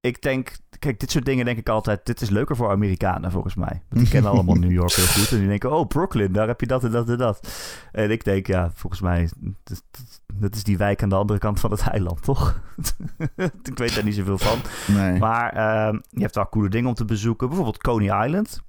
ik 0.00 0.22
denk, 0.22 0.56
kijk, 0.78 1.00
dit 1.00 1.10
soort 1.10 1.24
dingen 1.24 1.44
denk 1.44 1.58
ik 1.58 1.68
altijd, 1.68 2.06
dit 2.06 2.20
is 2.20 2.30
leuker 2.30 2.56
voor 2.56 2.70
Amerikanen 2.70 3.30
volgens 3.30 3.54
mij. 3.54 3.82
Want 3.88 4.00
die 4.00 4.08
kennen 4.08 4.30
allemaal 4.30 4.54
New 4.54 4.70
York 4.70 4.92
heel 4.92 5.06
goed. 5.06 5.32
En 5.32 5.38
die 5.38 5.48
denken, 5.48 5.72
oh, 5.72 5.86
Brooklyn, 5.86 6.32
daar 6.32 6.46
heb 6.46 6.60
je 6.60 6.66
dat 6.66 6.84
en 6.84 6.90
dat 6.90 7.08
en 7.08 7.16
dat. 7.16 7.48
En 7.92 8.10
ik 8.10 8.24
denk, 8.24 8.46
ja, 8.46 8.70
volgens 8.74 9.00
mij, 9.00 9.30
dat, 9.64 9.82
dat 10.34 10.54
is 10.54 10.64
die 10.64 10.78
wijk 10.78 11.02
aan 11.02 11.08
de 11.08 11.14
andere 11.14 11.38
kant 11.38 11.60
van 11.60 11.70
het 11.70 11.80
eiland, 11.80 12.22
toch? 12.22 12.60
ik 13.62 13.78
weet 13.78 13.94
daar 13.94 14.04
niet 14.04 14.14
zoveel 14.14 14.38
van. 14.38 14.58
Nee. 14.94 15.18
Maar 15.18 15.52
ehm, 15.52 15.98
je 16.08 16.20
hebt 16.20 16.34
wel 16.34 16.48
coole 16.48 16.68
dingen 16.68 16.88
om 16.88 16.94
te 16.94 17.04
bezoeken. 17.04 17.46
Bijvoorbeeld 17.46 17.82
Coney 17.82 18.26
Island. 18.26 18.60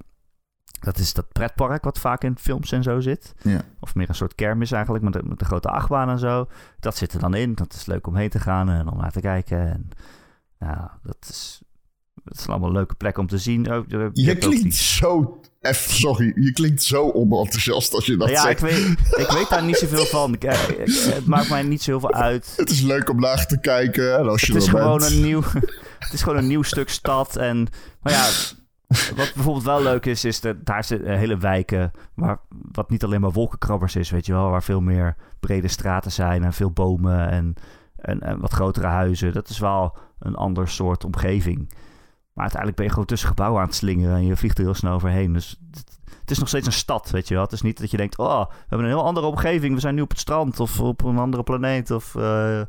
Dat 0.79 0.97
is 0.97 1.13
dat 1.13 1.31
pretpark 1.31 1.83
wat 1.83 1.99
vaak 1.99 2.23
in 2.23 2.37
films 2.37 2.71
en 2.71 2.83
zo 2.83 2.99
zit. 2.99 3.33
Ja. 3.41 3.61
Of 3.79 3.95
meer 3.95 4.09
een 4.09 4.15
soort 4.15 4.35
kermis 4.35 4.71
eigenlijk, 4.71 5.03
met 5.03 5.13
de, 5.13 5.21
met 5.23 5.39
de 5.39 5.45
grote 5.45 5.69
achtbaan 5.69 6.09
en 6.09 6.19
zo. 6.19 6.47
Dat 6.79 6.97
zit 6.97 7.13
er 7.13 7.19
dan 7.19 7.33
in. 7.33 7.55
Dat 7.55 7.73
is 7.73 7.85
leuk 7.85 8.07
om 8.07 8.15
heen 8.15 8.29
te 8.29 8.39
gaan 8.39 8.69
en 8.69 8.87
om 8.87 8.97
naar 8.97 9.11
te 9.11 9.21
kijken. 9.21 9.59
En, 9.59 9.89
ja, 10.61 10.99
dat 11.03 11.17
is, 11.29 11.61
dat 12.23 12.37
is 12.39 12.47
allemaal 12.47 12.71
leuke 12.71 12.95
plekken 12.95 13.21
om 13.21 13.27
te 13.29 13.37
zien. 13.37 13.71
Ook, 13.71 13.85
je 13.87 14.09
Je 14.13 14.35
klinkt 14.37 14.61
die- 14.63 14.73
zo... 14.73 15.39
Sorry, 15.71 16.31
je 16.35 16.51
klinkt 16.53 16.83
zo 16.83 17.09
onenthousiast 17.11 17.93
als 17.93 18.05
je 18.05 18.17
dat 18.17 18.29
ja, 18.29 18.49
ik 18.49 18.57
zegt. 18.57 18.61
weet, 18.61 19.19
ik 19.19 19.31
weet 19.31 19.49
daar 19.49 19.63
niet 19.63 19.77
zoveel 19.77 20.05
van. 20.05 20.33
Ik, 20.33 20.43
eh, 20.43 20.69
ik- 20.69 21.13
het 21.13 21.25
maakt 21.25 21.49
mij 21.49 21.63
niet 21.63 21.81
zoveel 21.81 22.13
uit. 22.13 22.53
Het 22.57 22.69
is 22.69 22.81
leuk 22.81 23.09
om 23.09 23.19
naar 23.19 23.45
te 23.47 23.59
kijken. 23.59 24.17
En 24.17 24.27
als 24.29 24.41
je 24.41 24.53
Het 24.53 24.61
is 24.61 24.69
gewoon 24.69 24.97
bent. 24.97 25.11
een 25.11 25.21
nieuw, 25.21 25.41
het 25.99 26.13
is 26.13 26.21
gewoon 26.23 26.37
een 26.37 26.47
nieuw 26.47 26.61
stuk 26.61 26.89
stad. 26.89 27.35
En, 27.35 27.67
maar 28.01 28.13
ja, 28.13 28.25
wat 29.15 29.31
bijvoorbeeld 29.33 29.63
wel 29.65 29.81
leuk 29.83 30.05
is, 30.05 30.25
is 30.25 30.41
dat 30.41 30.65
daar 30.65 30.83
zitten 30.83 31.17
hele 31.17 31.37
wijken 31.37 31.91
waar 32.15 32.39
wat 32.71 32.89
niet 32.89 33.03
alleen 33.03 33.21
maar 33.21 33.31
wolkenkrabbers 33.31 33.95
is, 33.95 34.09
weet 34.09 34.25
je 34.25 34.33
wel, 34.33 34.49
waar 34.49 34.63
veel 34.63 34.81
meer 34.81 35.15
brede 35.39 35.67
straten 35.67 36.11
zijn 36.11 36.43
en 36.43 36.53
veel 36.53 36.71
bomen 36.71 37.29
en, 37.29 37.53
en, 37.95 38.21
en 38.21 38.39
wat 38.39 38.51
grotere 38.53 38.87
huizen. 38.87 39.33
Dat 39.33 39.49
is 39.49 39.59
wel 39.59 39.97
een 40.21 40.35
ander 40.35 40.67
soort 40.67 41.03
omgeving. 41.03 41.69
Maar 42.33 42.43
uiteindelijk 42.43 42.75
ben 42.75 42.85
je 42.85 42.91
gewoon 42.91 43.07
tussen 43.07 43.27
gebouwen 43.29 43.61
aan 43.61 43.67
het 43.67 43.75
slingeren 43.75 44.15
en 44.15 44.25
je 44.25 44.35
vliegt 44.35 44.57
er 44.57 44.63
heel 44.63 44.73
snel 44.73 44.93
overheen. 44.93 45.33
Dus 45.33 45.59
het, 45.71 45.99
het 46.19 46.31
is 46.31 46.39
nog 46.39 46.47
steeds 46.47 46.65
een 46.65 46.71
stad, 46.71 47.09
weet 47.09 47.27
je 47.27 47.33
wel. 47.33 47.43
Het 47.43 47.51
is 47.51 47.61
niet 47.61 47.79
dat 47.79 47.91
je 47.91 47.97
denkt, 47.97 48.17
oh, 48.17 48.45
we 48.49 48.55
hebben 48.59 48.79
een 48.87 48.93
heel 48.93 49.03
andere 49.05 49.25
omgeving. 49.27 49.73
We 49.73 49.79
zijn 49.79 49.95
nu 49.95 50.01
op 50.01 50.09
het 50.09 50.19
strand 50.19 50.59
of 50.59 50.79
op 50.79 51.03
een 51.03 51.17
andere 51.17 51.43
planeet 51.43 51.91
of, 51.91 52.15
eh, 52.15 52.61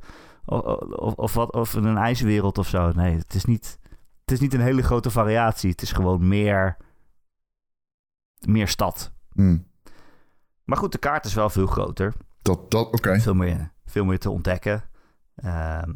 of, 0.45 0.63
of, 0.81 1.15
of, 1.15 1.35
wat, 1.35 1.53
of 1.53 1.75
in 1.75 1.85
een 1.85 1.97
ijswereld 1.97 2.59
of 2.59 2.69
zo. 2.69 2.93
Nee, 2.93 3.17
het 3.17 3.35
is 3.35 3.45
niet, 3.45 3.79
het 4.21 4.31
is 4.31 4.41
niet 4.41 4.55
een 4.55 4.61
hele 4.61 4.83
grote 4.83 5.11
variatie. 5.11 5.71
Het 5.71 5.83
is 5.83 5.93
gewoon 5.93 6.29
meer, 6.29 6.77
meer 8.47 8.69
stad. 8.69 9.13
Hm, 9.33 9.59
Maar 10.65 10.77
goed, 10.79 10.93
de 10.93 10.99
kaart 10.99 11.25
is 11.25 11.35
wel 11.35 11.51
veel 11.51 11.67
groter. 11.67 12.15
dat, 12.43 12.71
dat, 12.71 12.87
oké. 12.87 13.21
Veel 13.21 13.35
meer, 13.35 13.73
veel 13.85 14.05
meer 14.05 14.19
te 14.19 14.31
ontdekken. 14.31 14.83
Ehm, 15.35 15.91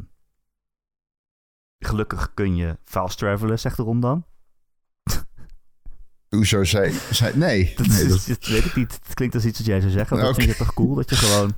gelukkig 1.87 2.31
kun 2.35 2.57
je 2.57 2.79
fast 2.85 3.19
travelen, 3.19 3.59
zegt 3.59 3.79
Ron 3.79 4.01
dan. 4.01 4.25
Hoezo 6.29 6.65
zei... 6.65 6.93
zei 7.11 7.37
nee. 7.37 7.73
Dat, 7.77 7.87
nee 7.87 8.03
is- 8.05 8.09
dat, 8.27 8.27
dat 8.41 8.47
weet 8.49 8.65
ik 8.65 8.75
niet. 8.77 8.93
Het 9.05 9.15
klinkt 9.15 9.35
als 9.35 9.45
iets 9.45 9.59
wat 9.59 9.67
jij 9.67 9.81
zou 9.81 9.93
zeggen. 9.93 10.17
Dat 10.17 10.27
Oké. 10.31 10.35
vind 10.35 10.51
je 10.57 10.65
toch 10.65 10.75
cool? 10.75 10.95
Dat 10.95 11.11
je 11.11 11.17
gewoon... 11.17 11.53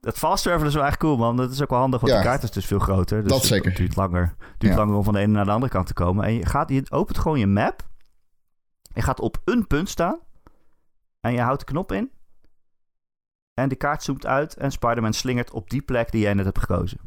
Het 0.00 0.18
fast 0.18 0.42
travelen 0.42 0.68
is 0.68 0.74
wel 0.74 0.84
echt 0.84 0.96
cool, 0.96 1.16
man. 1.16 1.36
Dat 1.36 1.50
is 1.50 1.62
ook 1.62 1.70
wel 1.70 1.78
handig, 1.78 2.00
want 2.00 2.12
Ja. 2.12 2.18
de 2.18 2.24
kaart 2.24 2.42
is 2.42 2.50
dus 2.50 2.66
veel 2.66 2.78
groter. 2.78 3.22
Dus 3.22 3.30
Dat 3.32 3.44
zeker. 3.44 3.68
Het 3.68 3.76
duurt 3.76 3.96
langer, 3.96 4.34
duurt 4.58 4.72
Ja. 4.72 4.78
langer 4.78 4.94
om 4.96 5.04
van 5.04 5.12
de 5.12 5.18
ene 5.20 5.32
naar 5.32 5.44
de 5.44 5.50
andere 5.50 5.72
kant 5.72 5.86
te 5.86 5.92
komen. 5.92 6.24
En 6.24 6.32
je, 6.34 6.46
gaat, 6.46 6.68
je 6.70 6.90
opent 6.90 7.18
gewoon 7.18 7.38
je 7.38 7.46
map. 7.46 7.88
Je 8.94 9.02
gaat 9.02 9.20
op 9.20 9.40
een 9.44 9.66
punt 9.66 9.88
staan. 9.88 10.18
En 11.20 11.32
je 11.32 11.40
houdt 11.40 11.58
de 11.60 11.66
knop 11.66 11.92
in. 11.92 12.10
En 13.54 13.68
de 13.68 13.76
kaart 13.76 14.02
zoomt 14.02 14.26
uit. 14.26 14.54
En 14.56 14.70
Spider-Man 14.72 15.12
slingert 15.12 15.50
op 15.50 15.70
die 15.70 15.82
plek 15.82 16.10
die 16.10 16.20
jij 16.20 16.34
net 16.34 16.44
hebt 16.44 16.58
gekozen. 16.58 16.98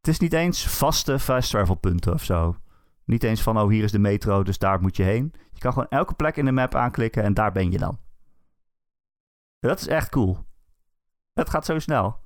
Het 0.00 0.08
is 0.08 0.18
niet 0.18 0.32
eens 0.32 0.66
vaste 0.66 1.18
fast 1.18 1.50
travel 1.50 1.74
punten 1.74 2.12
of 2.12 2.24
zo. 2.24 2.56
Niet 3.04 3.22
eens 3.22 3.42
van, 3.42 3.58
oh, 3.58 3.68
hier 3.68 3.84
is 3.84 3.92
de 3.92 3.98
metro, 3.98 4.42
dus 4.42 4.58
daar 4.58 4.80
moet 4.80 4.96
je 4.96 5.02
heen. 5.02 5.32
Je 5.52 5.58
kan 5.58 5.72
gewoon 5.72 5.88
elke 5.88 6.14
plek 6.14 6.36
in 6.36 6.44
de 6.44 6.52
map 6.52 6.74
aanklikken 6.74 7.22
en 7.22 7.34
daar 7.34 7.52
ben 7.52 7.70
je 7.70 7.78
dan. 7.78 7.98
Dat 9.58 9.80
is 9.80 9.86
echt 9.86 10.08
cool. 10.08 10.38
Het 11.32 11.50
gaat 11.50 11.64
zo 11.64 11.78
snel. 11.78 12.20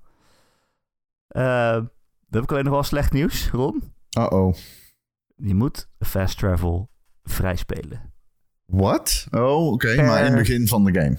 Eh, 1.27 1.73
dan 1.73 1.91
heb 2.31 2.43
ik 2.43 2.51
alleen 2.51 2.65
nog 2.65 2.73
wel 2.73 2.83
slecht 2.83 3.13
nieuws, 3.13 3.51
Ron. 3.51 3.93
Uh-oh. 4.19 4.55
Je 5.37 5.55
moet 5.55 5.89
fast 5.99 6.39
travel 6.39 6.91
vrij 7.23 7.57
spelen. 7.57 8.13
Wat? 8.65 9.27
Oh, 9.31 9.73
oké. 9.73 10.03
Maar 10.03 10.19
in 10.19 10.25
het 10.25 10.35
begin 10.35 10.69
van 10.69 10.85
de 10.85 11.01
game. 11.01 11.19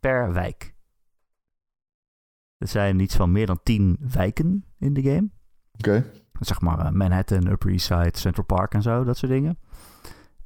Per 0.00 0.32
wijk. 0.32 0.74
Er 2.58 2.68
zijn 2.68 2.98
iets 2.98 3.16
van 3.16 3.32
meer 3.32 3.46
dan 3.46 3.60
10 3.62 3.96
wijken 4.00 4.64
in 4.78 4.94
de 4.94 5.02
game. 5.02 5.30
Oké. 5.80 6.04
Zeg 6.40 6.60
maar 6.60 6.78
eh, 6.78 6.90
Manhattan, 6.90 7.46
Upper 7.46 7.70
East 7.70 7.86
Side, 7.86 8.18
Central 8.18 8.44
Park 8.44 8.74
en 8.74 8.82
zo, 8.82 9.04
dat 9.04 9.16
soort 9.16 9.32
dingen. 9.32 9.58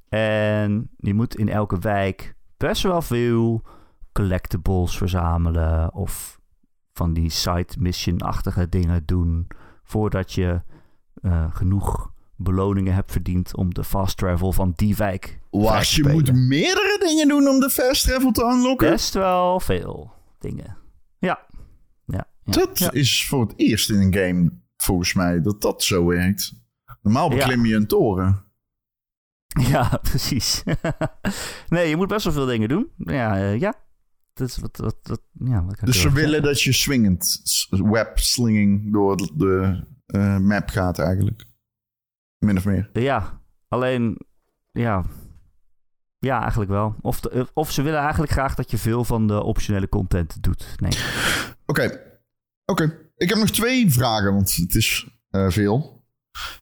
En 0.09 0.91
je 0.97 1.15
moet 1.15 1.37
in 1.37 1.49
elke 1.49 1.79
wijk 1.79 2.35
best 2.57 2.83
wel 2.83 3.03
veel 3.03 3.63
collectibles 4.13 4.97
verzamelen 4.97 5.95
of 5.95 6.41
van 6.93 7.13
die 7.13 7.31
side 7.31 7.75
mission-achtige 7.79 8.69
dingen 8.69 9.03
doen 9.05 9.47
voordat 9.83 10.33
je 10.33 10.63
eh, 11.23 11.47
genoeg 11.55 12.13
beloningen 12.37 12.95
hebt 12.95 13.13
verdiend 13.13 13.57
om 13.57 13.75
de 13.75 13.85
fast 13.85 14.17
travel 14.17 14.53
van 14.53 14.73
die 14.77 14.97
wijk 14.97 15.41
Wacht, 15.51 15.91
je 15.91 16.09
moet 16.09 16.33
meerdere 16.33 16.97
dingen 17.01 17.29
doen 17.29 17.49
om 17.49 17.61
de 17.61 17.71
fast 17.71 18.07
travel 18.07 18.31
te 18.31 18.43
unlocken? 18.43 18.91
Best 18.91 19.15
wel 19.15 19.61
veel 19.61 20.13
dingen. 20.39 20.77
Ja. 21.19 21.47
ja, 22.07 22.27
ja. 22.45 22.53
Dat 22.53 22.79
ja. 22.79 22.91
is 22.91 23.27
voor 23.27 23.41
het 23.41 23.53
eerst 23.57 23.91
in 23.91 24.01
een 24.01 24.15
game, 24.15 24.51
volgens 24.85 25.15
mij, 25.15 25.41
dat 25.43 25.61
dat 25.61 25.83
zo 25.83 26.05
werkt. 26.07 26.53
Normaal 27.03 27.31
Ja. 27.31 27.37
beklim 27.37 27.67
je 27.67 27.75
een 27.75 27.87
toren. 27.87 28.43
Ja, 29.69 29.99
precies. 30.03 30.63
nee, 31.69 31.89
je 31.89 31.97
moet 31.97 32.09
best 32.09 32.25
wel 32.25 32.33
veel 32.33 32.47
dingen 32.47 32.69
doen. 32.69 32.91
Ja, 32.97 33.37
eh, 33.37 33.61
ja. 33.61 33.75
Dat 34.33 34.49
is 34.49 34.57
wat, 34.59 34.77
wat, 34.77 34.97
wat, 35.03 35.23
ja, 35.33 35.65
wat 35.65 35.77
Dus 35.81 36.01
ze 36.01 36.13
willen 36.13 36.29
zeggen? 36.31 36.49
dat 36.49 36.63
je 36.63 36.73
swingend, 36.73 37.43
web-slinging 37.71 38.93
door 38.93 39.17
de- 39.17 39.85
eh, 40.07 40.39
map 40.39 40.69
gaat 40.69 40.99
eigenlijk. 40.99 41.45
Min 42.39 42.57
of 42.57 42.65
meer. 42.65 42.91
Ja, 42.93 43.41
alleen, 43.69 44.19
ja. 44.71 45.05
Ja, 46.19 46.41
eigenlijk 46.41 46.71
wel. 46.71 46.97
Of, 47.01 47.21
de- 47.21 47.49
of 47.55 47.71
ze 47.71 47.83
willen 47.83 48.01
eigenlijk 48.01 48.33
graag 48.33 48.55
dat 48.55 48.71
je 48.71 48.79
veel 48.79 49.05
van 49.05 49.27
de 49.27 49.43
optionele 49.43 49.89
content 49.89 50.43
doet. 50.43 50.75
Nee. 50.77 50.93
Oké. 51.67 52.01
Oké. 52.65 53.04
Ik 53.17 53.29
heb 53.29 53.39
nog 53.39 53.51
twee 53.51 53.93
vragen, 53.93 54.35
want 54.35 54.55
het 54.55 54.75
is 54.75 55.09
eh, 55.31 55.49
veel. 55.51 56.03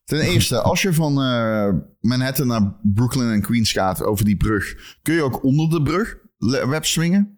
Ten 0.03 0.19
eerste, 0.19 0.61
als 0.61 0.81
je 0.81 0.93
van 0.93 1.21
eh, 1.21 1.69
Manhattan 1.99 2.47
naar 2.47 2.75
Brooklyn 2.81 3.31
en 3.31 3.41
Queens 3.41 3.71
gaat 3.71 4.03
over 4.03 4.25
die 4.25 4.37
brug, 4.37 4.95
kun 5.01 5.13
je 5.13 5.21
ook 5.23 5.43
onder 5.43 5.69
de 5.69 5.81
brug 5.81 6.17
le- 6.37 6.67
web 6.67 6.85
swingen? 6.85 7.37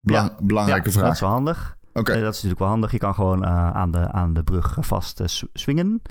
Bela- 0.00 0.22
Ja. 0.22 0.36
Belangrijke 0.42 0.86
ja, 0.88 0.92
Dat 0.92 1.02
vraag. 1.02 1.14
is 1.14 1.20
wel 1.20 1.30
handig. 1.30 1.76
Oké. 1.92 2.12
Eh, 2.12 2.20
dat 2.20 2.28
is 2.28 2.34
natuurlijk 2.34 2.58
wel 2.60 2.68
handig. 2.68 2.90
Je 2.92 2.98
kan 2.98 3.14
gewoon 3.14 3.46
aan, 3.46 3.90
de, 3.90 4.12
aan 4.12 4.32
de 4.32 4.42
brug 4.42 4.76
vast 4.80 5.20
swingen. 5.52 6.02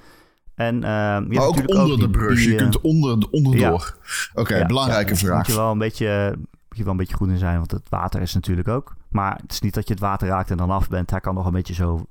En 0.55 0.79
je 0.81 0.85
hebt 0.87 1.27
Maar 1.27 1.43
ook 1.45 1.67
onder 1.69 1.85
die- 1.85 1.97
de 1.97 2.09
brug. 2.09 2.37
die, 2.37 2.49
je 2.49 2.55
kunt 2.55 2.81
onder, 2.81 3.27
onderdoor. 3.31 3.97
Oké, 4.33 4.57
ja, 4.57 4.65
belangrijke 4.65 5.11
ja, 5.11 5.17
vraag. 5.17 5.37
Moet 5.37 5.47
je 5.47 5.53
wel 5.61 5.71
een 5.71 5.77
beetje, 5.77 6.33
moet 6.37 6.77
je 6.77 6.83
wel 6.83 6.91
een 6.91 6.97
beetje 6.97 7.15
goed 7.15 7.29
in 7.29 7.37
zijn, 7.37 7.57
want 7.57 7.71
het 7.71 7.89
water 7.89 8.21
is 8.21 8.33
natuurlijk 8.33 8.67
ook. 8.67 8.95
Maar 9.09 9.39
het 9.41 9.51
is 9.51 9.59
niet 9.61 9.73
dat 9.73 9.87
je 9.87 9.93
het 9.93 10.01
water 10.03 10.27
raakt 10.27 10.51
en 10.51 10.57
dan 10.57 10.69
af 10.69 10.89
bent. 10.89 11.09
Hij 11.11 11.19
kan 11.19 11.35
nog 11.35 11.45
een 11.45 11.51
beetje 11.51 11.73
zo. 11.73 12.05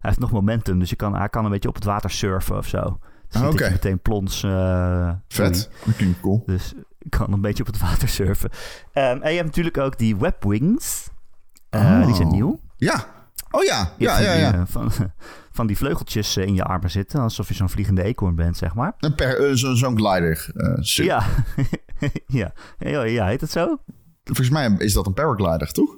Hij 0.00 0.10
heeft 0.10 0.18
nog 0.18 0.30
momentum, 0.32 0.78
dus 0.78 0.90
je 0.90 0.96
kan, 0.96 1.16
hij 1.16 1.28
kan 1.28 1.44
een 1.44 1.50
beetje 1.50 1.68
op 1.68 1.74
het 1.74 1.84
water 1.84 2.10
surfen 2.10 2.56
of 2.56 2.66
zo. 2.66 2.78
Het 2.78 3.34
is 3.34 3.40
Ah, 3.40 3.50
dat 3.50 3.58
je 3.58 3.70
meteen 3.70 4.00
plons. 4.00 4.42
eh, 4.42 5.10
Vet. 5.28 5.70
Dat 5.84 5.94
cool. 6.20 6.42
Dus 6.46 6.72
ik 6.98 7.10
kan 7.10 7.32
een 7.32 7.40
beetje 7.40 7.62
op 7.62 7.66
het 7.72 7.78
water 7.80 8.08
surfen. 8.08 8.50
Ehm, 8.92 9.20
en 9.22 9.30
je 9.30 9.34
hebt 9.36 9.46
natuurlijk 9.46 9.78
ook 9.78 9.98
die 9.98 10.16
webwings. 10.16 11.08
Eh, 11.70 11.80
Oh. 12.00 12.06
Die 12.06 12.14
zijn 12.14 12.28
nieuw. 12.28 12.60
Ja. 12.76 13.04
Oh 13.50 13.62
ja. 13.64 13.92
Je 13.98 14.04
Ja, 14.04 14.14
hebt 14.16 14.24
ja, 14.26 14.32
van 14.32 14.40
ja. 14.40 14.50
die, 14.50 14.60
eh, 14.60 14.66
Van, 14.66 14.90
van 15.58 15.66
die 15.66 15.76
vleugeltjes 15.76 16.36
in 16.36 16.54
je 16.54 16.64
armen 16.64 16.90
zitten. 16.90 17.20
Alsof 17.20 17.48
je 17.48 17.54
zo'n 17.54 17.68
vliegende 17.70 18.02
eekhoorn 18.02 18.34
bent, 18.34 18.56
zeg 18.56 18.74
maar. 18.74 18.94
Een 18.98 19.14
per, 19.14 19.58
zo- 19.58 19.74
Zo'n 19.74 19.96
glider. 19.98 20.50
eh. 20.54 20.82
Ja. 20.82 21.22
ja. 22.26 22.52
ja. 22.78 23.02
Ja, 23.02 23.26
heet 23.26 23.40
het 23.40 23.50
zo? 23.50 23.76
Volgens 24.24 24.50
mij 24.50 24.74
is 24.78 24.92
dat 24.92 25.06
een 25.06 25.14
paraglider, 25.14 25.72
toch? 25.72 25.96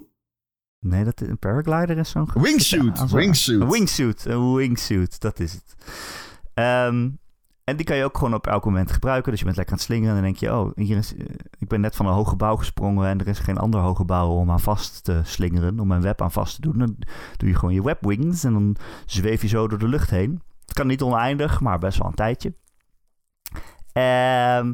Nee, 0.83 1.05
dat, 1.05 1.21
een 1.21 1.39
paraglider 1.39 1.99
is 1.99 2.11
zo'n... 2.11 2.29
Wingsuit. 2.35 2.99
Ja, 2.99 3.07
zo- 3.07 3.17
wingsuit. 3.17 3.61
Een 3.61 3.71
wingsuit. 3.71 4.25
Een 4.25 4.55
wingsuit, 4.55 5.21
dat 5.21 5.41
is 5.41 5.53
het. 5.53 5.75
Ehm, 6.55 7.09
en 7.65 7.77
die 7.77 7.87
kan 7.87 7.97
je 7.97 8.05
ook 8.05 8.19
gewoon 8.19 8.35
op 8.35 8.47
elk 8.47 8.65
moment 8.65 8.93
gebruiken. 8.93 9.31
Dus 9.31 9.39
je 9.41 9.45
bent 9.45 9.57
lekker 9.57 9.75
aan 9.75 9.81
het 9.81 9.91
slingeren 9.91 10.17
en 10.17 10.23
dan 10.23 10.31
denk 10.31 10.43
je... 10.43 10.57
Oh, 10.57 10.71
hier 10.75 10.97
is, 10.97 11.17
eh, 11.17 11.25
ik 11.59 11.69
ben 11.69 11.81
net 11.81 11.97
van 11.97 12.07
een 12.07 12.13
hoog 12.13 12.29
gebouw 12.29 12.57
gesprongen... 12.57 13.09
en 13.09 13.21
er 13.21 13.29
is 13.29 13.39
geen 13.39 13.59
ander 13.59 13.81
hoog 13.81 13.97
gebouw 13.97 14.29
om 14.29 14.51
aan 14.51 14.61
vast 14.61 15.05
te 15.05 15.21
slingeren... 15.25 15.81
om 15.81 15.89
mijn 15.89 16.03
web 16.03 16.23
aan 16.23 16.33
vast 16.33 16.55
te 16.55 16.61
doen. 16.61 16.79
Dan 16.79 16.97
doe 17.37 17.49
je 17.49 17.55
gewoon 17.55 17.75
je 17.75 17.83
webwings 17.83 18.45
en 18.45 18.53
dan 18.53 18.77
zweef 19.07 19.43
je 19.43 19.49
zo 19.49 19.69
door 19.69 19.79
de 19.79 19.89
lucht 19.89 20.11
heen. 20.11 20.43
Het 20.65 20.73
kan 20.75 20.87
niet 20.87 21.03
oneindig, 21.03 21.61
maar 21.61 21.79
best 21.79 21.99
wel 21.99 22.07
een 22.09 22.15
tijdje. 22.15 22.55
Ehm, 23.93 24.73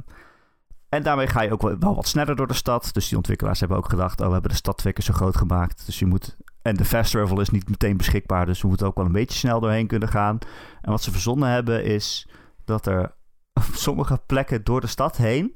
en 0.88 1.02
daarmee 1.02 1.26
ga 1.26 1.42
je 1.42 1.52
ook 1.52 1.62
wel, 1.62 1.94
wat 1.94 2.08
sneller 2.08 2.36
door 2.36 2.46
de 2.46 2.54
stad. 2.54 2.90
Dus 2.92 3.08
die 3.08 3.16
ontwikkelaars 3.16 3.60
hebben 3.60 3.78
ook 3.78 3.88
gedacht... 3.88 4.20
oh, 4.20 4.26
we 4.26 4.32
hebben 4.32 4.50
de 4.50 4.56
stad 4.56 4.78
twee 4.78 4.92
keer 4.92 5.04
zo 5.04 5.12
groot 5.12 5.36
gemaakt. 5.36 5.86
Dus 5.86 5.98
je 5.98 6.06
moet... 6.06 6.36
En 6.62 6.76
de 6.76 6.84
fast 6.84 7.10
travel 7.10 7.40
is 7.40 7.50
niet 7.50 7.68
meteen 7.68 7.96
beschikbaar... 7.96 8.46
dus 8.46 8.62
we 8.62 8.68
moeten 8.68 8.86
ook 8.86 8.96
wel 8.96 9.04
een 9.04 9.12
beetje 9.12 9.38
snel 9.38 9.60
doorheen 9.60 9.86
kunnen 9.86 10.08
gaan. 10.08 10.38
En 10.80 10.90
wat 10.90 11.02
ze 11.02 11.10
verzonnen 11.10 11.48
hebben 11.48 11.84
is... 11.84 12.28
dat 12.64 12.86
er 12.86 13.14
op 13.52 13.64
sommige 13.72 14.20
plekken 14.26 14.64
door 14.64 14.80
de 14.80 14.86
stad 14.86 15.16
heen... 15.16 15.54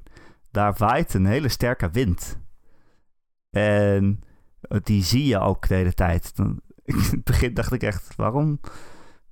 daar 0.51 0.74
waait 0.76 1.14
een 1.14 1.26
hele 1.26 1.49
sterke 1.49 1.91
wind. 1.91 2.39
En 3.51 4.20
die 4.83 5.05
zie 5.05 5.26
je 5.26 5.39
ook 5.39 5.68
de 5.68 5.74
hele 5.74 5.95
tijd. 5.95 6.37
Dan, 6.37 6.61
in 6.85 6.97
het 6.99 7.24
begin 7.24 7.55
dacht 7.55 7.72
ik 7.72 7.83
echt... 7.83 8.16
waarom, 8.16 8.61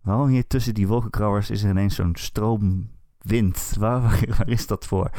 waarom 0.02 0.28
hier 0.28 0.46
tussen 0.46 0.74
die 0.74 0.88
wolkenkrabbers... 0.88 1.50
is 1.50 1.62
er 1.62 1.70
ineens 1.70 1.94
zo'n 1.94 2.16
stroom 2.16 2.90
wind? 3.18 3.74
Waar, 3.78 4.02
waar, 4.02 4.24
waar 4.38 4.48
is 4.48 4.66
dat 4.66 4.86
voor? 4.86 5.10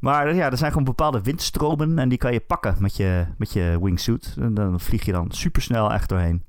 Maar 0.00 0.34
ja, 0.34 0.50
er 0.50 0.56
zijn 0.56 0.70
gewoon 0.70 0.86
bepaalde 0.86 1.22
windstromen 1.22 1.98
en 1.98 2.08
die 2.08 2.18
kan 2.18 2.32
je 2.32 2.40
pakken 2.40 2.76
met 2.78 2.96
je, 2.96 3.26
met 3.36 3.52
je 3.52 3.78
wingsuit. 3.82 4.36
En 4.38 4.54
dan 4.54 4.80
vlieg 4.80 5.04
je 5.04 5.12
dan 5.12 5.30
supersnel 5.30 5.92
echt 5.92 6.08
doorheen. 6.08 6.44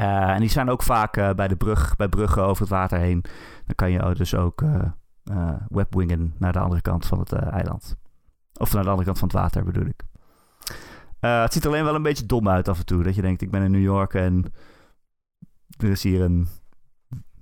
Eh, 0.00 0.30
en 0.30 0.40
die 0.40 0.48
zijn 0.48 0.70
ook 0.70 0.82
vaak 0.82 1.16
eh, 1.16 1.30
bij 1.30 1.48
de 1.48 1.56
brug, 1.56 1.96
bij 1.96 2.08
bruggen 2.08 2.42
over 2.42 2.62
het 2.62 2.72
water 2.72 2.98
heen. 2.98 3.24
Dan 3.66 3.74
kan 3.74 3.90
je 3.90 4.14
dus 4.14 4.34
ook 4.34 4.62
eh, 4.62 5.54
webwingen 5.68 6.34
naar 6.38 6.52
de 6.52 6.58
andere 6.58 6.80
kant 6.80 7.06
van 7.06 7.18
het 7.18 7.32
eiland. 7.32 7.96
Of 8.54 8.72
naar 8.72 8.82
de 8.82 8.88
andere 8.88 9.06
kant 9.06 9.18
van 9.18 9.28
het 9.28 9.36
water 9.36 9.64
bedoel 9.64 9.86
ik. 9.86 10.02
Het 11.20 11.52
ziet 11.52 11.66
alleen 11.66 11.84
wel 11.84 11.94
een 11.94 12.02
beetje 12.02 12.26
dom 12.26 12.48
uit 12.48 12.68
af 12.68 12.78
en 12.78 12.86
toe. 12.86 13.02
Dat 13.02 13.14
je 13.14 13.22
denkt, 13.22 13.42
ik 13.42 13.50
ben 13.50 13.62
in 13.62 13.70
New 13.70 13.82
York 13.82 14.14
en 14.14 14.52
er 15.78 15.90
is 15.90 16.02
hier 16.02 16.20
een 16.20 16.48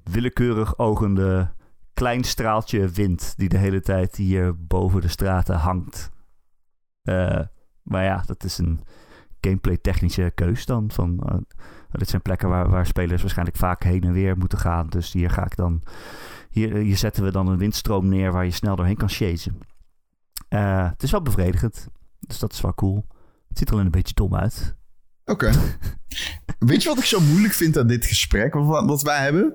willekeurig 0.02 0.78
ogende 0.78 1.50
klein 1.98 2.24
straaltje 2.24 2.88
wind 2.88 3.34
die 3.36 3.48
de 3.48 3.56
hele 3.56 3.80
tijd 3.80 4.16
hier 4.16 4.66
boven 4.66 5.00
de 5.00 5.08
straten 5.08 5.56
hangt. 5.56 6.10
Eh, 7.02 7.40
maar 7.82 8.04
ja, 8.04 8.22
dat 8.26 8.44
is 8.44 8.58
een 8.58 8.80
gameplay 9.40 9.76
technische 9.76 10.32
keus 10.34 10.66
dan. 10.66 10.90
Van, 10.90 11.20
eh, 11.26 11.36
dit 11.90 12.08
zijn 12.08 12.22
plekken 12.22 12.48
waar, 12.48 12.70
waar 12.70 12.86
spelers 12.86 13.20
waarschijnlijk 13.20 13.56
vaak 13.56 13.82
heen 13.82 14.02
en 14.02 14.12
weer 14.12 14.36
moeten 14.36 14.58
gaan. 14.58 14.88
Dus 14.88 15.12
hier 15.12 15.30
ga 15.30 15.44
ik 15.44 15.56
dan. 15.56 15.82
Hier, 16.50 16.74
hier 16.74 16.96
zetten 16.96 17.24
we 17.24 17.30
dan 17.30 17.48
een 17.48 17.58
windstroom 17.58 18.08
neer 18.08 18.32
waar 18.32 18.44
je 18.44 18.50
snel 18.50 18.76
doorheen 18.76 18.96
kan 18.96 19.08
chasen. 19.08 19.58
Eh, 20.48 20.88
het 20.90 21.02
is 21.02 21.10
wel 21.10 21.22
bevredigend. 21.22 21.88
Dus 22.20 22.38
dat 22.38 22.52
is 22.52 22.60
wel 22.60 22.74
cool. 22.74 23.06
Het 23.48 23.58
ziet 23.58 23.68
er 23.68 23.74
alleen 23.74 23.86
een 23.86 23.90
beetje 23.90 24.14
dom 24.14 24.34
uit. 24.34 24.76
Oké. 25.24 25.50
Weet 26.58 26.82
je 26.82 26.88
wat 26.88 26.98
ik 26.98 27.04
zo 27.04 27.20
moeilijk 27.20 27.54
vind 27.54 27.78
aan 27.78 27.86
dit 27.86 28.06
gesprek 28.06 28.54
wat, 28.54 28.84
wat 28.84 29.02
wij 29.02 29.22
hebben? 29.22 29.54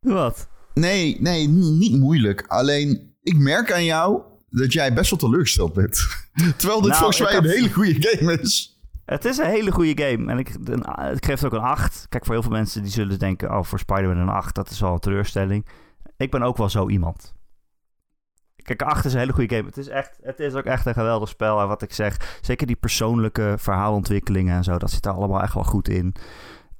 Wat? 0.00 0.52
Nee, 0.74 1.16
nee, 1.20 1.48
niet 1.48 1.98
moeilijk. 2.00 2.44
Alleen, 2.46 3.14
ik 3.22 3.36
merk 3.38 3.72
aan 3.72 3.84
jou 3.84 4.22
dat 4.50 4.72
jij 4.72 4.92
best 4.94 5.10
wel 5.10 5.18
teleurgesteld 5.18 5.72
bent. 5.72 6.06
Terwijl 6.56 6.80
dit 6.80 6.90
Nou, 6.90 6.96
volgens 7.02 7.20
mij 7.20 7.32
had- 7.32 7.44
een 7.44 7.50
hele 7.50 7.72
goede 7.72 7.96
game 7.98 8.40
is. 8.40 8.78
Het 9.04 9.24
is 9.24 9.38
een 9.38 9.50
hele 9.50 9.70
goede 9.70 10.04
game. 10.04 10.30
En 10.32 10.38
ik, 10.38 10.54
een, 10.64 10.84
het 11.20 11.44
ook 11.44 11.52
een 11.52 11.58
8. 11.60 12.06
Kijk, 12.08 12.24
voor 12.24 12.34
heel 12.34 12.42
veel 12.42 12.52
mensen 12.52 12.82
die 12.82 12.92
zullen 12.92 13.18
denken... 13.18 13.56
oh, 13.56 13.64
voor 13.64 13.78
Spider-Man 13.78 14.16
een 14.16 14.28
8, 14.28 14.54
dat 14.54 14.70
is 14.70 14.80
wel 14.80 14.92
een 14.92 14.98
teleurstelling. 14.98 15.66
Ik 16.16 16.30
ben 16.30 16.42
ook 16.42 16.56
wel 16.56 16.68
zo 16.68 16.88
iemand. 16.88 17.32
Kijk, 18.56 18.82
8 18.82 19.04
is 19.04 19.12
een 19.12 19.18
hele 19.18 19.32
goede 19.32 19.54
game. 19.54 19.68
Het 19.68 19.76
is, 19.76 19.88
echt, 19.88 20.10
het 20.22 20.40
is 20.40 20.54
ook 20.54 20.64
echt 20.64 20.86
een 20.86 20.94
geweldig 20.94 21.28
spel. 21.28 21.60
En 21.60 21.68
wat 21.68 21.82
ik 21.82 21.92
zeg, 21.92 22.38
zeker 22.40 22.66
die 22.66 22.76
persoonlijke 22.76 23.54
verhaalontwikkelingen 23.58 24.56
en 24.56 24.64
zo... 24.64 24.78
dat 24.78 24.90
zit 24.90 25.06
er 25.06 25.12
allemaal 25.12 25.42
echt 25.42 25.54
wel 25.54 25.64
goed 25.64 25.88
in. 25.88 26.14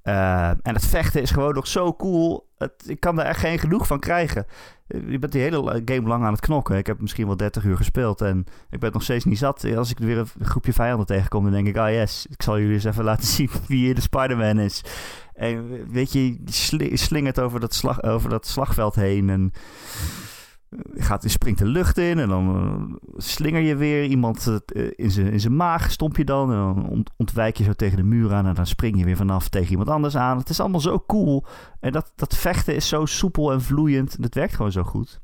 Eh, 0.05 0.49
en 0.49 0.75
het 0.75 0.87
vechten 0.87 1.23
is 1.23 1.31
gewoon 1.31 1.55
nog 1.55 1.67
zo 1.67 1.95
cool. 1.95 2.49
Het, 2.59 2.73
ik 2.87 3.01
kan 3.01 3.21
er 3.21 3.27
echt 3.27 3.41
geen 3.41 3.59
genoeg 3.59 3.87
van 3.87 4.01
krijgen. 4.01 4.47
Eh, 4.87 5.11
Je 5.11 5.19
bent 5.19 5.33
die 5.33 5.41
hele 5.43 5.83
game 5.85 6.09
lang 6.09 6.25
aan 6.25 6.33
het 6.33 6.41
knokken. 6.41 6.77
Ik 6.77 6.87
heb 6.87 7.01
misschien 7.01 7.27
wel 7.27 7.37
30 7.37 7.65
uur 7.65 7.77
gespeeld 7.77 8.21
en 8.21 8.45
ik 8.71 8.81
ben 8.81 8.93
nog 8.93 9.03
steeds 9.03 9.25
niet 9.25 9.39
zat. 9.39 9.77
Als 9.77 9.91
ik 9.91 9.99
weer 9.99 10.19
een 10.19 10.47
groepje 10.47 10.73
vijanden 10.73 11.07
tegenkom, 11.07 11.43
dan 11.43 11.53
denk 11.53 11.67
ik... 11.67 11.77
ah 11.77 11.91
yes, 11.91 12.27
ik 12.31 12.43
zal 12.43 12.59
jullie 12.59 12.75
eens 12.75 12.85
even 12.85 13.05
laten 13.05 13.27
zien 13.37 13.51
wie 13.67 13.79
hier 13.79 13.95
de 13.95 14.01
Spider-Man 14.01 14.59
is. 14.59 14.85
En 15.35 15.87
weet 15.91 16.13
je, 16.13 16.29
je 16.45 16.97
slingert 16.97 17.41
over 17.41 17.61
dat, 17.61 17.75
slag, 17.75 18.03
over 18.03 18.31
dat 18.31 18.47
slagveld 18.47 18.95
heen 18.95 19.31
en... 19.31 19.53
Gaat, 20.95 21.23
je 21.23 21.29
springt 21.29 21.59
de 21.59 21.67
lucht 21.67 21.99
in 21.99 22.19
en 22.19 22.29
dan 22.29 22.57
eh, 22.57 22.97
slinger 23.17 23.61
je 23.61 23.77
weer 23.77 24.05
iemand 24.05 24.47
eh, 24.67 24.91
in 24.95 25.11
zijn 25.11 25.33
in 25.33 25.41
zijn 25.41 25.57
maag, 25.57 25.91
stomp 25.91 26.17
je 26.17 26.25
dan. 26.25 26.51
En 26.51 26.57
dan 26.57 26.89
ont- 26.89 27.11
ontwijk 27.17 27.57
je 27.57 27.65
zo 27.65 27.73
tegen 27.73 27.97
de 27.97 28.03
muur 28.03 28.33
aan 28.33 28.47
en 28.47 28.55
dan 28.55 28.67
spring 28.67 28.99
je 28.99 29.05
weer 29.05 29.17
vanaf 29.17 29.49
tegen 29.49 29.71
iemand 29.71 29.89
anders 29.89 30.17
aan. 30.17 30.39
Het 30.39 30.49
is 30.49 30.61
allemaal 30.61 30.81
zo 30.81 31.01
cool. 31.07 31.45
En 31.81 31.93
dat, 31.93 32.13
dat 32.17 32.37
vechten 32.37 32.75
is 32.75 32.89
zo 32.89 33.05
soepel 33.07 33.53
en 33.53 33.63
vloeiend. 33.63 34.17
Het 34.21 34.35
werkt 34.35 34.55
gewoon 34.57 34.73
zo 34.73 34.83
goed. 34.83 35.21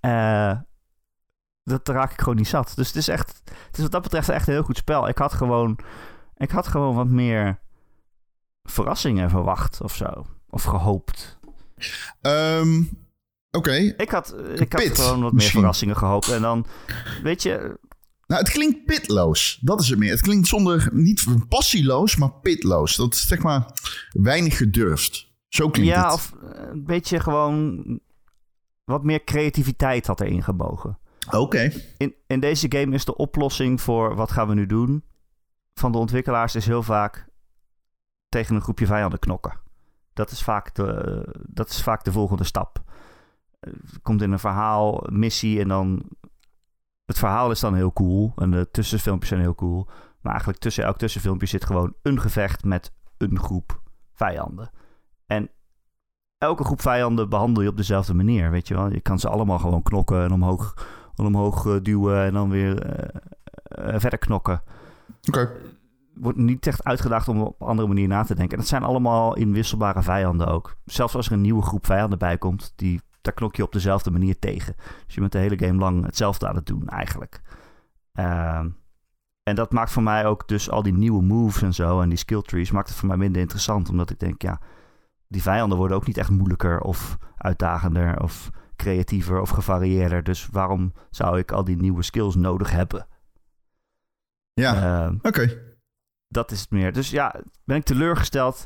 Eh, 0.00 0.58
dat 1.64 1.88
raak 1.88 2.12
ik 2.12 2.20
gewoon 2.20 2.36
niet 2.36 2.48
zat. 2.48 2.72
Dus 2.76 2.86
het 2.86 2.96
is 2.96 3.08
echt, 3.08 3.42
het 3.66 3.76
is 3.76 3.82
wat 3.82 3.92
dat 3.92 4.02
betreft 4.02 4.28
echt 4.28 4.46
een 4.46 4.52
heel 4.54 4.62
goed 4.62 4.76
spel. 4.76 5.08
Ik 5.08 5.18
had 5.18 5.32
gewoon, 5.32 5.78
ik 6.36 6.50
had 6.50 6.66
gewoon 6.66 6.94
wat 6.94 7.08
meer 7.08 7.58
verrassingen 8.62 9.30
verwacht 9.30 9.80
of 9.82 9.94
zo. 9.94 10.26
Of 10.50 10.62
gehoopt. 10.64 11.38
Ehm, 12.20 12.82
Oké. 13.58 13.94
Ik 13.96 14.10
had, 14.10 14.34
ik 14.54 14.72
had 14.72 14.82
gewoon 14.82 15.12
wat 15.12 15.20
meer 15.20 15.32
misschien. 15.32 15.58
verrassingen 15.58 15.96
gehoopt. 15.96 16.28
En 16.28 16.42
dan, 16.42 16.66
weet 17.22 17.42
je, 17.42 17.78
Nou, 18.26 18.40
het 18.42 18.50
klinkt 18.50 18.84
pitloos. 18.84 19.58
Dat 19.60 19.80
is 19.80 19.88
het 19.88 19.98
meer. 19.98 20.10
Het 20.10 20.20
klinkt 20.20 20.48
zonder, 20.48 20.88
niet 20.92 21.24
passieloos, 21.48 22.16
maar 22.16 22.32
pitloos. 22.32 22.96
Dat 22.96 23.14
is 23.14 23.26
zeg 23.26 23.38
maar 23.42 23.66
weinig 24.10 24.56
gedurfd. 24.56 25.26
Zo 25.48 25.70
klinkt 25.70 25.92
ja, 25.92 26.04
het. 26.04 26.12
of 26.12 26.32
eh, 26.42 26.62
een 26.70 26.84
beetje 26.84 27.20
gewoon 27.20 27.84
wat 28.84 29.04
meer 29.04 29.24
creativiteit 29.24 30.06
had 30.06 30.20
erin 30.20 30.42
gebogen. 30.42 30.98
Oké. 31.30 31.72
In, 31.96 32.14
in 32.26 32.40
deze 32.40 32.66
game 32.68 32.94
is 32.94 33.04
de 33.04 33.16
oplossing 33.16 33.80
voor 33.80 34.14
wat 34.14 34.30
gaan 34.30 34.48
we 34.48 34.54
nu 34.54 34.66
doen 34.66 35.04
van 35.74 35.92
de 35.92 35.98
ontwikkelaars 35.98 36.54
is 36.54 36.66
heel 36.66 36.82
vaak 36.82 37.28
tegen 38.28 38.54
een 38.54 38.62
groepje 38.62 38.86
vijanden 38.86 39.18
knokken. 39.18 39.60
Dat 40.12 40.30
is 40.30 40.42
vaak 40.42 40.74
de, 40.74 41.24
dat 41.48 41.68
is 41.68 41.82
vaak 41.82 42.04
de 42.04 42.12
volgende 42.12 42.44
stap. 42.44 42.82
Eh, 43.58 43.72
komt 44.02 44.22
in 44.22 44.32
een 44.32 44.38
verhaal, 44.38 45.04
missie 45.10 45.60
en 45.60 45.68
dan... 45.68 46.02
Het 47.04 47.18
verhaal 47.18 47.50
is 47.50 47.60
dan 47.60 47.74
heel 47.74 47.92
cool 47.92 48.32
en 48.36 48.50
de 48.50 48.68
tussenfilmpjes 48.70 49.28
zijn 49.28 49.40
heel 49.40 49.54
cool. 49.54 49.86
Maar 50.20 50.32
eigenlijk 50.32 50.60
tussen 50.60 50.84
elk 50.84 50.98
tussenfilmpje 50.98 51.46
zit 51.46 51.64
gewoon 51.64 51.94
een 52.02 52.20
gevecht 52.20 52.64
met 52.64 52.92
een 53.16 53.38
groep 53.38 53.80
vijanden. 54.12 54.70
En 55.26 55.50
elke 56.38 56.64
groep 56.64 56.80
vijanden 56.80 57.28
behandel 57.28 57.62
je 57.62 57.68
op 57.68 57.76
dezelfde 57.76 58.14
manier, 58.14 58.50
weet 58.50 58.68
je 58.68 58.74
wel. 58.74 58.92
Je 58.92 59.00
kan 59.00 59.18
ze 59.18 59.28
allemaal 59.28 59.58
gewoon 59.58 59.82
knokken 59.82 60.22
en 60.22 60.32
omhoog, 60.32 60.74
en 61.16 61.24
omhoog 61.24 61.66
eh, 61.66 61.76
duwen 61.82 62.24
en 62.24 62.32
dan 62.32 62.50
weer 62.50 62.82
eh, 62.82 63.98
verder 63.98 64.18
knokken 64.18 64.62
Oké. 65.28 65.50
wordt 66.14 66.38
niet 66.38 66.66
echt 66.66 66.84
uitgedaagd 66.84 67.28
om 67.28 67.40
op 67.40 67.60
een 67.60 67.66
andere 67.66 67.88
manier 67.88 68.08
na 68.08 68.22
te 68.22 68.34
denken. 68.34 68.52
En 68.52 68.58
dat 68.58 68.68
zijn 68.68 68.82
allemaal 68.82 69.36
inwisselbare 69.36 70.02
vijanden 70.02 70.46
ook. 70.46 70.76
Zelfs 70.84 71.14
als 71.14 71.26
er 71.26 71.32
een 71.32 71.40
nieuwe 71.40 71.62
groep 71.62 71.86
vijanden 71.86 72.18
bij 72.18 72.38
komt, 72.38 72.72
die, 72.76 73.00
daar 73.28 73.36
knok 73.36 73.56
je 73.56 73.62
op 73.62 73.72
dezelfde 73.72 74.10
manier 74.10 74.38
tegen. 74.38 74.74
Dus 75.06 75.14
je 75.14 75.20
bent 75.20 75.32
de 75.32 75.38
hele 75.38 75.58
game 75.58 75.78
lang 75.78 76.04
hetzelfde 76.04 76.48
aan 76.48 76.54
het 76.54 76.66
doen 76.66 76.88
eigenlijk. 76.88 77.40
Ehm, 78.12 78.68
En 79.42 79.54
dat 79.54 79.72
maakt 79.72 79.90
voor 79.90 80.02
mij 80.02 80.26
ook 80.26 80.48
dus 80.48 80.70
al 80.70 80.82
die 80.82 80.92
nieuwe 80.92 81.22
moves 81.22 81.62
en 81.62 81.74
zo 81.74 82.00
en 82.00 82.08
die 82.08 82.18
skill 82.18 82.42
trees 82.42 82.70
maakt 82.70 82.88
het 82.88 82.96
voor 82.98 83.08
mij 83.08 83.16
minder 83.16 83.40
interessant. 83.40 83.88
Omdat 83.88 84.10
ik 84.10 84.18
denk, 84.18 84.42
ja, 84.42 84.60
die 85.28 85.42
vijanden 85.42 85.78
worden 85.78 85.96
ook 85.96 86.06
niet 86.06 86.16
echt 86.16 86.30
moeilijker 86.30 86.80
of 86.80 87.16
uitdagender 87.36 88.22
of 88.22 88.50
creatiever 88.76 89.40
of 89.40 89.50
gevarieerder. 89.50 90.22
Dus 90.22 90.46
waarom 90.52 90.92
zou 91.10 91.38
ik 91.38 91.52
al 91.52 91.64
die 91.64 91.76
nieuwe 91.76 92.02
skills 92.02 92.34
nodig 92.34 92.70
hebben? 92.70 93.06
Ja, 94.52 94.74
Ehm, 95.06 95.16
oké. 95.22 95.62
dat 96.28 96.50
is 96.50 96.60
het 96.60 96.70
meer. 96.70 96.92
Dus 96.92 97.10
ja, 97.10 97.34
ben 97.64 97.76
ik 97.76 97.84
teleurgesteld. 97.84 98.64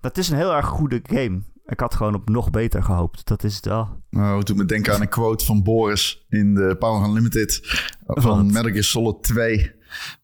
Dat 0.00 0.16
is 0.16 0.28
een 0.28 0.36
heel 0.36 0.54
erg 0.54 0.66
goede 0.66 1.00
game. 1.02 1.42
Ik 1.66 1.80
had 1.80 1.94
gewoon 1.94 2.14
op 2.14 2.28
nog 2.28 2.50
beter 2.50 2.82
gehoopt. 2.82 3.26
Dat 3.26 3.44
is 3.44 3.56
het 3.56 3.64
wel. 3.64 4.02
Nou, 4.10 4.38
het 4.38 4.46
doet 4.46 4.56
me 4.56 4.64
denken 4.64 4.94
aan 4.94 5.00
een 5.00 5.08
quote 5.08 5.44
van 5.44 5.62
Boris 5.62 6.26
in 6.28 6.54
de 6.54 6.76
Power 6.78 7.08
Unlimited 7.08 7.60
van 8.06 8.36
Wat? 8.36 8.44
Metal 8.52 8.70
Gear 8.70 8.82
Solid 8.84 9.22
2. 9.22 9.74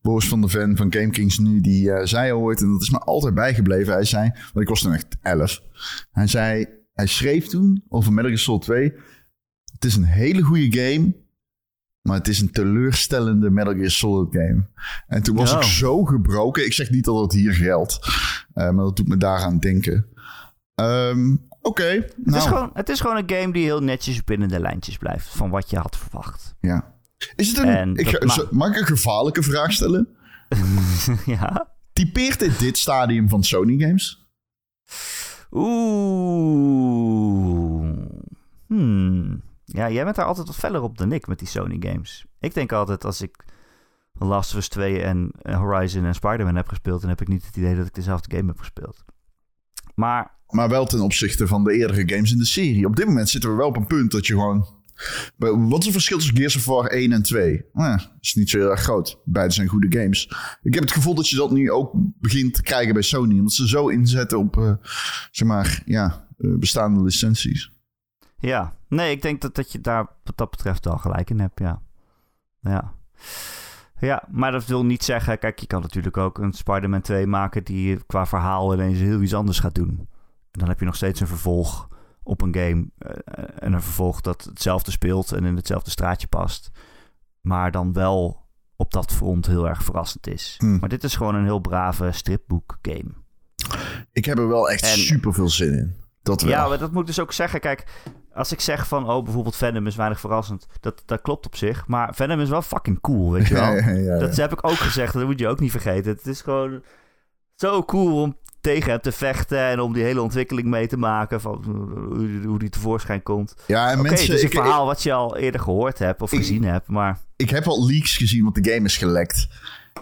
Boris 0.03 0.28
van 0.28 0.40
de 0.40 0.49
fan 0.49 0.76
van 0.76 0.93
GameKings 0.93 1.38
nu, 1.38 1.61
die 1.61 1.93
eh, 1.93 2.07
zei 2.07 2.32
ooit, 2.32 2.61
en 2.62 2.72
dat 2.72 2.82
is 2.82 2.90
me 2.90 2.99
altijd 2.99 3.34
bijgebleven. 3.34 3.93
Hij 3.93 4.05
zei, 4.05 4.30
want 4.32 4.61
ik 4.61 4.68
was 4.68 4.80
toen 4.80 4.93
echt 4.93 5.07
11. 5.22 5.62
Hij 6.12 6.26
zei, 6.26 6.66
hij 6.93 7.07
schreef 7.07 7.47
toen 7.47 7.84
over 7.88 8.12
Metal 8.12 8.30
Gear 8.30 8.38
Solid 8.43 8.62
2. 8.62 8.93
Het 9.72 9.84
is 9.84 9.97
een 9.97 10.05
hele 10.05 10.43
goede 10.43 10.78
game, 10.80 11.14
maar 12.03 12.16
het 12.16 12.28
is 12.28 12.40
een 12.40 12.51
teleurstellende 12.51 13.51
Metal 13.51 13.74
Gear 13.74 13.90
Solid 13.90 14.28
game. 14.32 14.66
En 15.07 15.22
toen 15.22 15.36
was 15.36 15.51
Ja. 15.51 15.57
ik 15.57 15.62
zo 15.62 16.05
gebroken. 16.05 16.64
Ik 16.64 16.72
zeg 16.72 16.90
niet 16.90 17.05
dat 17.05 17.20
het 17.22 17.32
hier 17.32 17.53
geldt, 17.55 17.99
eh, 18.55 18.70
maar 18.70 18.84
dat 18.84 18.97
doet 18.97 19.09
me 19.09 19.16
daaraan 19.16 19.59
denken. 19.59 20.07
Ehm, 20.83 21.37
Oké, 21.64 21.83
Het, 21.85 22.14
is 22.16 22.24
nou, 22.33 22.49
gewoon, 22.49 22.70
het 22.74 22.89
is 22.89 23.01
gewoon 23.01 23.16
een 23.16 23.30
game 23.30 23.53
die 23.53 23.64
heel 23.64 23.83
netjes 23.83 24.24
binnen 24.24 24.49
de 24.49 24.61
lijntjes 24.61 24.97
blijft. 24.97 25.28
Van 25.28 25.51
wat 25.51 25.70
je 25.70 25.78
had 25.78 25.97
verwacht. 25.97 26.55
ja. 26.61 26.91
Is 27.37 27.49
het 27.49 27.59
een, 27.59 27.97
ik, 27.97 28.09
ga- 28.09 28.24
ma- 28.26 28.47
mag 28.51 28.68
ik 28.68 28.76
een 28.80 28.87
gevaarlijke 28.87 29.43
vraag 29.43 29.72
stellen? 29.72 30.09
ja. 31.26 31.74
Typeert 31.93 32.39
dit 32.39 32.59
dit 32.59 32.78
stadium 32.78 33.28
van 33.28 33.43
Sony 33.45 33.78
games? 33.78 34.26
Oeh. 36.72 37.97
Hmm. 38.66 39.43
Ja, 39.64 39.91
jij 39.91 40.05
bent 40.05 40.16
daar 40.16 40.24
altijd 40.26 40.47
wat 40.47 40.57
feller 40.57 40.83
op 40.83 40.99
dan 40.99 41.12
ik 41.12 41.26
met 41.26 41.39
die 41.39 41.49
Sony 41.49 41.76
games. 41.80 42.26
Ik 42.41 42.55
denk 42.55 42.72
altijd 42.72 43.05
als 43.05 43.22
ik 43.22 43.45
Last 44.12 44.51
of 44.53 44.57
Us 44.57 44.68
2 44.68 45.03
en 45.03 45.30
Horizon 45.43 46.05
en 46.05 46.14
Spider-Man 46.14 46.57
heb 46.57 46.68
gespeeld... 46.68 47.01
dan 47.01 47.11
heb 47.11 47.20
ik 47.20 47.28
niet 47.28 47.47
het 47.47 47.57
idee 47.57 47.76
dat 47.76 47.87
ik 47.87 47.95
dezelfde 47.95 48.37
game 48.37 48.49
heb 48.49 48.59
gespeeld. 48.59 49.05
Maar 49.95 50.30
Maar 50.53 50.69
wel 50.69 50.87
ten 50.87 51.01
opzichte 51.01 51.47
van 51.47 51.65
de 51.65 51.73
eerdere 51.73 52.15
games 52.15 52.33
in 52.33 52.39
de 52.39 52.47
serie. 52.47 52.87
Op 52.87 52.97
dit 52.97 53.07
moment 53.07 53.29
zitten 53.29 53.51
we 53.51 53.57
wel 53.57 53.69
op 53.69 53.77
een 53.77 53.87
punt 53.87 54.11
dat 54.11 54.27
je 54.27 54.33
gewoon... 54.33 54.81
Wat 55.37 55.79
is 55.79 55.85
het 55.85 55.93
verschil 55.93 56.17
tussen 56.17 56.37
Gears 56.37 56.57
of 56.57 56.65
War 56.65 56.87
1 56.87 57.13
en 57.13 57.23
2? 57.23 57.65
Nou, 57.73 57.89
ja, 57.89 58.13
is 58.21 58.35
niet 58.35 58.51
zo 58.51 58.59
heel 58.59 58.71
erg 58.71 58.81
groot. 58.81 59.21
Beide 59.25 59.53
zijn 59.55 59.69
goede 59.69 59.99
games. 59.99 60.29
Ik 60.63 60.75
heb 60.75 60.83
het 60.83 60.93
gevoel 60.93 61.15
dat 61.15 61.29
je 61.29 61.37
dat 61.37 61.51
nu 61.51 61.71
ook 61.71 61.93
begint 61.95 62.55
te 62.55 62.63
krijgen 62.63 62.93
bij 62.93 63.03
Sony. 63.03 63.39
Omdat 63.39 63.53
ze 63.53 63.69
zo 63.69 63.89
inzetten 63.89 64.39
op, 64.39 64.57
eh, 64.57 64.73
zeg 65.31 65.49
maar, 65.49 65.83
ja, 65.85 66.27
eh, 66.39 66.51
bestaande 66.59 67.03
licenties. 67.03 67.71
ja, 68.39 68.77
nee, 68.89 69.11
ik 69.11 69.23
denk 69.23 69.41
dat, 69.41 69.55
dat 69.55 69.73
je 69.73 69.81
daar 69.81 70.07
wat 70.25 70.37
dat 70.37 70.51
betreft 70.51 70.85
wel 70.85 70.99
gelijk 70.99 71.31
in 71.31 71.41
hebt, 71.41 71.59
ja. 71.59 71.83
Ja. 72.61 72.93
Ja, 74.01 74.23
maar 74.31 74.53
dat 74.53 74.67
wil 74.67 74.85
niet 74.85 75.05
zeggen... 75.05 75.39
Kijk, 75.39 75.59
je 75.59 75.67
kan 75.67 75.81
natuurlijk 75.81 76.17
ook 76.17 76.39
een 76.39 76.53
Spider-Man 76.53 77.01
2 77.01 77.27
maken... 77.27 77.65
die 77.65 78.05
qua 78.07 78.27
verhaal 78.27 78.75
ineens 78.75 78.99
heel 78.99 79.21
iets 79.21 79.35
anders 79.35 79.59
gaat 79.59 79.75
doen. 79.75 80.09
Dan 80.53 80.69
heb 80.69 80.79
je 80.79 80.85
nog 80.85 80.97
steeds 80.97 81.21
een 81.21 81.27
vervolg 81.27 81.89
op 82.23 82.41
een 82.43 82.55
game. 82.55 82.87
eh, 82.99 83.45
en 83.59 83.73
een 83.73 83.83
vervolg 83.83 84.21
dat 84.21 84.45
hetzelfde 84.45 84.91
speelt 84.91 85.33
en 85.33 85.45
in 85.45 85.57
hetzelfde 85.57 85.91
straatje 85.91 86.27
past. 86.27 86.71
Maar 87.41 87.71
dan 87.71 87.93
wel 87.93 88.41
op 88.77 88.93
dat 88.93 89.13
front 89.13 89.47
heel 89.47 89.69
erg 89.69 89.83
verrassend 89.83 90.27
is. 90.27 90.55
Hmm. 90.59 90.79
Maar 90.79 90.89
dit 90.89 91.05
is 91.05 91.17
gewoon 91.17 91.35
een 91.35 91.45
heel 91.45 91.59
brave 91.59 92.13
stripboek 92.13 92.79
game. 92.83 93.11
Ik 94.13 94.25
heb 94.25 94.39
er 94.39 94.49
wel 94.49 94.71
echt 94.71 94.83
En- 94.83 94.89
super 94.99 95.35
veel 95.35 95.49
zin 95.49 95.73
in. 95.75 95.97
Dat 96.23 96.41
wel. 96.43 96.51
Ja, 96.51 96.69
maar 96.69 96.79
dat 96.79 96.91
moet 96.93 97.01
ik 97.01 97.07
dus 97.07 97.21
ook 97.21 97.33
zeggen. 97.33 97.61
Kijk, 97.61 97.85
als 98.33 98.53
ik 98.53 98.61
zeg 98.61 98.87
van, 98.89 99.11
oh, 99.11 99.25
bijvoorbeeld 99.25 99.57
Venom 99.57 99.87
is 99.87 99.97
weinig 99.97 100.21
verrassend. 100.21 100.67
Dat, 100.81 101.03
dat 101.07 101.21
klopt 101.23 101.47
op 101.47 101.57
zich. 101.57 101.87
Maar 101.87 102.15
Venom 102.15 102.41
is 102.41 102.49
wel 102.49 102.63
fucking 102.63 103.01
cool, 103.01 103.33
weet 103.33 103.47
je 103.49 103.55
wel. 103.61 103.63
Ja, 103.65 103.73
ja, 103.77 103.89
ja, 103.89 103.95
ja. 104.15 104.19
Dat 104.19 104.37
heb 104.37 104.53
ik 104.53 104.67
ook 104.67 104.77
gezegd. 104.77 105.13
Dat 105.13 105.25
moet 105.25 105.39
je 105.39 105.49
ook 105.49 105.61
niet 105.61 105.71
vergeten. 105.71 106.13
Het 106.13 106.27
is 106.27 106.41
gewoon 106.41 106.83
zo 107.55 107.85
cool 107.85 108.23
om 108.23 108.37
tegen 108.63 108.91
hem 108.91 109.01
te 109.01 109.13
vechten. 109.13 109.59
En 109.59 109.81
om 109.81 109.93
die 109.93 110.03
hele 110.03 110.23
ontwikkeling 110.23 110.67
mee 110.69 110.87
te 110.87 110.97
maken. 110.97 111.41
Van 111.41 111.65
hoe, 112.15 112.41
hoe 112.47 112.59
die 112.59 112.69
tevoorschijn 112.69 113.23
komt. 113.23 113.55
Ja, 113.67 113.91
en 113.91 114.03
mensen, 114.03 114.13
het 114.13 114.21
is 114.21 114.29
een 114.43 114.47
ik, 114.49 114.55
ik, 114.55 114.61
verhaal 114.63 114.87
wat 114.87 115.03
je 115.03 115.13
al 115.13 115.37
eerder 115.37 115.61
gehoord 115.61 115.99
hebt 115.99 116.23
of 116.23 116.33
Ik- 116.33 116.39
gezien 116.39 116.65
hebt. 116.65 116.89
Maar 116.89 117.19
ik 117.37 117.51
heb 117.51 117.67
al 117.67 117.87
leaks 117.87 118.17
gezien, 118.17 118.43
want 118.43 118.65
de 118.65 118.73
game 118.73 118.85
is 118.85 118.97
gelekt. 118.97 119.47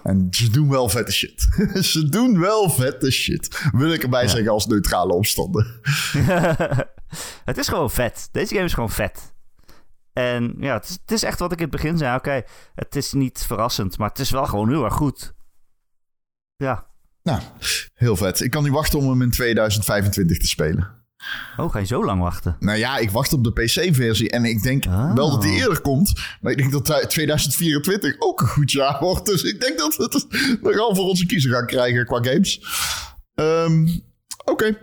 En 0.02 0.26
ze 0.30 0.50
doen 0.50 0.68
wel 0.70 0.88
vette 0.88 1.12
shit. 1.12 1.48
ze 1.92 2.08
doen 2.08 2.38
wel 2.40 2.70
vette 2.70 3.10
shit. 3.10 3.68
Wil 3.72 3.92
ik 3.92 4.02
erbij 4.02 4.22
Ja. 4.22 4.28
zeggen 4.28 4.52
als 4.52 4.66
neutrale 4.66 5.12
opstander. 5.12 5.80
het 7.44 7.58
is 7.58 7.68
gewoon 7.68 7.90
vet. 7.90 8.28
Deze 8.32 8.54
game 8.54 8.66
is 8.66 8.72
gewoon 8.74 8.90
vet. 8.90 9.32
En 10.12 10.54
ja, 10.58 10.74
het 10.74 10.84
is, 10.88 10.90
het 11.00 11.10
is 11.10 11.22
echt 11.22 11.38
wat 11.38 11.52
ik 11.52 11.58
in 11.58 11.64
het 11.66 11.72
begin 11.72 11.98
zei. 11.98 12.16
Oké, 12.16 12.42
het 12.74 12.96
is 12.96 13.12
niet 13.12 13.44
verrassend, 13.46 13.98
maar 13.98 14.08
het 14.08 14.18
is 14.18 14.30
wel 14.30 14.46
gewoon 14.46 14.68
heel 14.68 14.84
erg 14.84 14.94
goed. 14.94 15.34
Ja. 16.56 16.86
Nou, 17.22 17.40
heel 17.94 18.16
vet. 18.16 18.40
Ik 18.40 18.50
kan 18.50 18.62
niet 18.62 18.72
wachten 18.72 18.98
om 18.98 19.08
hem 19.08 19.22
in 19.22 19.30
2025 19.30 20.38
te 20.38 20.46
spelen. 20.46 20.98
Oh, 21.56 21.70
ga 21.72 21.78
je 21.78 21.86
zo 21.86 22.04
lang 22.04 22.20
wachten? 22.22 22.56
Nou 22.60 22.78
ja, 22.78 22.96
ik 22.98 23.10
wacht 23.10 23.32
op 23.32 23.44
de 23.44 23.52
PC-versie. 23.52 24.30
En 24.30 24.44
ik 24.44 24.62
denk 24.62 24.84
Oh. 24.84 25.14
wel 25.14 25.30
dat 25.30 25.42
die 25.42 25.52
eerder 25.52 25.80
komt. 25.80 26.12
Maar 26.40 26.52
ik 26.52 26.58
denk 26.58 26.72
dat 26.72 27.10
2024 27.10 28.16
ook 28.18 28.40
een 28.40 28.46
goed 28.46 28.72
jaar 28.72 28.96
wordt. 29.00 29.26
Dus 29.26 29.42
ik 29.42 29.60
denk 29.60 29.78
dat 29.78 29.96
we 29.96 30.02
het 30.02 30.60
nogal 30.62 30.94
voor 30.94 31.04
onze 31.04 31.26
kiezer 31.26 31.52
gaan 31.52 31.66
krijgen 31.66 32.06
qua 32.06 32.22
games. 32.22 32.60
Ehm, 33.34 33.88
Oké. 34.44 34.78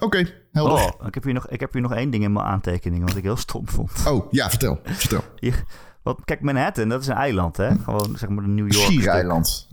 Oké, 0.00 0.26
helder. 0.52 0.72
Oh. 0.74 0.90
Oh, 1.00 1.06
ik 1.06 1.14
heb, 1.14 1.24
hier 1.24 1.32
nog, 1.34 1.48
ik 1.48 1.60
heb 1.60 1.72
hier 1.72 1.82
nog 1.82 1.94
één 1.94 2.10
ding 2.10 2.24
in 2.24 2.32
mijn 2.32 2.46
aantekeningen 2.46 3.06
wat 3.06 3.16
ik 3.16 3.22
heel 3.22 3.36
stom 3.36 3.68
vond. 3.68 3.90
ja, 4.30 4.48
vertel. 4.50 4.80
Vertel. 4.84 5.24
Hier, 5.38 5.64
want 6.02 6.24
kijk, 6.24 6.40
Manhattan, 6.40 6.88
dat 6.88 7.00
is 7.00 7.06
een 7.06 7.14
eiland, 7.14 7.56
hè? 7.56 7.70
Gewoon, 7.84 8.16
zeg 8.18 8.28
maar, 8.28 8.44
de 8.44 8.50
New 8.50 8.72
York. 8.72 8.84
Schiereiland. 8.86 9.68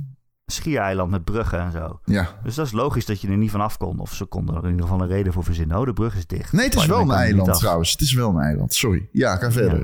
Schiereiland 0.52 1.12
met 1.12 1.24
bruggen 1.24 1.60
en 1.60 1.72
zo. 1.72 2.00
Ja. 2.06 2.28
Dus 2.44 2.56
dat 2.56 2.66
is 2.66 2.72
logisch 2.72 3.06
dat 3.06 3.22
je 3.22 3.28
er 3.28 3.38
niet 3.38 3.52
van 3.52 3.62
af 3.62 3.78
kon. 3.78 4.00
Of 4.00 4.14
ze 4.14 4.26
konden 4.26 4.56
er 4.56 4.64
in 4.64 4.70
ieder 4.70 4.86
geval 4.86 5.02
een 5.02 5.08
reden 5.08 5.34
voor 5.34 5.44
verzinnen. 5.44 5.78
Oh, 5.78 5.86
de 5.86 5.94
brug 5.94 6.16
is 6.16 6.28
dicht. 6.28 6.54
Nee, 6.54 6.66
het 6.66 6.76
is 6.76 6.86
wel 6.86 7.00
een 7.00 7.12
eiland 7.12 7.54
trouwens. 7.54 7.92
Het 7.92 8.02
is 8.02 8.14
wel 8.14 8.30
een 8.30 8.42
eiland. 8.42 8.74
Sorry. 8.74 9.10
Ja, 9.12 9.36
ga 9.36 9.52
verder. 9.52 9.84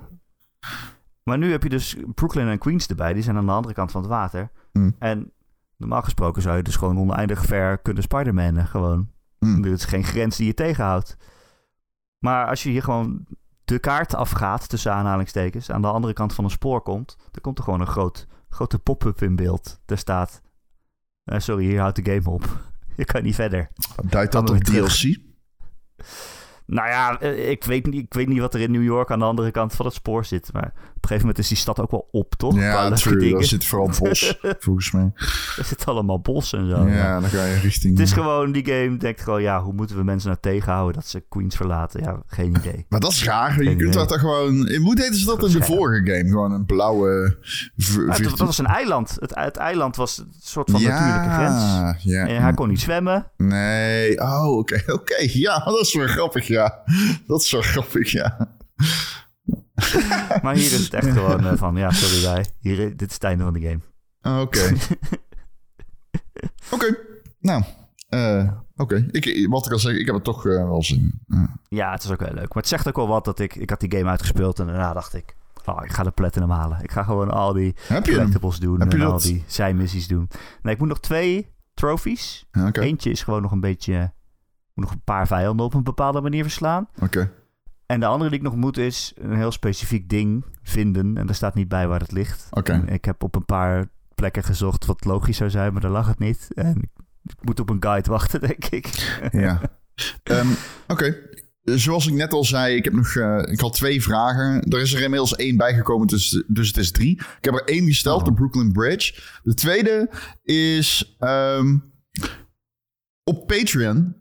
Maar 1.24 1.38
nu 1.38 1.52
heb 1.52 1.64
je 1.64 1.70
dus 1.70 1.96
Brooklyn 2.16 2.48
en 2.48 2.58
Queens 2.58 2.88
erbij. 2.88 3.14
Die 3.14 3.24
zijn 3.24 3.38
aan 3.38 3.46
de 3.46 3.52
andere 3.52 3.74
kant 3.74 3.92
van 3.92 4.02
het 4.02 4.10
water. 4.10 4.52
Hmm. 4.72 4.96
En 5.00 5.32
normaal 5.78 6.02
gesproken 6.02 6.42
zou 6.42 6.58
je 6.58 6.64
dus 6.64 6.76
gewoon 6.76 7.00
oneindig 7.00 7.46
ver 7.46 7.78
kunnen 7.78 8.04
Spider-Manen. 8.04 8.68
Gewoon. 8.68 9.10
Hmm. 9.40 9.64
Er 9.64 9.72
is 9.72 9.86
geen 9.86 10.04
grens 10.04 10.38
die 10.38 10.46
je 10.46 10.54
tegenhoudt. 10.54 11.18
Maar 12.20 12.48
als 12.48 12.64
je 12.64 12.70
hier 12.70 12.84
gewoon 12.84 13.26
de 13.66 13.80
kaart 13.80 14.16
afgaat, 14.16 14.70
tussen 14.70 14.94
aanhalingstekens, 14.94 15.72
aan 15.72 15.82
de 15.82 15.88
andere 15.88 16.14
kant 16.14 16.34
van 16.34 16.44
een 16.44 16.50
spoor 16.50 16.82
komt, 16.82 17.16
dan 17.18 17.42
komt 17.42 17.58
er 17.58 17.64
gewoon 17.64 17.80
een 17.80 17.88
groot, 17.88 18.28
grote 18.50 18.80
pop-up 18.80 19.22
in 19.22 19.36
beeld. 19.36 19.80
Daar 19.86 19.98
staat, 19.98 20.42
eh, 21.26 21.40
sorry, 21.40 21.66
hier 21.66 21.80
houdt 21.80 22.06
de 22.06 22.12
game 22.12 22.30
op. 22.30 22.60
Je 22.98 23.06
kan 23.06 23.24
niet 23.24 23.36
verder. 23.36 23.70
Duidt 24.04 24.32
dat 24.32 24.50
op. 24.50 24.58
DLC? 24.58 25.18
Nou 26.66 26.88
ja, 26.88 27.20
eh, 27.20 27.50
ik 27.50 27.64
weet, 27.64 27.86
niet, 27.86 28.04
ik 28.04 28.14
weet 28.14 28.28
niet 28.28 28.40
wat 28.40 28.54
er 28.54 28.62
in 28.62 28.72
New 28.72 28.84
York 28.84 29.12
aan 29.12 29.20
de 29.20 29.26
andere 29.26 29.52
kant 29.52 29.74
van 29.74 29.86
het 29.86 29.96
spoor 29.96 30.26
zit. 30.26 30.54
Maar 30.54 30.74
een 31.12 31.18
gegeven 31.18 31.28
moment 31.28 31.38
is 31.40 31.48
die 31.48 31.58
stad 31.58 31.80
ook 31.80 31.92
wel 31.92 32.08
op, 32.12 32.36
toch? 32.36 32.56
Ja, 32.56 32.92
true. 32.92 33.32
Daar 33.32 33.44
zit 33.44 33.66
vooral 33.66 33.90
bos, 34.00 34.38
volgens 34.60 34.92
mij. 34.92 35.12
Er 35.58 35.66
zit 35.66 35.86
allemaal 35.86 36.20
bos 36.20 36.54
en 36.54 36.70
zo. 36.70 36.88
Ja, 36.88 37.20
dan 37.20 37.30
ga 37.30 37.46
je 37.46 37.60
richting... 37.60 37.98
Het 37.98 38.08
is 38.08 38.14
gewoon, 38.14 38.52
die 38.52 38.66
game 38.66 38.98
denkt 38.98 39.22
gewoon, 39.22 39.42
ja, 39.42 39.62
hoe 39.62 39.74
moeten 39.74 39.96
we 39.98 40.04
mensen 40.04 40.30
nou 40.30 40.42
tegenhouden 40.42 40.94
dat 40.94 41.08
ze 41.08 41.24
Queens 41.30 41.56
verlaten? 41.56 42.04
Ja, 42.04 42.22
geen 42.28 42.56
idee. 42.56 42.86
Maar 42.90 43.00
dat 43.00 43.12
is 43.12 43.24
raar. 43.24 43.50
Je 43.50 43.56
Geen 43.56 43.66
kunt 43.66 43.80
idee. 43.82 43.92
dat 43.94 44.10
dan 44.10 44.20
gewoon... 44.20 44.68
in- 44.68 44.82
Hoe 44.82 44.96
deden 44.96 45.16
ze 45.16 45.26
dat 45.26 45.44
in 45.46 45.52
de 45.52 45.64
vorige 45.64 46.12
game? 46.12 46.30
Gewoon 46.30 46.52
een 46.52 46.66
blauwe... 46.66 47.38
dat 48.22 48.38
was 48.40 48.58
een 48.58 48.66
eiland. 48.66 49.18
Het, 49.20 49.32
het 49.36 49.58
eiland 49.58 49.96
was 49.96 50.18
een 50.18 50.34
soort 50.42 50.72
van 50.72 50.82
natuurlijke 50.82 51.30
grens. 51.30 52.04
Ja, 52.04 52.28
En 52.28 52.42
hij 52.42 52.54
kon 52.54 52.68
niet 52.70 52.82
zwemmen. 52.82 53.32
Nee. 53.38 54.22
Oh, 54.22 54.58
oké. 54.58 54.84
Oké. 54.88 55.16
Ja, 55.18 55.60
dat 55.60 55.80
is 55.82 55.94
wel 55.96 56.08
grappig, 56.08 56.48
ja. 56.48 56.84
Dat 57.28 57.42
is 57.42 57.52
wel 57.52 57.62
grappig, 57.62 58.12
ja. 58.12 58.50
Maar 60.44 60.56
hier 60.56 60.74
is 60.74 60.84
het 60.84 60.94
echt 60.94 61.12
gewoon 61.12 61.46
eh, 61.48 61.58
van, 61.58 61.76
ja, 61.76 61.92
sorry 61.92 62.34
wij. 62.34 62.46
Hier, 62.60 62.98
dit 62.98 63.08
is 63.10 63.14
het 63.14 63.24
einde 63.24 63.44
van 63.44 63.54
de 63.54 63.62
game. 63.62 64.42
Oké. 64.42 64.74
Oké. 66.72 66.98
Nou, 67.40 67.64
eh, 68.10 68.52
oké. 68.76 69.08
Ik 69.12 69.48
Wat 69.50 69.66
ik 69.66 69.72
al 69.72 69.80
zeg, 69.80 69.96
ik 69.96 70.06
heb 70.06 70.16
het 70.16 70.24
toch 70.24 70.46
eh, 70.46 70.64
wel 70.64 70.84
zin. 70.84 71.22
in. 71.28 71.50
Ja, 71.70 71.92
het 71.92 72.04
is 72.04 72.12
ook 72.12 72.20
wel 72.20 72.34
leuk. 72.34 72.54
Maar 72.54 72.64
het 72.64 72.68
zegt 72.68 72.88
ook 72.88 72.96
wel 72.96 73.08
wat 73.08 73.26
dat 73.26 73.40
ik... 73.40 73.56
Ik 73.56 73.70
had 73.70 73.80
die 73.80 73.92
game 73.98 74.10
uitgespeeld 74.10 74.60
en 74.60 74.66
daarna 74.66 74.94
dacht 74.94 75.14
ik... 75.14 75.36
Oh, 75.66 75.84
ik 75.84 75.92
ga 75.92 76.04
de 76.04 76.12
platinum 76.12 76.50
halen. 76.50 76.84
Ik 76.84 76.92
ga 76.92 77.04
gewoon 77.04 77.32
al 77.32 77.54
die 77.54 77.76
collectibles 77.88 78.60
doen 78.60 78.80
Heb 78.80 78.94
en 78.94 79.02
al 79.02 79.20
die 79.20 79.44
zijmissies 79.48 80.08
doen. 80.08 80.30
Nee, 80.62 80.74
ik 80.74 80.80
moet 80.80 80.88
nog 80.88 81.00
twee 81.00 81.54
trophies. 81.74 82.46
Eentje 82.72 83.10
is 83.10 83.24
gewoon 83.24 83.42
nog 83.42 83.52
een 83.52 83.60
beetje... 83.60 83.94
Ik 83.94 84.82
moet 84.82 84.86
nog 84.86 84.94
een 84.94 85.04
paar 85.04 85.28
vijanden 85.28 85.66
op 85.66 85.74
een 85.74 85.84
bepaalde 85.84 86.22
manier 86.22 86.44
verslaan. 86.44 86.88
Oké. 87.02 87.32
En 87.86 88.00
de 88.00 88.06
andere 88.06 88.30
die 88.30 88.40
ik 88.40 88.46
nog 88.46 88.56
moet 88.56 88.78
is 88.78 89.14
een 89.16 89.36
heel 89.36 89.52
specifiek 89.52 90.10
ding 90.10 90.46
vinden. 90.64 91.18
En 91.18 91.28
er 91.28 91.36
staat 91.36 91.56
niet 91.56 91.68
bij 91.68 91.88
waar 91.88 92.00
het 92.00 92.12
ligt. 92.12 92.48
Oké. 92.52 92.84
Ik 92.88 93.06
heb 93.06 93.24
op 93.24 93.36
een 93.36 93.46
paar 93.46 93.88
plekken 94.16 94.44
gezocht 94.44 94.86
wat 94.86 95.06
logisch 95.06 95.38
zou 95.38 95.50
zijn, 95.50 95.74
maar 95.74 95.82
daar 95.82 95.92
lag 95.92 96.08
het 96.08 96.20
niet. 96.20 96.48
En 96.54 96.82
ik 97.24 97.36
moet 97.42 97.60
op 97.60 97.70
een 97.70 97.84
guide 97.84 98.10
wachten, 98.10 98.40
denk 98.50 98.66
ik. 98.66 98.86
Ja. 99.32 99.62
Ehm, 100.24 100.48
Oké. 100.88 101.18
Zoals 101.64 102.08
ik 102.08 102.14
net 102.14 102.34
al 102.34 102.44
zei, 102.44 102.76
ik, 102.76 102.84
heb 102.84 102.94
nog, 102.94 103.16
eh, 103.16 103.42
ik 103.46 103.60
had 103.60 103.74
twee 103.74 104.02
vragen. 104.04 104.62
Er 104.62 104.82
is 104.82 104.94
er 104.94 105.02
inmiddels 105.02 105.36
één 105.36 105.58
bijgekomen, 105.58 106.08
dus, 106.08 106.44
dus 106.48 106.68
het 106.68 106.78
is 106.78 106.92
drie. 106.92 107.12
Ik 107.12 107.38
heb 107.46 107.54
er 107.54 107.64
één 107.64 107.86
gesteld, 107.86 108.20
Oh. 108.20 108.26
de 108.26 108.34
Brooklyn 108.34 108.72
Bridge. 108.72 109.22
De 109.44 109.54
tweede 109.54 110.10
is 110.44 111.16
ehm, 111.20 111.78
op 113.24 113.48
Patreon. 113.48 114.16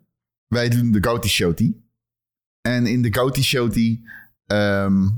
Wij 0.47 0.69
doen 0.69 0.91
de 0.93 1.03
Gauti 1.03 1.29
Showty. 1.29 1.75
En 2.69 2.87
in 2.87 3.03
de 3.03 3.15
Gauti 3.15 3.43
Showty 3.43 4.01
ehm, 4.47 5.09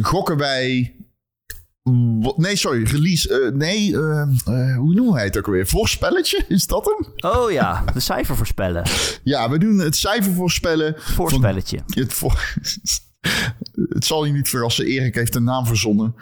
gokken 0.00 0.36
wij... 0.36 0.96
Nee, 2.36 2.56
sorry, 2.56 2.82
release. 2.82 3.40
eh, 3.40 3.52
nee, 3.52 3.96
eh, 3.96 4.20
eh, 4.20 4.76
hoe 4.76 4.94
noemen 4.94 5.14
wij 5.14 5.24
het 5.24 5.38
ook 5.38 5.46
alweer? 5.46 5.66
Voorspelletje? 5.66 6.44
Is 6.48 6.66
dat 6.66 6.84
hem? 6.84 7.32
Oh 7.32 7.50
ja, 7.50 7.84
de 7.84 8.00
cijfer 8.00 8.36
voorspellen. 8.36 8.82
Ja, 9.22 9.50
we 9.50 9.58
doen 9.58 9.78
het 9.78 9.96
cijfer 9.96 10.32
voorspellen. 10.32 10.94
Voorspelletje. 10.98 11.82
Van 11.86 12.02
het, 12.02 12.12
voor... 12.12 12.54
het 13.94 14.04
zal 14.04 14.24
je 14.24 14.32
niet 14.32 14.48
verrassen, 14.48 14.86
Erik 14.86 15.14
heeft 15.14 15.34
een 15.34 15.44
naam 15.44 15.66
verzonnen. 15.66 16.14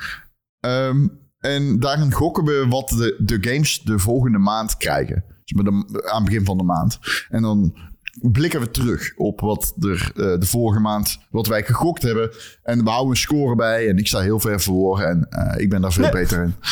Ehm, 0.60 1.08
en 1.38 1.80
daarin 1.80 2.12
gokken 2.12 2.44
we 2.44 2.66
wat 2.68 2.88
de, 2.88 3.16
de 3.18 3.38
games 3.40 3.80
de 3.82 3.98
volgende 3.98 4.38
maand 4.38 4.76
krijgen. 4.76 5.24
Dus 5.44 5.62
met 5.62 5.64
de, 5.64 6.10
aan 6.10 6.16
het 6.16 6.24
begin 6.24 6.44
van 6.44 6.58
de 6.58 6.64
maand. 6.64 6.98
En 7.28 7.42
dan 7.42 7.76
blikken 8.20 8.60
we 8.60 8.70
terug 8.70 9.12
op 9.16 9.40
wat 9.40 9.74
er 9.80 10.10
eh, 10.16 10.38
de 10.40 10.46
vorige 10.46 10.80
maand, 10.80 11.18
wat 11.30 11.46
wij 11.46 11.62
gegokt 11.62 12.02
hebben. 12.02 12.30
En 12.62 12.84
we 12.84 12.90
houden 12.90 13.10
een 13.10 13.16
score 13.16 13.54
bij. 13.54 13.88
En 13.88 13.98
ik 13.98 14.06
sta 14.06 14.20
heel 14.20 14.40
ver 14.40 14.60
voor. 14.60 15.00
En 15.00 15.26
eh, 15.30 15.60
ik 15.62 15.70
ben 15.70 15.80
daar 15.80 15.92
veel 15.92 16.10
beter 16.10 16.42
in. 16.42 16.54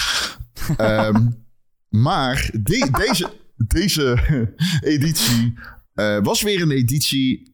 Ehm, 0.76 1.26
maar 1.88 2.51
de- 2.53 2.88
deze, 2.92 3.30
deze 3.57 4.18
editie 4.80 5.55
eh, 5.95 6.18
was 6.22 6.42
weer 6.42 6.62
een 6.62 6.70
editie 6.70 7.53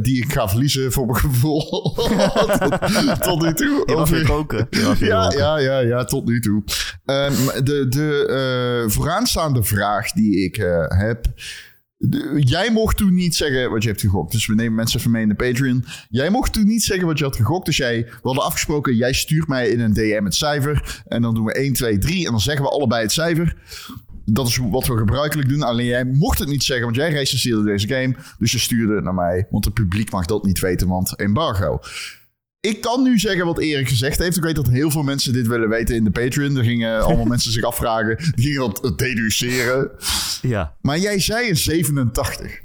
die 0.00 0.22
ik 0.22 0.32
ga 0.32 0.48
verliezen 0.48 0.92
voor 0.92 1.06
mijn 1.06 1.18
gevoel. 1.18 1.94
tot, 1.94 3.22
tot 3.28 3.42
nu 3.42 3.52
toe. 3.54 3.82
Je 3.86 3.94
was 3.94 4.10
weer 4.10 4.26
koken. 4.26 4.66
Ja, 4.98 5.32
ja, 5.36 5.58
ja, 5.58 5.78
ja, 5.78 6.04
tot 6.04 6.26
nu 6.26 6.40
toe. 6.40 6.62
Ehm, 7.04 7.64
de 7.64 7.86
de 7.88 8.84
vooraanstaande 8.86 9.62
vraag 9.62 10.12
die 10.12 10.44
ik 10.44 10.56
heb. 10.88 11.26
Jij 12.38 12.70
mocht 12.72 12.96
toen 12.96 13.14
niet 13.14 13.34
zeggen 13.34 13.70
wat 13.70 13.82
je 13.82 13.88
hebt 13.88 14.00
gegokt. 14.00 14.32
Dus 14.32 14.46
we 14.46 14.54
nemen 14.54 14.74
mensen 14.74 14.98
even 14.98 15.10
mee 15.10 15.22
in 15.22 15.28
de 15.28 15.34
Patreon. 15.34 15.84
Jij 16.10 16.30
mocht 16.30 16.52
toen 16.52 16.66
niet 16.66 16.82
zeggen 16.82 17.06
wat 17.06 17.18
je 17.18 17.24
had 17.24 17.36
gegokt. 17.36 17.66
Dus 17.66 17.76
jij, 17.76 18.04
we 18.04 18.18
hadden 18.22 18.44
afgesproken, 18.44 18.94
jij 18.94 19.12
stuurt 19.12 19.48
mij 19.48 19.68
in 19.68 19.80
een 19.80 19.92
DM 19.92 20.24
het 20.24 20.34
cijfer. 20.34 21.02
En 21.06 21.22
dan 21.22 21.34
doen 21.34 21.44
we 21.44 21.52
1, 21.52 21.72
2, 21.72 21.98
3. 21.98 22.24
En 22.24 22.30
dan 22.30 22.40
zeggen 22.40 22.64
we 22.64 22.70
allebei 22.70 23.02
het 23.02 23.12
cijfer. 23.12 23.56
Dat 24.24 24.48
is 24.48 24.56
wat 24.56 24.86
we 24.86 24.96
gebruikelijk 24.96 25.48
doen. 25.48 25.62
Alleen 25.62 25.86
jij 25.86 26.04
mocht 26.04 26.38
het 26.38 26.48
niet 26.48 26.64
zeggen, 26.64 26.84
want 26.84 26.96
jij 26.96 27.10
recenseerde 27.10 27.64
deze 27.64 27.88
game. 27.88 28.14
Dus 28.38 28.52
je 28.52 28.58
stuurde 28.58 28.94
het 28.94 29.04
naar 29.04 29.14
mij. 29.14 29.46
Want 29.50 29.64
het 29.64 29.74
publiek 29.74 30.10
mag 30.10 30.26
dat 30.26 30.44
niet 30.44 30.58
weten, 30.58 30.88
want 30.88 31.16
embargo. 31.16 31.80
Ik 32.60 32.80
kan 32.80 33.02
nu 33.02 33.18
zeggen 33.18 33.46
wat 33.46 33.58
Erik 33.58 33.88
gezegd 33.88 34.18
heeft. 34.18 34.36
Ik 34.36 34.42
weet 34.42 34.56
dat 34.56 34.68
heel 34.68 34.90
veel 34.90 35.02
mensen 35.02 35.32
dit 35.32 35.46
willen 35.46 35.68
weten 35.68 35.94
in 35.96 36.04
de 36.04 36.10
Patreon. 36.10 36.56
Er 36.56 36.64
gingen 36.64 37.00
allemaal 37.04 37.24
mensen 37.24 37.52
zich 37.52 37.62
afvragen. 37.64 38.16
Die 38.34 38.44
gingen 38.52 38.74
dat 38.80 38.98
deduceren. 38.98 39.90
Ja. 40.42 40.76
Maar 40.80 40.98
jij 40.98 41.20
zei 41.20 41.48
een 41.48 41.56
87. 41.56 42.60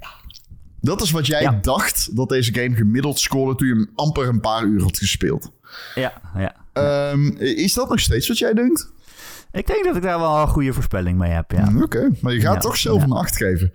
Dat 0.82 1.02
is 1.02 1.12
wat 1.12 1.28
jij 1.28 1.42
Ja. 1.42 1.60
dacht 1.62 2.16
dat 2.16 2.30
deze 2.30 2.54
game 2.54 2.76
gemiddeld 2.76 3.20
scoorde 3.20 3.56
toen 3.56 3.68
je 3.68 3.74
hem 3.74 3.90
amper 3.96 4.28
een 4.28 4.40
paar 4.40 4.64
uur 4.64 4.82
had 4.82 4.98
gespeeld. 4.98 5.52
Ja, 5.96 6.14
ja. 6.38 6.56
Ehm, 6.74 7.28
is 7.38 7.74
dat 7.74 7.90
nog 7.90 8.00
steeds 8.00 8.28
wat 8.28 8.38
jij 8.38 8.54
denkt? 8.54 8.92
Ik 9.52 9.68
denk 9.68 9.84
dat 9.84 9.96
ik 9.96 10.02
daar 10.02 10.20
wel 10.20 10.42
een 10.42 10.48
goede 10.48 10.74
voorspelling 10.74 11.18
mee 11.18 11.32
heb, 11.32 11.52
ja. 11.52 11.68
Hm, 11.68 11.82
Oké, 11.82 12.10
maar 12.22 12.34
je 12.34 12.40
gaat 12.42 12.54
Ja, 12.54 12.60
toch 12.60 12.78
zelf 12.78 12.98
ja. 12.98 13.04
een 13.04 13.12
8 13.12 13.38
geven. 13.38 13.68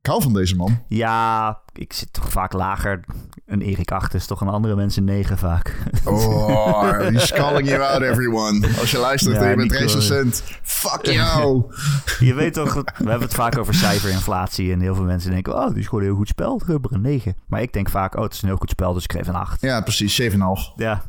Ik 0.00 0.06
hou 0.10 0.22
van 0.22 0.32
deze 0.32 0.56
man. 0.56 0.82
Ja, 0.88 1.58
ik 1.72 1.92
zit 1.92 2.12
toch 2.12 2.30
vaak 2.30 2.52
lager. 2.52 3.04
Een 3.46 3.60
Erik 3.60 3.92
8 3.92 4.14
is 4.14 4.26
toch 4.26 4.40
een 4.40 4.48
andere 4.48 4.74
mensen 4.76 5.04
9 5.04 5.38
vaak. 5.38 5.76
Oh, 6.04 6.98
he's 6.98 7.32
calling 7.32 7.68
you 7.68 7.82
out, 7.82 8.02
everyone. 8.02 8.68
Als 8.80 8.90
je 8.90 8.98
luistert 8.98 9.36
Ja, 9.36 9.42
en 9.42 9.50
je 9.50 9.56
bent 9.56 9.72
recensent, 9.72 10.42
fuck 10.62 11.06
jou. 11.06 11.62
Je 12.18 12.34
weet 12.34 12.52
toch, 12.54 12.74
we 12.74 12.82
hebben 12.94 13.20
het 13.20 13.34
vaak 13.34 13.58
over 13.58 13.74
cijferinflatie. 13.74 14.72
En 14.72 14.80
heel 14.80 14.94
veel 14.94 15.04
mensen 15.04 15.30
denken, 15.30 15.54
oh, 15.54 15.68
die 15.68 15.78
is 15.78 15.84
gewoon 15.84 16.00
een 16.00 16.06
heel 16.06 16.16
goed 16.16 16.28
spel. 16.28 16.56
Ik 16.56 16.66
heb 16.66 16.84
er 16.84 16.92
een 16.92 17.00
9. 17.00 17.36
Maar 17.46 17.62
ik 17.62 17.72
denk 17.72 17.88
vaak, 17.88 18.16
oh, 18.16 18.22
het 18.22 18.32
is 18.32 18.42
een 18.42 18.48
heel 18.48 18.56
goed 18.56 18.70
spel, 18.70 18.92
dus 18.92 19.04
ik 19.04 19.12
geef 19.12 19.28
een 19.28 19.34
8. 19.34 19.60
Ja, 19.60 19.80
precies, 19.80 20.22
7,5. 20.22 20.28
Ja, 20.76 21.02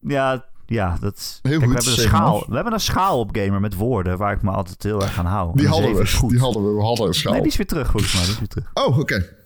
ja, 0.00 0.44
ja 0.66 0.96
dat 1.00 1.16
is... 1.16 1.38
Heel 1.42 1.58
Kijk, 1.58 1.72
goed, 1.72 1.84
we, 1.84 1.90
hebben 1.90 2.04
een 2.04 2.10
7,5. 2.10 2.16
schaal, 2.16 2.44
we 2.48 2.54
hebben 2.54 2.72
een 2.72 2.80
schaal 2.80 3.18
op 3.18 3.36
Gamer 3.36 3.60
met 3.60 3.74
woorden 3.74 4.18
waar 4.18 4.32
ik 4.32 4.42
me 4.42 4.50
altijd 4.50 4.82
heel 4.82 5.02
erg 5.02 5.18
aan 5.18 5.26
hou. 5.26 5.56
Die 5.56 5.68
hadden 5.68 5.88
7 5.88 6.02
is 6.02 6.12
we. 6.12 6.18
goed. 6.18 6.30
Die 6.30 6.40
hadden 6.40 6.64
we. 6.64 6.70
We 6.70 6.82
hadden 6.82 7.06
een 7.06 7.14
schaal. 7.14 7.32
Nee, 7.32 7.42
die 7.42 7.50
is 7.50 7.56
weer 7.56 7.66
terug 7.66 7.90
volgens 7.90 8.12
mij. 8.14 8.22
Die 8.22 8.32
is 8.32 8.38
weer 8.38 8.48
terug. 8.48 8.70
Oh, 8.74 8.98
oké. 8.98 9.36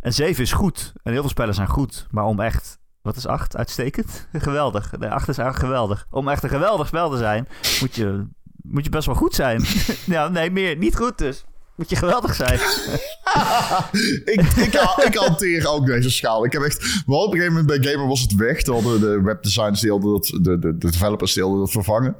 En 0.00 0.12
7 0.12 0.42
is 0.42 0.52
goed. 0.52 0.92
En 1.02 1.12
heel 1.12 1.20
veel 1.20 1.30
spellen 1.30 1.54
zijn 1.54 1.68
goed. 1.68 2.06
Maar 2.10 2.24
om 2.24 2.40
echt... 2.40 2.80
Wat 3.02 3.16
is 3.16 3.26
8? 3.26 3.56
Uitstekend? 3.56 4.28
geweldig. 4.32 4.98
Nee, 4.98 5.10
8 5.10 5.28
is 5.28 5.38
eigenlijk 5.38 5.68
geweldig. 5.68 6.06
Om 6.10 6.28
echt 6.28 6.42
een 6.42 6.48
geweldig 6.48 6.86
spel 6.86 7.10
te 7.10 7.16
zijn, 7.16 7.48
moet 7.80 7.94
je, 7.94 8.26
moet 8.62 8.84
je 8.84 8.90
best 8.90 9.06
wel 9.06 9.14
goed 9.14 9.34
zijn. 9.34 9.64
ja, 10.06 10.28
nee, 10.38 10.50
meer. 10.50 10.76
Niet 10.76 10.96
goed 10.96 11.18
dus. 11.18 11.44
Moet 11.82 11.90
je 11.90 11.96
geweldig 11.96 12.34
zijn. 12.34 12.54
ik, 14.34 14.40
ik, 14.56 14.74
ik 15.04 15.14
hanteer 15.14 15.68
ook 15.68 15.86
deze 15.86 16.10
schaal. 16.10 16.44
Ik 16.44 16.52
heb 16.52 16.62
echt... 16.62 16.80
We 16.80 16.86
hadden 17.06 17.26
op 17.26 17.32
een 17.32 17.38
gegeven 17.38 17.54
moment 17.54 17.82
bij 17.82 17.92
Gamer 17.92 18.08
was 18.08 18.20
het 18.20 18.34
weg. 18.34 18.62
Toen 18.62 18.74
hadden 18.74 19.00
de 19.00 19.20
webdesigners 19.22 19.80
die 19.80 19.90
hadden 19.90 20.12
dat... 20.12 20.26
De, 20.26 20.58
de, 20.58 20.78
de 20.78 20.90
developers 20.90 21.32
die 21.32 21.42
hadden 21.42 21.60
dat 21.60 21.70
vervangen. 21.70 22.16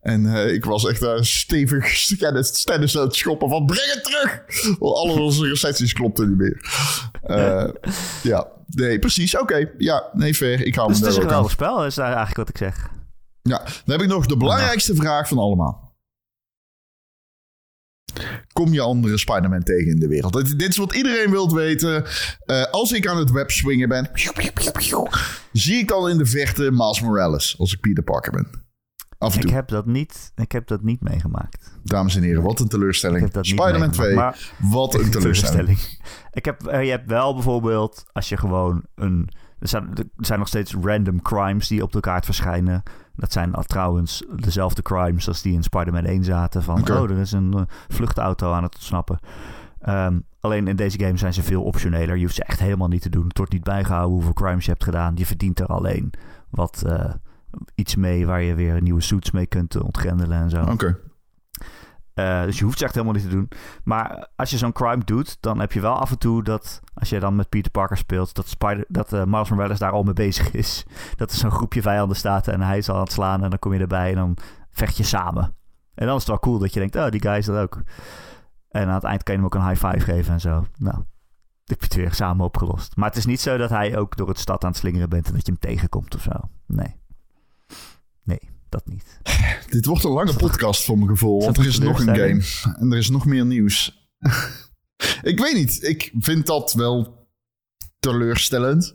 En 0.00 0.34
eh, 0.34 0.52
ik 0.52 0.64
was 0.64 0.86
echt 0.86 1.00
daar 1.00 1.24
stevig 1.24 1.88
stennis, 1.88 2.46
stennis 2.46 2.98
aan 2.98 3.04
het 3.04 3.14
schoppen 3.14 3.48
van... 3.48 3.66
Breng 3.66 3.92
het 3.92 4.04
terug! 4.04 4.42
Want 4.78 4.96
alle 4.96 5.20
onze 5.20 5.48
recensies 5.48 5.92
klopten 5.92 6.28
niet 6.28 6.38
meer. 6.38 6.64
Eh, 7.22 7.68
ja. 8.22 8.46
Nee, 8.66 8.98
precies. 8.98 9.38
Oké. 9.38 9.70
Ja, 9.78 10.04
nee, 10.12 10.34
fair. 10.34 10.66
Ik 10.66 10.74
hou 10.74 10.88
Dus 10.88 10.98
me 10.98 11.04
het 11.04 11.12
is 11.12 11.18
een 11.18 11.28
geweldig 11.28 11.50
spel, 11.50 11.86
is 11.86 11.94
daar 11.94 12.06
eigenlijk 12.06 12.36
wat 12.36 12.48
ik 12.48 12.58
zeg. 12.58 12.88
Ja, 13.42 13.58
dan 13.58 13.96
heb 13.96 14.00
ik 14.00 14.08
nog 14.08 14.26
de 14.26 14.36
belangrijkste 14.36 14.94
vraag 14.94 15.28
van 15.28 15.38
allemaal. 15.38 15.85
Kom 18.64 18.72
je 18.72 18.80
andere 18.80 19.18
Spider-Man 19.18 19.62
tegen 19.62 19.86
in 19.90 19.98
de 20.00 20.08
wereld? 20.08 20.32
Dit, 20.32 20.58
dit 20.58 20.68
is 20.68 20.76
wat 20.76 20.94
iedereen 20.94 21.30
wilt 21.30 21.52
weten. 21.52 22.04
Eh, 22.44 22.62
als 22.70 22.92
ik 22.92 23.06
aan 23.06 23.16
het 23.18 23.30
web 23.30 23.50
swingen 23.50 23.88
ben, 23.88 24.10
zie 25.52 25.76
ik 25.78 25.90
al 25.90 26.08
in 26.08 26.18
de 26.18 26.26
verte 26.26 26.70
Miles 26.70 27.00
Morales 27.00 27.58
als 27.58 27.72
ik 27.72 27.80
Peter 27.80 28.02
Parker 28.04 28.32
ben. 28.32 28.64
Af 29.18 29.32
en 29.34 29.40
Ik 29.40 29.46
toe. 29.46 29.54
heb 29.54 29.68
dat 29.68 29.86
niet, 29.86 30.32
ik 30.34 30.52
heb 30.52 30.66
dat 30.66 30.82
niet 30.82 31.00
meegemaakt. 31.00 31.70
Dames 31.84 32.16
en 32.16 32.22
heren, 32.22 32.42
wat 32.42 32.58
een 32.58 32.64
Ik 32.64 32.70
teleurstelling. 32.70 33.20
heb 33.22 33.32
dat 33.32 33.44
niet 33.44 33.52
Spider-Man 33.60 33.90
2, 33.90 34.06
meegemaakt, 34.06 34.52
maar- 34.58 34.70
wat 34.70 34.94
een 34.94 35.10
teleurstelling. 35.20 35.78
Ik 36.32 36.44
heb, 36.44 36.66
eh, 36.66 36.84
je 36.84 36.90
hebt 36.90 37.10
wel 37.10 37.34
bijvoorbeeld, 37.34 38.04
als 38.12 38.28
je 38.28 38.36
gewoon 38.36 38.84
een... 38.94 39.28
Er 39.58 39.68
zijn, 39.68 39.88
er 39.94 40.04
zijn 40.26 40.38
nog 40.38 40.48
steeds 40.48 40.74
random 40.82 41.22
crimes 41.22 41.68
die 41.68 41.82
op 41.82 41.92
de 41.92 42.00
kaart 42.00 42.24
verschijnen. 42.24 42.82
Dat 43.16 43.32
zijn 43.32 43.54
al 43.54 43.62
trouwens 43.62 44.22
dezelfde 44.36 44.82
crimes 44.82 45.28
als 45.28 45.42
die 45.42 45.52
in 45.52 45.62
Spider-Man 45.62 46.04
1 46.04 46.24
zaten. 46.24 46.62
Van, 46.62 46.80
Oké. 46.80 46.92
oh, 46.92 47.10
er 47.10 47.18
is 47.18 47.32
een 47.32 47.52
eh, 47.54 47.62
vluchtauto 47.88 48.52
aan 48.52 48.62
het 48.62 48.74
ontsnappen. 48.74 49.18
Ehm, 49.80 50.18
alleen 50.40 50.68
in 50.68 50.76
deze 50.76 50.98
game 50.98 51.16
zijn 51.16 51.34
ze 51.34 51.42
veel 51.42 51.62
optioneler. 51.62 52.16
Je 52.16 52.22
hoeft 52.22 52.34
ze 52.34 52.44
echt 52.44 52.60
helemaal 52.60 52.88
niet 52.88 53.02
te 53.02 53.10
doen. 53.10 53.28
Het 53.28 53.38
wordt 53.38 53.52
niet 53.52 53.64
bijgehouden 53.64 54.12
hoeveel 54.14 54.32
crimes 54.32 54.64
je 54.64 54.70
hebt 54.70 54.84
gedaan. 54.84 55.12
Je 55.16 55.26
verdient 55.26 55.60
er 55.60 55.66
alleen 55.66 56.12
wat 56.50 56.82
eh, 56.86 57.10
iets 57.74 57.96
mee 57.96 58.26
waar 58.26 58.42
je 58.42 58.54
weer 58.54 58.82
nieuwe 58.82 59.00
suits 59.00 59.30
mee 59.30 59.46
kunt 59.46 59.82
ontgrendelen 59.82 60.38
en 60.38 60.50
zo. 60.50 60.62
Oké. 60.62 60.98
Eh, 62.16 62.42
dus 62.42 62.58
je 62.58 62.64
hoeft 62.64 62.78
ze 62.78 62.84
echt 62.84 62.94
helemaal 62.94 63.14
niet 63.14 63.24
te 63.24 63.30
doen. 63.30 63.48
Maar 63.84 64.28
als 64.36 64.50
je 64.50 64.58
zo'n 64.58 64.72
crime 64.72 65.04
doet, 65.04 65.36
dan 65.40 65.60
heb 65.60 65.72
je 65.72 65.80
wel 65.80 65.94
af 65.94 66.10
en 66.10 66.18
toe 66.18 66.42
dat... 66.42 66.80
als 66.94 67.08
je 67.08 67.20
dan 67.20 67.36
met 67.36 67.48
Peter 67.48 67.70
Parker 67.70 67.96
speelt... 67.96 68.34
dat, 68.34 68.48
Spider, 68.48 68.84
dat 68.88 69.12
eh, 69.12 69.24
Miles 69.24 69.50
Morales 69.50 69.78
daar 69.78 69.90
al 69.90 70.02
mee 70.02 70.14
bezig 70.14 70.50
is. 70.50 70.84
Dat 71.16 71.30
er 71.30 71.36
zo'n 71.36 71.50
groepje 71.50 71.82
vijanden 71.82 72.16
staat 72.16 72.48
en 72.48 72.60
hij 72.60 72.78
is 72.78 72.90
aan 72.90 73.00
het 73.00 73.12
slaan... 73.12 73.42
en 73.42 73.50
dan 73.50 73.58
kom 73.58 73.72
je 73.74 73.80
erbij 73.80 74.10
en 74.10 74.16
dan 74.16 74.36
vecht 74.70 74.96
je 74.96 75.02
samen. 75.02 75.54
En 75.94 76.06
dan 76.06 76.14
is 76.14 76.20
het 76.20 76.28
wel 76.30 76.38
cool 76.38 76.58
dat 76.58 76.72
je 76.72 76.80
denkt... 76.80 76.96
oh, 76.96 77.08
die 77.08 77.20
guy 77.20 77.36
is 77.36 77.46
dat 77.46 77.56
ook. 77.56 77.82
En 78.68 78.88
aan 78.88 78.94
het 78.94 79.04
eind 79.04 79.22
kan 79.22 79.34
je 79.34 79.40
hem 79.40 79.48
ook 79.48 79.54
een 79.54 79.68
high 79.68 79.86
five 79.86 80.12
geven 80.12 80.32
en 80.32 80.40
zo. 80.40 80.66
Nou, 80.78 80.96
heb 81.64 81.78
je 81.78 81.84
het 81.84 81.94
weer 81.94 82.14
samen 82.14 82.44
opgelost. 82.44 82.96
Maar 82.96 83.08
het 83.08 83.18
is 83.18 83.26
niet 83.26 83.40
zo 83.40 83.56
dat 83.56 83.70
hij 83.70 83.96
ook 83.96 84.16
door 84.16 84.28
het 84.28 84.38
stad 84.38 84.64
aan 84.64 84.70
het 84.70 84.78
slingeren 84.78 85.08
bent... 85.08 85.26
en 85.26 85.32
dat 85.32 85.46
je 85.46 85.52
hem 85.52 85.60
tegenkomt 85.60 86.14
of 86.14 86.22
zo. 86.22 86.32
Nee. 86.66 86.96
Nee, 88.22 88.40
dat 88.68 88.86
niet. 88.86 89.20
Dit 89.70 89.86
wordt 89.86 90.04
een 90.04 90.10
lange 90.10 90.36
podcast 90.36 90.84
voor 90.84 90.96
mijn 90.96 91.08
gevoel, 91.08 91.40
want 91.42 91.56
er 91.56 91.66
is 91.66 91.78
nog 91.78 92.00
een 92.00 92.16
game. 92.16 92.74
En 92.78 92.92
er 92.92 92.98
is 92.98 93.10
nog 93.10 93.26
meer 93.26 93.46
nieuws. 93.46 94.08
ik 95.22 95.38
weet 95.40 95.54
niet, 95.54 95.82
ik 95.82 96.12
vind 96.18 96.46
dat 96.46 96.72
wel 96.72 97.16
teleurstellend. 97.98 98.94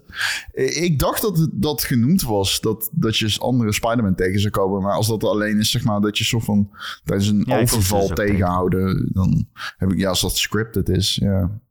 Ik 0.54 1.00
dacht 1.00 1.22
dat 1.22 1.38
het 1.38 1.50
dat 1.54 1.84
genoemd 1.84 2.22
was, 2.22 2.60
dat, 2.62 2.90
dat 2.92 3.18
je 3.18 3.36
andere 3.40 3.74
Spider-Man 3.74 4.16
tegen 4.16 4.40
zou 4.40 4.52
komen. 4.54 4.82
Maar 4.82 4.94
als 4.94 5.08
dat 5.08 5.24
alleen 5.24 5.58
is, 5.58 5.72
zeg 5.72 5.84
maar, 5.84 6.02
dat 6.02 6.18
je 6.18 6.24
soort 6.24 6.44
van 6.44 6.70
tijdens 7.04 7.30
een 7.30 7.44
Ja, 7.46 7.60
overval 7.60 8.08
dus 8.08 8.16
tegenhouden, 8.16 9.10
dan 9.14 9.48
heb 9.78 9.92
ik, 9.92 9.98
ja, 9.98 10.10
als 10.10 10.22
dat 10.22 10.38
scripted 10.38 10.90
is, 10.90 11.16
ja. 11.16 11.62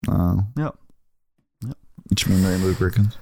Nou, 0.00 0.42
Ja. 0.54 0.74
Ja. 1.58 1.74
Iets 2.08 2.24
minder 2.24 2.52
indrukwekkend. 2.52 3.18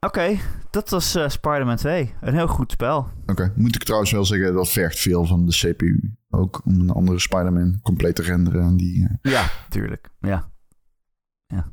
Oké, 0.00 0.38
Dat 0.70 0.88
was 0.90 1.14
eh, 1.14 1.28
Spider-Man 1.28 1.76
2. 1.76 2.14
Een 2.20 2.34
heel 2.34 2.46
goed 2.46 2.72
spel. 2.72 3.08
Oké, 3.26 3.52
moet 3.56 3.74
ik 3.74 3.82
trouwens 3.84 4.12
wel 4.12 4.24
zeggen, 4.24 4.54
dat 4.54 4.68
vergt 4.68 4.98
veel 4.98 5.24
van 5.26 5.46
de 5.46 5.52
CPU. 5.52 6.16
Ook 6.30 6.60
om 6.64 6.80
een 6.80 6.90
andere 6.90 7.18
Spider-Man 7.18 7.78
compleet 7.82 8.14
te 8.14 8.22
renderen. 8.22 8.62
En 8.62 8.76
die, 8.76 9.08
eh, 9.22 9.32
Ja, 9.32 9.50
tuurlijk. 9.68 10.08
Ja. 10.20 10.50
Ja. 11.46 11.72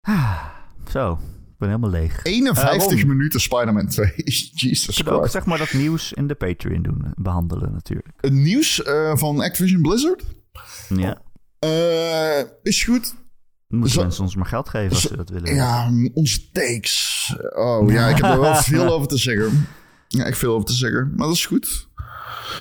Ah, 0.00 0.44
zo, 0.90 1.12
ik 1.22 1.58
ben 1.58 1.68
helemaal 1.68 1.90
leeg. 1.90 2.20
51 2.24 2.98
Eh, 3.00 3.04
minuten 3.06 3.40
Spider-Man 3.40 3.86
2. 3.86 4.12
Jesus 4.54 4.94
kunnen 4.94 5.12
ook 5.12 5.18
Christ. 5.18 5.34
zeg 5.34 5.46
maar 5.46 5.58
dat 5.58 5.72
nieuws 5.72 6.12
in 6.12 6.26
de 6.26 6.34
Patreon 6.34 6.82
doen, 6.82 7.12
behandelen 7.16 7.72
natuurlijk. 7.72 8.08
Het 8.16 8.32
nieuws 8.32 8.82
eh, 8.82 9.16
van 9.16 9.40
Activision 9.40 9.82
Blizzard 9.82 10.24
Ja. 10.88 11.22
eh, 11.58 12.44
is 12.62 12.84
goed. 12.84 13.14
Moeten 13.68 14.00
mensen 14.00 14.22
ons 14.22 14.36
maar 14.36 14.46
geld 14.46 14.68
geven 14.68 14.90
als 14.90 15.00
ze 15.00 15.16
dat 15.16 15.28
willen. 15.28 15.54
Ja, 15.54 15.90
onze 16.12 16.50
takes. 16.50 17.34
Oh 17.54 17.90
ja, 17.90 18.08
ik 18.08 18.16
heb 18.16 18.32
er 18.32 18.40
wel 18.40 18.54
veel 18.72 18.92
over 18.92 19.08
te 19.08 19.16
zeggen. 19.18 19.66
Ja, 20.08 20.24
ik 20.24 20.34
veel 20.34 20.54
over 20.54 20.66
te 20.66 20.72
zeggen, 20.72 21.12
maar 21.16 21.26
dat 21.26 21.36
is 21.36 21.46
goed. 21.46 21.88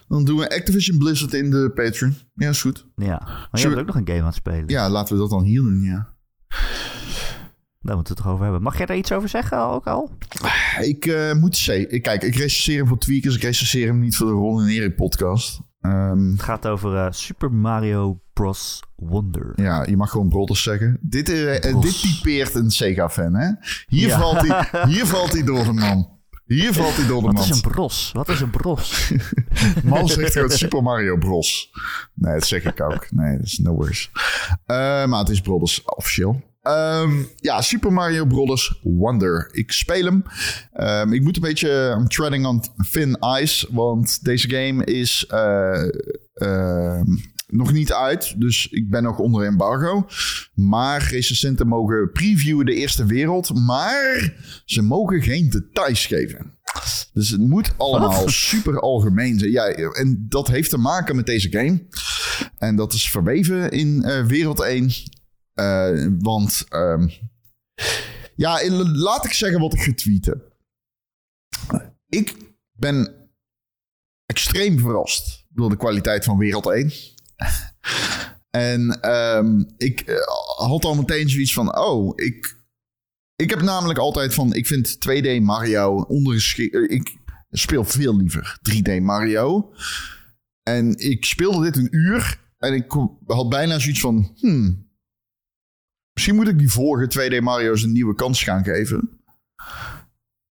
Dan 0.08 0.26
doen 0.26 0.38
we 0.38 0.50
Activision 0.50 0.98
Blizzard 0.98 1.34
in 1.34 1.50
de 1.50 1.72
Patreon. 1.76 2.16
Ja, 2.36 2.50
is 2.50 2.62
goed. 2.62 2.86
Ja. 2.96 3.22
Maar 3.52 3.62
je 3.62 3.68
bent 3.68 3.80
ook 3.80 3.86
nog 3.86 3.96
een 3.96 4.08
game 4.08 4.20
aan 4.20 4.26
het 4.26 4.36
spelen. 4.36 4.68
Ja, 4.68 4.90
laten 4.90 5.14
we 5.14 5.22
dat 5.22 5.30
dan 5.30 5.44
hier 5.44 5.62
doen, 5.62 5.82
ja. 5.82 6.14
Daar 7.82 7.96
moeten 7.96 8.16
we 8.16 8.20
het 8.20 8.24
toch 8.24 8.28
over 8.28 8.44
hebben. 8.44 8.62
Mag 8.62 8.78
jij 8.78 8.86
daar 8.86 8.98
iets 8.98 9.12
over 9.12 9.30
zeggen 9.30 9.60
ook 9.60 9.88
al? 9.88 10.12
Ik 10.82 11.06
eh, 11.06 11.34
moet 11.34 11.58
zeggen, 11.58 12.02
kijk, 12.02 12.24
ik 12.24 12.36
recenseer 12.36 12.78
hem 12.78 12.88
voor 12.88 12.98
Tweakers. 12.98 13.36
Ik 13.36 13.42
recenseer 13.42 13.88
hem 13.88 14.00
niet 14.00 14.16
voor 14.16 14.28
de 14.28 14.34
Ron 14.34 14.62
en 14.62 14.68
Erik 14.68 14.96
podcast. 14.96 15.60
Ehm, 15.90 16.32
Het 16.32 16.42
gaat 16.42 16.68
over 16.68 16.96
eh, 16.98 17.12
Super 17.12 17.52
Mario 17.52 18.20
Bros. 18.34 18.84
Wonder. 18.96 19.52
ja, 19.56 19.86
je 19.86 19.98
mag 19.98 20.10
gewoon 20.10 20.30
Brothers 20.30 20.64
zeggen. 20.64 20.98
Dit, 21.02 21.24
Bros. 21.62 21.82
dit 21.84 22.02
typeert 22.02 22.56
een 22.56 22.72
Sega-fan, 22.72 23.34
hè? 23.36 23.52
Hier, 23.88 24.08
Ja. 24.08 24.20
valt 24.20 24.48
hij, 24.48 24.68
hier 24.94 25.06
valt 25.06 25.32
hij 25.32 25.44
door 25.44 25.64
de 25.64 25.74
man. 25.74 26.14
Hier 26.46 26.74
valt 26.74 26.96
hij 26.96 27.08
door 27.08 27.20
de 27.20 27.26
Wat 27.26 27.34
man. 27.34 27.44
is 27.44 27.50
een 27.50 27.62
bros? 27.72 28.10
Wat 28.14 28.30
is 28.30 28.42
een 28.42 28.50
bros? 28.50 29.12
Man 29.84 30.08
zegt 30.08 30.32
gewoon 30.34 30.50
Super 30.50 30.84
Mario 30.84 31.18
Bros. 31.18 31.72
Nee, 32.14 32.34
dat 32.34 32.46
zeg 32.48 32.64
ik 32.64 32.82
ook. 32.82 33.12
Nee, 33.12 33.38
dat 33.38 33.46
is 33.46 33.58
no 33.58 33.74
worries. 33.74 34.12
Eh, 34.66 35.06
maar 35.06 35.20
het 35.20 35.30
is 35.30 35.42
Brothers 35.42 35.84
officieel. 35.86 36.42
Ehm, 36.66 37.24
ja, 37.36 37.62
Super 37.62 37.94
Mario 37.94 38.26
Brothers 38.26 38.80
Wonder. 38.84 39.50
Ik 39.52 39.72
speel 39.72 40.06
hem. 40.06 40.24
Ehm, 40.74 41.14
ik 41.14 41.22
moet 41.22 41.36
een 41.36 41.42
beetje 41.42 41.96
I'm 41.98 42.08
treading 42.08 42.46
on 42.46 42.64
thin 42.92 43.18
ice. 43.42 43.68
Want 43.72 44.24
deze 44.24 44.50
game 44.50 44.86
is 44.86 45.26
eh, 45.28 45.88
ehm, 46.34 47.16
nog 47.48 47.72
niet 47.72 47.94
uit. 47.94 48.36
Dus 48.38 48.68
ik 48.68 48.90
ben 48.90 49.04
nog 49.04 49.18
onder 49.20 49.46
embargo. 49.46 50.08
Maar 50.54 51.08
recensenten 51.10 51.68
mogen 51.68 52.12
previewen 52.12 52.66
de 52.66 52.74
eerste 52.74 53.06
wereld. 53.06 53.54
Maar 53.54 54.34
ze 54.66 54.82
mogen 54.82 55.22
geen 55.22 55.50
details 55.50 56.06
geven. 56.06 56.54
Dus 57.14 57.30
het 57.30 57.42
moet 57.42 57.74
allemaal 57.78 58.24
Wat? 58.24 58.32
super 58.32 58.80
algemeen 58.80 59.40
zijn. 59.40 59.52
Ja, 59.52 59.68
en 59.70 60.26
dat 60.30 60.48
heeft 60.48 60.70
te 60.70 60.78
maken 60.78 61.16
met 61.16 61.26
deze 61.26 61.52
game. 61.52 61.82
En 62.58 62.76
dat 62.76 62.94
is 62.94 63.10
verweven 63.10 63.72
in 63.72 64.04
eh, 64.04 64.26
wereld 64.26 64.62
1. 64.62 64.92
Eh, 65.56 66.08
want, 66.20 66.66
ehm, 66.70 67.08
ja, 68.36 68.70
laat 68.94 69.26
ik 69.26 69.34
zeggen 69.34 69.60
wat 69.60 69.74
ik 69.74 69.82
getweet 69.82 70.26
heb. 70.26 70.54
Ik 72.10 72.36
ben 72.72 73.30
extreem 74.26 74.80
verrast 74.80 75.46
door 75.50 75.70
de 75.70 75.78
kwaliteit 75.78 76.24
van 76.24 76.38
wereld 76.38 76.66
1. 76.66 76.92
en 78.50 79.02
ehm, 79.02 79.64
ik 79.78 80.00
eh, 80.02 80.16
had 80.68 80.86
al 80.86 80.96
meteen 80.96 81.30
zoiets 81.30 81.54
van, 81.54 81.78
oh, 81.78 82.12
ik, 82.16 82.64
ik 83.36 83.50
heb 83.50 83.62
namelijk 83.62 84.00
altijd 84.00 84.34
van, 84.34 84.54
ik 84.54 84.68
vind 84.68 84.98
2D 85.00 85.42
Mario 85.42 86.02
ondergeschikt. 86.02 86.76
eh, 86.76 86.92
Ik 86.92 87.18
speel 87.52 87.84
veel 87.84 88.16
liever 88.18 88.60
3D 88.70 89.02
Mario. 89.02 89.74
En 90.64 90.98
ik 90.98 91.26
speelde 91.26 91.64
dit 91.64 91.76
een 91.78 91.96
uur 91.96 92.40
en 92.58 92.74
ik 92.74 92.92
had 93.26 93.50
bijna 93.50 93.80
zoiets 93.80 94.00
van, 94.00 94.32
hmm, 94.36 94.85
misschien 96.16 96.36
moet 96.36 96.48
ik 96.48 96.60
die 96.60 96.72
vorige 96.72 97.40
2D 97.40 97.44
Mario's 97.44 97.84
een 97.84 97.92
nieuwe 97.92 98.16
kans 98.16 98.44
gaan 98.44 98.64
geven. 98.64 99.20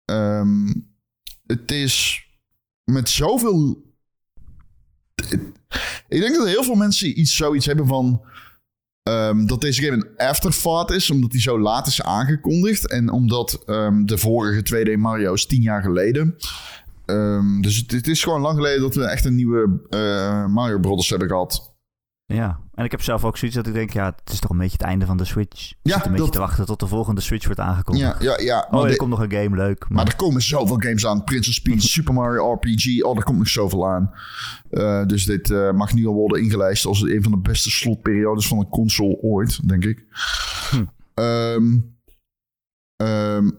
Ehm, 0.05 0.67
het 1.47 1.71
is 1.71 2.27
met 2.85 3.09
zoveel. 3.09 3.83
Ik 6.09 6.21
denk 6.21 6.35
dat 6.37 6.47
heel 6.47 6.65
veel 6.65 6.75
mensen 6.75 7.21
iets, 7.21 7.37
zoiets 7.37 7.67
hebben 7.67 7.87
van. 7.87 8.23
ehm, 9.03 9.47
dat 9.47 9.61
deze 9.61 9.83
game 9.83 9.97
een 9.97 10.17
afterthought 10.17 10.91
is, 10.91 11.11
omdat 11.11 11.31
die 11.31 11.41
zo 11.41 11.61
laat 11.61 11.87
is 11.87 12.03
aangekondigd. 12.03 12.91
En 12.91 13.11
omdat 13.11 13.63
ehm, 13.67 14.05
de 14.05 14.19
vorige 14.19 14.63
2D 14.63 14.97
Mario's 14.97 15.47
tien 15.47 15.63
jaar 15.63 15.83
geleden. 15.83 16.37
Dus 17.61 17.77
het, 17.77 17.91
het 17.91 18.09
is 18.09 18.23
gewoon 18.23 18.41
lang 18.41 18.57
geleden 18.57 18.81
dat 18.81 18.95
we 18.95 19.05
echt 19.05 19.25
een 19.25 19.35
nieuwe 19.35 19.87
eh, 19.91 20.47
Mario 20.47 20.79
Brothers 20.79 21.09
hebben 21.09 21.29
gehad. 21.29 21.77
Ja, 22.25 22.61
en 22.75 22.85
ik 22.85 22.91
heb 22.91 23.03
zelf 23.03 23.25
ook 23.25 23.37
zoiets 23.37 23.57
dat 23.57 23.67
ik 23.67 23.73
denk, 23.73 23.93
ja, 23.93 24.15
het 24.23 24.33
is 24.33 24.39
toch 24.41 24.51
een 24.51 24.59
beetje 24.59 24.77
het 24.77 24.87
einde 24.87 25.07
van 25.07 25.17
de 25.17 25.25
Switch. 25.25 25.73
Ja, 25.83 25.95
een 25.95 26.03
beetje 26.03 26.17
dat- 26.19 26.33
te 26.33 26.39
wachten 26.39 26.67
tot 26.67 26.81
de 26.81 26.87
volgende 26.87 27.21
Switch 27.21 27.45
wordt 27.45 27.61
aangekondigd. 27.61 28.23
Ja, 28.23 28.37
ja, 28.37 28.39
ja. 28.45 28.69
Oh, 28.71 28.85
er 28.85 28.91
de- 28.91 28.97
komt 28.97 29.11
nog 29.11 29.21
een 29.23 29.31
game, 29.33 29.57
leuk. 29.57 29.81
Maar, 29.81 29.93
Maar 29.93 30.07
er 30.07 30.17
komen 30.17 30.43
zoveel 30.43 30.77
games 30.81 31.07
aan. 31.07 31.25
Princess 31.25 31.61
Peach, 31.61 31.81
Super 31.97 32.15
Mario 32.15 32.53
RPG. 32.53 33.03
Oh, 33.03 33.17
er 33.17 33.25
komt 33.25 33.39
nog 33.39 33.49
zoveel 33.49 33.89
aan. 33.89 34.11
Eh, 34.71 35.07
dus 35.07 35.25
dit 35.25 35.51
eh, 35.51 35.71
mag 35.73 35.95
nu 35.95 36.07
al 36.07 36.15
worden 36.15 36.43
ingelijst 36.43 36.85
als 36.87 37.03
een 37.03 37.23
van 37.23 37.33
de 37.33 37.39
beste 37.39 37.71
slotperiodes 37.71 38.47
van 38.49 38.59
een 38.59 38.69
console 38.69 39.17
ooit, 39.23 39.69
denk 39.69 39.85
ik. 39.85 40.05
Hm. 40.71 40.85
Ehm, 41.15 41.79
ehm, 42.97 43.51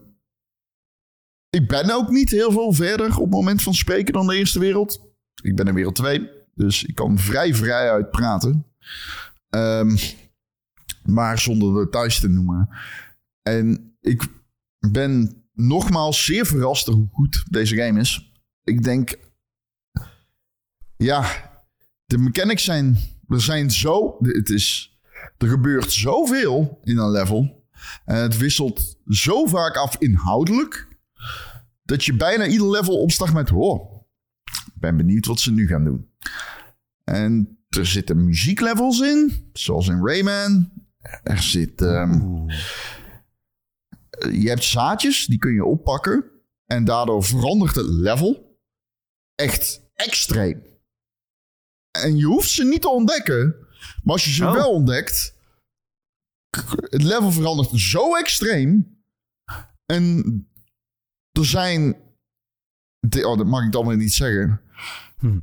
ik 1.50 1.68
ben 1.68 1.90
ook 1.96 2.10
niet 2.10 2.30
heel 2.30 2.52
veel 2.52 2.74
verder 2.74 3.16
op 3.16 3.22
het 3.22 3.32
moment 3.32 3.62
van 3.62 3.74
spreken 3.74 4.14
dan 4.14 4.28
de 4.28 4.36
Eerste 4.36 4.60
Wereld. 4.60 5.02
Ik 5.44 5.56
ben 5.56 5.68
in 5.68 5.74
wereld 5.74 5.96
2, 5.96 6.30
dus 6.54 6.84
ik 6.84 6.96
kan 6.96 7.18
vrij 7.20 7.54
vrij 7.56 7.92
uit 7.92 8.10
praten. 8.12 8.66
Ehm, 9.50 9.96
maar 11.04 11.40
zonder 11.40 11.84
details 11.84 12.20
te 12.20 12.28
noemen. 12.28 12.70
En 13.42 13.98
ik 14.02 14.28
ben 14.92 15.44
nogmaals 15.54 16.26
zeer 16.26 16.46
verrast 16.46 16.88
hoe 16.88 17.08
goed 17.12 17.44
deze 17.50 17.76
game 17.76 18.00
is. 18.00 18.34
Ik 18.64 18.84
denk, 18.84 19.18
ja, 20.98 21.52
de 22.06 22.18
mechanics 22.18 22.64
zijn, 22.64 22.98
er 23.28 23.42
zijn 23.42 23.72
zo, 23.72 24.18
het 24.20 24.50
is, 24.50 24.98
er 25.38 25.48
gebeurt 25.48 25.92
zoveel 25.92 26.80
in 26.84 26.98
een 26.98 27.12
level. 27.12 27.64
En 28.06 28.16
het 28.16 28.38
wisselt 28.38 28.98
zo 29.08 29.46
vaak 29.46 29.76
af 29.76 29.98
inhoudelijk, 29.98 30.88
dat 31.84 32.06
je 32.06 32.16
bijna 32.16 32.46
ieder 32.46 32.70
level 32.70 33.02
opstart 33.02 33.34
met, 33.34 33.52
oh, 33.52 34.02
ik 34.44 34.80
ben 34.80 34.98
benieuwd 34.98 35.26
wat 35.26 35.40
ze 35.40 35.52
nu 35.52 35.68
gaan 35.68 35.84
doen. 35.84 36.10
En 37.04 37.60
er 37.76 37.86
zitten 37.86 38.26
muzieklevels 38.26 39.00
in, 39.00 39.50
zoals 39.54 39.88
in 39.88 40.06
Rayman. 40.06 40.72
Er 41.24 41.42
zit... 41.42 41.82
ehm, 41.82 42.22
Oeh. 42.22 42.54
je 44.32 44.48
hebt 44.50 44.64
zaadjes, 44.64 45.26
die 45.26 45.38
kun 45.38 45.54
je 45.54 45.66
oppakken. 45.66 46.26
En 46.66 46.84
daardoor 46.86 47.24
verandert 47.24 47.76
het 47.76 47.86
level. 47.86 48.60
Echt 49.36 49.82
extreem. 49.94 50.64
En 51.92 52.18
je 52.18 52.26
hoeft 52.26 52.50
ze 52.50 52.64
niet 52.64 52.82
te 52.82 52.90
ontdekken. 52.90 53.56
Maar 54.04 54.14
als 54.14 54.26
je 54.26 54.32
ze 54.32 54.46
Oh. 54.46 54.54
wel 54.54 54.72
ontdekt. 54.72 55.34
Het 56.90 57.04
level 57.04 57.32
verandert 57.32 57.70
zo 57.80 58.16
extreem. 58.16 59.00
En 59.86 60.24
er 61.32 61.46
zijn. 61.46 61.96
Oh, 63.22 63.38
dat 63.38 63.46
mag 63.46 63.66
ik 63.66 63.72
dan 63.72 63.88
weer 63.88 63.98
niet 63.98 64.14
zeggen. 64.14 64.62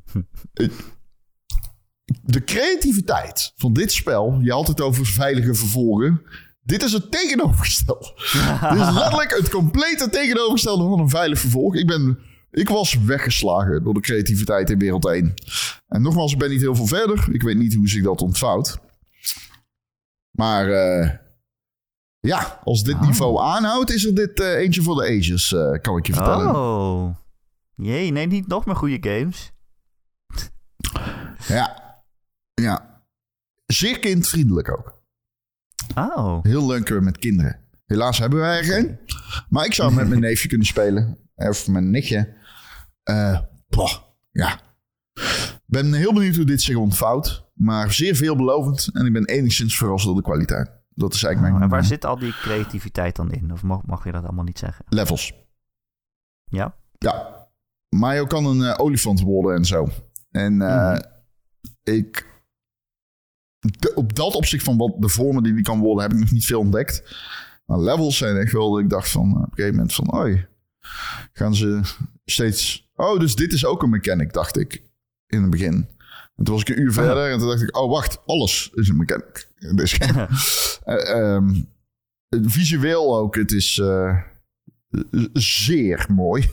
De 2.25 2.45
creativiteit 2.45 3.53
van 3.57 3.73
dit 3.73 3.93
spel. 3.93 4.39
Je 4.41 4.53
had 4.53 4.67
het 4.67 4.81
over 4.81 5.07
veilige 5.07 5.55
vervolgen. 5.55 6.23
Dit 6.63 6.83
is 6.83 6.93
het 6.93 7.11
tegenovergestelde. 7.11 8.13
Dit 8.73 8.81
is 8.81 8.95
letterlijk 8.95 9.37
het 9.37 9.49
complete 9.51 10.09
tegenovergestelde 10.11 10.89
van 10.89 11.01
een 11.01 11.09
veilig 11.09 11.39
vervolg. 11.39 11.75
Ik, 11.77 11.87
ben, 11.87 12.19
ik 12.51 12.69
was 12.69 12.95
weggeslagen 13.05 13.85
door 13.85 13.95
de 13.95 14.01
creativiteit 14.01 14.71
in 14.71 14.79
wereld 14.79 15.07
1. 15.07 15.35
En 15.89 16.03
nogmaals, 16.03 16.33
ik 16.33 16.39
ben 16.39 16.51
niet 16.51 16.61
heel 16.61 16.75
veel 16.75 16.87
verder. 16.87 17.27
Ik 17.33 17.43
weet 17.43 17.57
niet 17.57 17.75
hoe 17.75 17.89
zich 17.89 18.03
dat 18.05 18.21
ontvouwt. 18.21 18.79
Maar 20.31 20.69
eh, 20.71 21.11
ja, 22.21 22.61
als 22.65 22.83
dit 22.83 22.95
Oh. 22.95 23.07
niveau 23.07 23.41
aanhoudt, 23.41 23.91
is 23.91 24.05
er 24.05 24.15
dit 24.15 24.41
eh, 24.41 24.55
eentje 24.55 24.83
voor 24.83 24.95
de 24.95 25.03
ages, 25.19 25.53
eh, 25.53 25.81
kan 25.81 25.97
ik 25.97 26.07
je 26.07 26.13
vertellen. 26.13 26.55
Oh. 26.55 27.17
Jee, 27.75 28.11
nee, 28.13 28.27
niet 28.27 28.47
nog 28.47 28.67
meer 28.67 28.77
goede 28.77 29.11
games. 29.11 29.51
Ja. 31.49 31.82
Ja. 32.55 33.03
Zeer 33.67 33.99
kindvriendelijk 33.99 34.71
ook. 34.79 35.01
Oh. 35.95 36.39
Heel 36.43 36.67
leuk 36.67 36.91
eh, 36.91 36.99
met 36.99 37.19
kinderen. 37.19 37.61
Helaas 37.87 38.19
hebben 38.19 38.39
wij 38.39 38.59
er 38.59 38.65
geen. 38.65 38.99
Maar 39.49 39.65
ik 39.65 39.75
zou 39.75 39.95
met 39.95 40.09
mijn 40.09 40.21
neefje 40.31 40.49
kunnen 40.49 40.67
spelen. 40.67 41.19
Of 41.35 41.69
mijn 41.69 41.91
nichtje. 41.91 42.35
Eh, 43.03 43.41
boah, 43.69 43.93
ja. 44.31 44.61
ben 45.67 45.93
heel 45.93 46.13
benieuwd 46.13 46.37
hoe 46.37 46.45
dit 46.45 46.63
zich 46.63 46.77
ontvouwt. 46.77 47.51
Maar 47.55 47.93
zeer 47.93 48.15
veelbelovend. 48.17 48.91
En 48.93 49.07
ik 49.07 49.13
ben 49.13 49.25
enigszins 49.25 49.77
verrast 49.77 50.05
door 50.05 50.15
de 50.15 50.23
kwaliteit. 50.23 50.71
Dat 50.95 51.15
is 51.15 51.23
eigenlijk 51.23 51.53
en 51.55 51.59
mijn... 51.59 51.71
waar 51.71 51.81
eh, 51.83 51.87
zit 51.87 52.05
al 52.05 52.19
die 52.19 52.33
creativiteit 52.33 53.17
dan 53.17 53.31
in? 53.33 53.53
Of 53.53 53.63
mag, 53.63 53.83
mag 53.87 54.05
je 54.05 54.13
dat 54.13 54.25
allemaal 54.25 54.45
niet 54.45 54.59
zeggen? 54.59 54.85
Levels. 54.89 55.33
Ja? 56.45 56.75
Ja. 56.99 57.47
Mario 57.89 58.27
kan 58.27 58.45
een 58.47 58.63
eh, 58.63 58.75
olifant 58.81 59.21
worden 59.21 59.57
en 59.57 59.65
zo. 59.65 59.89
En 60.31 60.63
eh, 60.63 60.91
Mhm. 60.93 61.01
ik... 61.83 62.31
de- 63.79 63.93
op 63.95 64.15
dat 64.17 64.35
opzicht 64.35 64.65
van 64.65 64.77
wat 64.77 64.95
de 64.99 65.09
vormen 65.09 65.43
die 65.43 65.55
die 65.55 65.63
kan 65.63 65.79
worden, 65.81 66.03
heb 66.03 66.13
ik 66.13 66.19
nog 66.19 66.31
niet 66.31 66.47
veel 66.47 66.61
ontdekt. 66.61 67.17
Maar 67.67 67.79
levels 67.79 68.17
zijn 68.17 68.37
echt 68.37 68.53
wel 68.53 68.71
dat 68.71 68.81
ik 68.81 68.91
dacht 68.91 69.09
van... 69.11 69.29
eh, 69.31 69.37
op 69.37 69.43
een 69.43 69.49
gegeven 69.55 69.75
moment 69.77 69.95
van... 69.95 70.15
Oei, 70.15 70.47
gaan 71.33 71.55
ze 71.55 71.81
steeds... 72.25 72.91
Oh, 72.95 73.19
dus 73.21 73.35
dit 73.35 73.53
is 73.53 73.65
ook 73.65 73.83
een 73.83 73.91
mechanic, 73.91 74.33
dacht 74.33 74.57
ik. 74.59 74.83
In 75.27 75.41
het 75.43 75.51
begin. 75.51 75.89
En 76.37 76.45
toen 76.45 76.55
was 76.55 76.63
ik 76.63 76.69
een 76.69 76.81
uur 76.83 76.93
verder 76.93 77.31
en 77.31 77.39
toen 77.39 77.49
dacht 77.49 77.63
ik... 77.63 77.77
Oh, 77.77 77.91
wacht, 77.91 78.19
alles 78.27 78.71
is 78.75 78.89
een 78.89 78.97
mechanic. 78.97 79.49
in 79.59 79.77
deze 79.77 79.97
game. 80.03 80.29
Eh, 80.85 81.11
ehm, 81.11 81.55
visueel 82.29 83.19
ook, 83.19 83.35
het 83.35 83.53
is 83.53 83.79
eh, 83.79 84.19
zeer 85.33 86.07
mooi. 86.09 86.51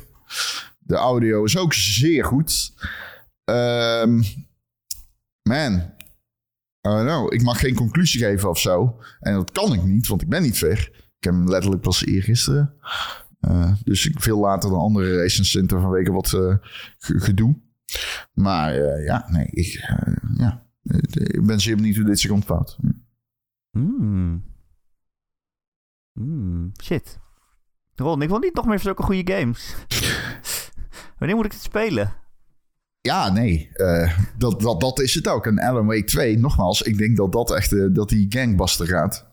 De 0.80 0.96
audio 0.96 1.44
is 1.44 1.58
ook 1.58 1.74
zeer 1.74 2.26
goed. 2.26 2.74
Ehm, 3.44 4.22
man, 5.42 5.94
Know. 6.82 7.34
Ik 7.34 7.42
mag 7.42 7.60
geen 7.60 7.76
conclusie 7.76 8.20
geven 8.20 8.50
of 8.50 8.60
zo. 8.60 9.00
En 9.20 9.34
dat 9.34 9.52
kan 9.52 9.74
ik 9.74 9.84
niet, 9.84 10.08
want 10.08 10.22
ik 10.22 10.30
ben 10.30 10.42
niet 10.42 10.58
ver. 10.58 10.80
Ik 11.18 11.24
heb 11.24 11.34
hem 11.34 11.50
letterlijk 11.50 11.82
pas 11.82 12.06
eergisteren. 12.06 12.74
Eh 13.40 13.74
dus 13.84 14.10
veel 14.14 14.40
later 14.40 14.70
dan 14.70 14.80
andere 14.80 15.16
recensenten 15.16 15.82
vanwege 15.82 16.12
wat 16.12 16.34
eh, 16.34 16.56
ge- 16.98 17.20
gedoe. 17.20 17.60
Maar 18.34 18.74
eh, 18.76 19.06
ja, 19.06 19.26
nee, 19.30 19.46
ik, 19.46 19.68
ja. 20.38 20.66
ik 21.14 21.46
ben 21.46 21.60
zeer 21.60 21.76
benieuwd 21.76 21.96
hoe 21.96 22.06
dit 22.06 22.20
zich 22.20 22.32
ontvouwt. 22.32 22.78
Hmm. 23.72 24.44
Hmm, 26.14 26.72
shit. 26.84 27.20
Ron, 27.96 28.22
ik 28.22 28.30
wil 28.30 28.40
niet 28.40 28.54
nog 28.54 28.66
meer 28.66 28.80
zulke 28.80 29.04
goede 29.04 29.34
games. 29.34 29.76
Wanneer 31.18 31.36
moet 31.38 31.46
ik 31.46 31.52
het 31.52 31.62
spelen? 31.62 32.14
Ja, 33.02 33.32
nee. 33.32 33.70
eh, 33.74 34.18
dat, 34.38 34.62
dat, 34.62 34.80
dat 34.80 35.00
is 35.00 35.14
het 35.14 35.28
ook. 35.28 35.46
En 35.46 35.60
Alan 35.60 35.86
Wake 35.86 36.04
2, 36.04 36.38
nogmaals, 36.38 36.82
ik 36.82 36.98
denk 36.98 37.18
dat 37.18 37.32
dat 37.32 37.56
echt 37.56 37.74
eh, 37.74 37.86
dat 37.92 38.10
die 38.10 38.26
gangbuster 38.30 38.88
gaat. 38.88 39.28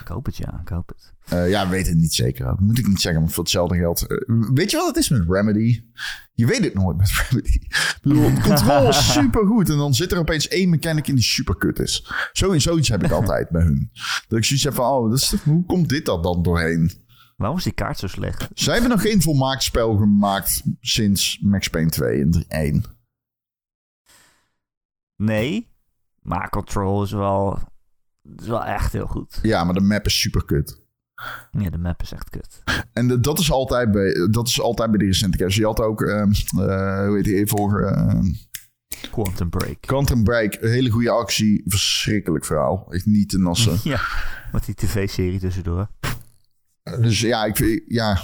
Ik 0.00 0.08
hoop 0.08 0.26
het, 0.26 0.36
ja. 0.36 0.60
Ik 0.62 0.68
hoop 0.68 0.88
het. 0.88 1.12
Eh, 1.28 1.50
ja, 1.50 1.68
weet 1.68 1.86
het 1.86 1.96
niet 1.96 2.14
zeker. 2.14 2.44
Dat 2.44 2.60
moet 2.60 2.78
ik 2.78 2.88
niet 2.88 3.00
zeggen, 3.00 3.22
maar 3.22 3.30
voor 3.30 3.42
hetzelfde 3.42 3.76
geld. 3.76 4.06
weet 4.54 4.70
je 4.70 4.76
wat 4.76 4.86
het 4.86 4.96
is 4.96 5.08
met 5.08 5.24
Remedy? 5.28 5.84
Je 6.34 6.46
weet 6.46 6.64
het 6.64 6.74
nooit 6.74 6.96
met 6.96 7.10
Remedy. 7.10 7.58
De 8.02 8.40
controle 8.42 8.88
is 8.88 9.12
supergoed. 9.12 9.68
En 9.68 9.76
dan 9.76 9.94
zit 9.94 10.12
er 10.12 10.18
opeens 10.18 10.48
één 10.48 10.68
mechanic 10.68 11.08
in 11.08 11.14
die 11.14 11.24
superkut 11.24 11.78
is. 11.78 12.12
Sowieso 12.32 12.76
iets 12.76 12.88
heb 12.88 13.04
ik 13.04 13.10
altijd 13.10 13.48
bij 13.50 13.62
hun. 13.62 13.90
Dat 14.28 14.38
ik 14.38 14.44
zoiets 14.44 14.64
heb 14.64 14.74
van, 14.74 14.84
oh, 14.84 15.10
dat 15.10 15.18
is, 15.18 15.34
hoe 15.44 15.64
komt 15.64 15.88
dit 15.88 16.08
er 16.08 16.22
dan 16.22 16.42
doorheen? 16.42 16.90
Waarom 17.40 17.58
is 17.58 17.64
die 17.64 17.72
kaart 17.72 17.98
zo 17.98 18.06
slecht? 18.06 18.48
Zij 18.54 18.72
hebben 18.72 18.90
nog 18.90 19.00
geen 19.00 19.22
volmaakt 19.22 19.62
spel 19.62 19.96
gemaakt 19.96 20.62
sinds 20.80 21.38
Max 21.42 21.68
Payne 21.68 21.90
2 21.90 22.20
en 22.20 22.44
1. 22.48 22.84
Nee, 25.16 25.68
maar 26.22 26.48
Control 26.50 27.02
is 27.02 27.10
wel, 27.12 27.58
is 28.36 28.46
wel 28.46 28.64
echt 28.64 28.92
heel 28.92 29.06
goed. 29.06 29.38
Ja, 29.42 29.64
maar 29.64 29.74
de 29.74 29.80
map 29.80 30.06
is 30.06 30.20
superkut. 30.20 30.80
Ja, 31.50 31.70
de 31.70 31.78
map 31.78 32.02
is 32.02 32.12
echt 32.12 32.30
kut. 32.30 32.62
En 32.92 33.08
de- 33.08 33.20
dat 33.20 33.38
is 33.38 33.50
altijd 33.50 33.90
bij, 33.92 34.28
dat 34.30 34.48
is 34.48 34.60
altijd 34.60 34.90
bij 34.90 34.98
de 34.98 35.04
recente 35.06 35.38
games. 35.38 35.56
Je 35.56 35.64
had 35.64 35.80
ook, 35.80 36.02
ehm, 36.02 36.30
eh, 36.58 37.06
hoe 37.06 37.12
heet 37.14 37.24
die 37.24 37.46
voor 37.46 37.80
ehm 37.82 38.32
Quantum 39.10 39.50
Break. 39.50 39.80
Quantum 39.80 40.24
Break, 40.24 40.54
een 40.60 40.70
hele 40.70 40.90
goede 40.90 41.10
actie, 41.10 41.62
verschrikkelijk 41.66 42.44
verhaal. 42.44 42.86
Echt 42.90 43.06
niet 43.06 43.28
te 43.28 43.38
nassen. 43.38 43.78
Ja, 43.90 44.00
met 44.52 44.64
die 44.64 44.74
tv-serie 44.74 45.38
tussendoor. 45.38 45.88
Dus 46.82 47.20
ja, 47.20 47.44
ik, 47.44 47.82
ja 47.86 48.20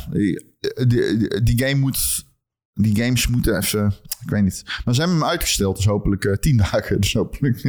die, 0.87 1.43
die, 1.43 1.67
game 1.67 1.81
moet, 1.81 2.25
die 2.73 2.97
games 2.97 3.27
moeten 3.27 3.57
even, 3.57 3.95
ik 4.21 4.31
weet 4.31 4.43
niet. 4.43 4.63
Maar 4.85 4.95
ze 4.95 5.01
hebben 5.01 5.19
hem 5.19 5.29
uitgesteld, 5.29 5.77
dus 5.77 5.85
hopelijk 5.85 6.25
eh, 6.25 6.37
tien 6.37 6.57
dagen. 6.71 7.01
Dus 7.01 7.13
hopelijk, 7.13 7.63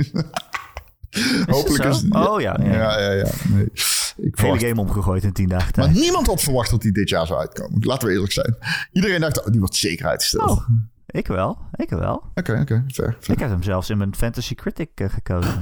hopelijk 1.46 1.84
zo? 1.84 1.90
is 1.90 2.02
het. 2.02 2.14
Oh, 2.16 2.42
ja, 2.42 2.60
ja. 2.64 2.74
ja, 2.74 3.00
ja, 3.00 3.12
ja. 3.12 3.30
Nee. 3.50 3.70
Ik 4.18 4.24
Hele 4.24 4.36
verwacht, 4.36 4.64
game 4.64 4.82
omgegooid 4.82 5.24
in 5.24 5.34
tien 5.34 5.48
dagen 5.48 5.72
maar 5.76 5.86
tijd. 5.86 5.98
niemand 5.98 6.28
had 6.28 6.42
verwacht 6.42 6.72
dat 6.72 6.82
die 6.82 6.92
dit 6.92 7.10
jaar 7.10 7.28
zou 7.28 7.40
uitkomen. 7.40 7.80
Laten 7.86 8.08
we 8.08 8.14
eerlijk 8.14 8.32
zijn. 8.32 8.58
Iedereen 8.92 9.22
dacht, 9.22 9.46
oh, 9.46 9.52
die 9.52 9.60
wordt 9.60 9.76
zeker 9.76 10.08
uitgesteld. 10.08 10.50
Oh, 10.50 10.70
ik 11.08 11.28
wel. 11.28 11.58
Ik 11.76 11.90
wel. 11.90 12.24
Oké, 12.36 12.60
oké, 12.60 12.84
fair, 12.88 13.18
fair. 13.20 13.34
Ik 13.36 13.40
heb 13.40 13.50
hem 13.50 13.64
zelfs 13.64 13.90
in 13.90 13.98
mijn 13.98 14.16
Fantasy 14.16 14.56
Critic 14.56 14.90
eh, 14.96 15.10
gekozen. 15.10 15.60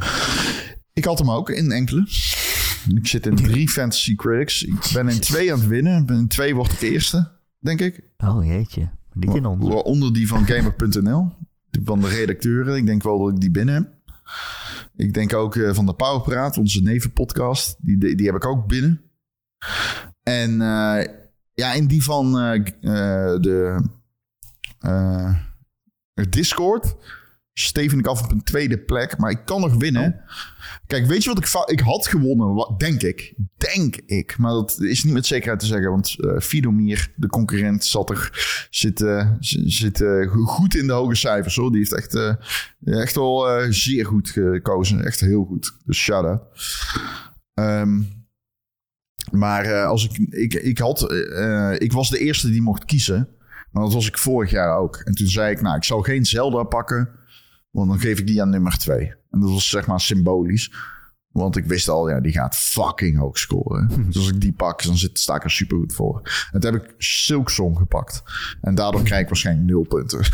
Ik 0.93 1.05
had 1.05 1.19
hem 1.19 1.32
ook 1.32 1.49
in 1.49 1.71
enkele. 1.71 2.03
Ik 2.93 3.07
zit 3.07 3.25
in 3.25 3.36
drie 3.36 3.69
Fantasy 3.69 4.15
Critics. 4.15 4.63
Ik 4.63 4.89
ben 4.93 5.09
in 5.09 5.19
twee 5.19 5.53
aan 5.53 5.59
het 5.59 5.67
winnen. 5.67 6.07
In 6.07 6.27
twee 6.27 6.55
word 6.55 6.71
ik 6.71 6.81
eerste, 6.81 7.31
denk 7.59 7.79
ik. 7.81 8.01
Oh 8.17 8.45
jeetje. 8.45 8.89
Niet 9.13 9.36
in 9.36 9.45
ons. 9.45 9.67
Waaronder 9.67 10.13
die 10.13 10.27
van 10.27 10.45
Gamer.nl. 10.45 11.31
Die 11.69 11.81
Van 11.86 12.01
de 12.01 12.07
redacteuren. 12.07 12.75
Ik 12.75 12.86
denk 12.86 13.03
wel 13.03 13.19
dat 13.19 13.33
ik 13.33 13.39
die 13.39 13.51
binnen 13.51 13.75
heb. 13.75 13.93
Ik 14.95 15.13
denk 15.13 15.33
ook 15.33 15.55
eh, 15.55 15.73
van 15.73 15.86
de 15.86 15.93
Powerpraat, 15.93 16.57
onze 16.57 16.81
nevenpodcast. 16.81 17.75
Die, 17.79 17.97
die, 17.97 18.15
die 18.15 18.25
heb 18.25 18.36
ik 18.36 18.45
ook 18.45 18.67
binnen. 18.67 19.01
En 20.23 20.61
eh, 20.61 21.07
ja, 21.53 21.73
in 21.73 21.88
die 21.88 22.03
van 22.03 22.39
eh, 22.39 22.63
de 23.39 23.81
Discord 26.29 26.95
steven 27.59 27.99
ik 27.99 28.07
af 28.07 28.23
op 28.23 28.31
een 28.31 28.43
tweede 28.43 28.77
plek. 28.77 29.17
Maar 29.17 29.31
ik 29.31 29.45
kan 29.45 29.61
nog 29.61 29.75
winnen. 29.75 30.21
Kijk, 30.87 31.05
weet 31.05 31.23
je 31.23 31.33
wat 31.33 31.37
ik... 31.37 31.71
Ik 31.71 31.79
had 31.79 32.07
gewonnen, 32.07 32.53
wat, 32.53 32.79
denk 32.79 33.01
ik. 33.01 33.33
Denk 33.57 33.95
ik. 33.95 34.37
Maar 34.37 34.51
dat 34.51 34.79
is 34.81 35.03
niet 35.03 35.13
met 35.13 35.25
zekerheid 35.25 35.59
te 35.59 35.65
zeggen. 35.65 35.89
Want 35.89 36.15
eh 36.19 36.39
Fidomir, 36.39 37.11
de 37.15 37.27
concurrent, 37.27 37.85
zat 37.85 38.09
er, 38.09 38.29
zit, 38.69 39.01
eh, 39.01 39.31
zit 39.65 40.01
eh, 40.01 40.29
go- 40.31 40.43
goed 40.45 40.75
in 40.75 40.87
de 40.87 40.93
hoge 40.93 41.15
cijfers. 41.15 41.55
Hoor. 41.55 41.69
Die 41.71 41.79
heeft 41.79 41.93
echt, 41.93 42.37
echt 42.85 43.15
wel 43.15 43.47
zeer 43.69 44.05
goed 44.05 44.29
gekozen. 44.29 45.05
Echt 45.05 45.19
heel 45.19 45.43
goed. 45.45 45.77
Dus 45.85 45.97
shout-out. 45.97 46.41
Ehm, 47.53 48.01
maar 49.31 49.83
als 49.85 50.05
ik, 50.05 50.17
ik, 50.33 50.53
ik 50.53 50.77
had, 50.77 51.11
ik 51.81 51.91
was 51.91 52.09
de 52.09 52.19
eerste 52.19 52.49
die 52.49 52.61
mocht 52.61 52.85
kiezen. 52.85 53.29
Maar 53.71 53.83
dat 53.83 53.93
was 53.93 54.07
ik 54.07 54.17
vorig 54.17 54.51
jaar 54.51 54.77
ook. 54.77 54.95
En 54.95 55.13
toen 55.13 55.27
zei 55.27 55.51
ik, 55.51 55.61
nou, 55.61 55.75
ik 55.75 55.83
zal 55.83 56.01
geen 56.01 56.25
Zelda 56.25 56.63
pakken. 56.63 57.09
Want 57.76 57.89
dan 57.89 57.99
geef 57.99 58.19
ik 58.19 58.28
die 58.28 58.41
aan 58.41 58.49
nummer 58.49 58.78
twee. 58.78 59.13
En 59.32 59.39
dat 59.39 59.49
was 59.49 59.69
zeg 59.69 59.88
maar 59.88 59.99
symbolisch. 59.99 60.71
Want 61.32 61.57
ik 61.57 61.65
wist 61.65 61.89
al, 61.89 62.09
ja, 62.09 62.19
die 62.19 62.32
gaat 62.32 62.55
fucking 62.55 63.17
hoog 63.17 63.38
scoren. 63.38 63.89
Dus 64.07 64.17
als 64.17 64.30
ik 64.30 64.41
die 64.41 64.53
pak, 64.53 64.84
dan 64.84 64.97
zit, 64.97 65.19
sta 65.19 65.36
ik 65.36 65.43
er 65.43 65.51
super 65.51 65.78
goed 65.78 65.93
voor. 65.93 66.21
En 66.51 66.59
toen 66.59 66.73
heb 66.73 66.84
ik 66.84 66.93
Silksong 66.97 67.78
gepakt. 67.78 68.23
En 68.61 68.76
daardoor 68.76 69.03
krijg 69.03 69.21
ik 69.21 69.28
waarschijnlijk 69.28 69.67
nul 69.67 69.84
punten. 69.84 70.26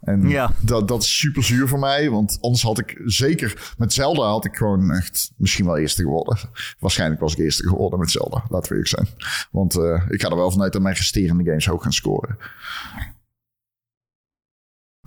En 0.00 0.28
Ja. 0.28 0.52
dat, 0.60 0.88
dat 0.88 1.02
is 1.02 1.18
super 1.18 1.44
zuur 1.44 1.68
voor 1.68 1.78
mij. 1.78 2.10
Want 2.10 2.38
anders 2.40 2.62
had 2.62 2.78
ik 2.78 3.00
zeker... 3.04 3.74
Met 3.78 3.92
Zelda 3.92 4.22
had 4.22 4.44
ik 4.44 4.56
gewoon 4.56 4.90
echt 4.90 5.32
misschien 5.36 5.64
wel 5.64 5.78
eerste 5.78 6.02
geworden. 6.02 6.38
Waarschijnlijk 6.78 7.20
was 7.20 7.32
ik 7.32 7.38
eerste 7.38 7.68
geworden 7.68 7.98
met 7.98 8.10
Zelda. 8.10 8.44
Laten 8.48 8.68
we 8.72 8.78
eerlijk 8.78 8.88
zijn. 8.88 9.08
Want 9.50 9.76
eh, 9.78 10.02
ik 10.08 10.20
ga 10.20 10.28
er 10.28 10.36
wel 10.36 10.50
vanuit 10.50 10.72
dat 10.72 10.82
mijn 10.82 10.96
gesterende 10.96 11.44
games 11.44 11.66
hoog 11.66 11.82
gaan 11.82 11.92
scoren. 11.92 12.36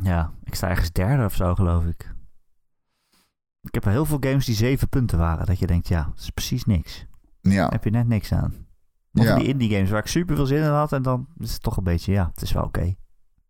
Ja, 0.02 0.34
ik 0.44 0.56
sta 0.56 0.70
ergens 0.70 0.92
derde 0.92 1.26
of 1.26 1.36
zo, 1.36 1.56
geloof 1.56 1.86
ik. 1.86 2.12
Ik 3.62 3.74
heb 3.74 3.84
heel 3.84 4.06
veel 4.06 4.18
games 4.20 4.46
die 4.46 4.56
zeven 4.56 4.90
punten 4.90 5.18
waren. 5.18 5.46
Dat 5.46 5.60
je 5.60 5.68
denkt, 5.68 5.88
ja, 5.88 6.04
dat 6.04 6.20
is 6.24 6.30
precies 6.30 6.66
niks. 6.66 7.06
Ja, 7.42 7.56
Daar 7.62 7.72
heb 7.72 7.84
je 7.84 7.90
net 7.90 8.08
niks 8.08 8.32
aan. 8.32 8.54
Of 9.14 9.24
Ja. 9.24 9.36
die 9.36 9.48
indie 9.48 9.70
games 9.72 9.90
waar 9.90 10.00
ik 10.00 10.08
super 10.08 10.36
veel 10.36 10.46
zin 10.46 10.64
in 10.64 10.70
had. 10.70 10.94
En 10.94 11.02
dan 11.02 11.28
is 11.38 11.54
het 11.54 11.62
toch 11.62 11.78
een 11.78 11.84
beetje, 11.84 12.12
ja, 12.12 12.30
het 12.34 12.42
is 12.42 12.52
wel 12.52 12.64
oké. 12.64 12.96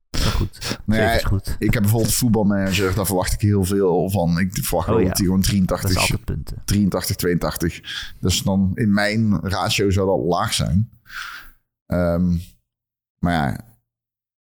Wel 0.09 0.31
goed. 0.31 0.79
Nee, 0.85 1.15
is 1.15 1.23
goed. 1.23 1.55
ik 1.59 1.73
heb 1.73 1.81
bijvoorbeeld 1.81 2.13
voetbalmanager. 2.13 2.95
Daar 2.95 3.05
verwacht 3.05 3.33
ik 3.33 3.41
heel 3.41 3.63
veel 3.63 4.09
van. 4.09 4.39
Ik 4.39 4.63
verwacht 4.65 4.87
Oh 4.87 4.93
wel 4.93 5.03
ja. 5.03 5.07
dat 5.07 5.17
hij 5.17 5.25
gewoon 5.25 5.41
Dat 5.41 5.49
83, 5.49 5.89
is 5.89 5.97
altijd 5.97 6.25
punten. 6.25 6.61
83, 6.65 7.15
82. 7.15 8.13
Dus 8.19 8.41
dan 8.41 8.71
in 8.73 8.93
mijn 8.93 9.39
ratio 9.39 9.89
zou 9.89 10.07
dat 10.07 10.25
laag 10.25 10.53
zijn. 10.53 10.89
Ehm, 11.85 12.37
maar 13.19 13.33
ja, 13.33 13.65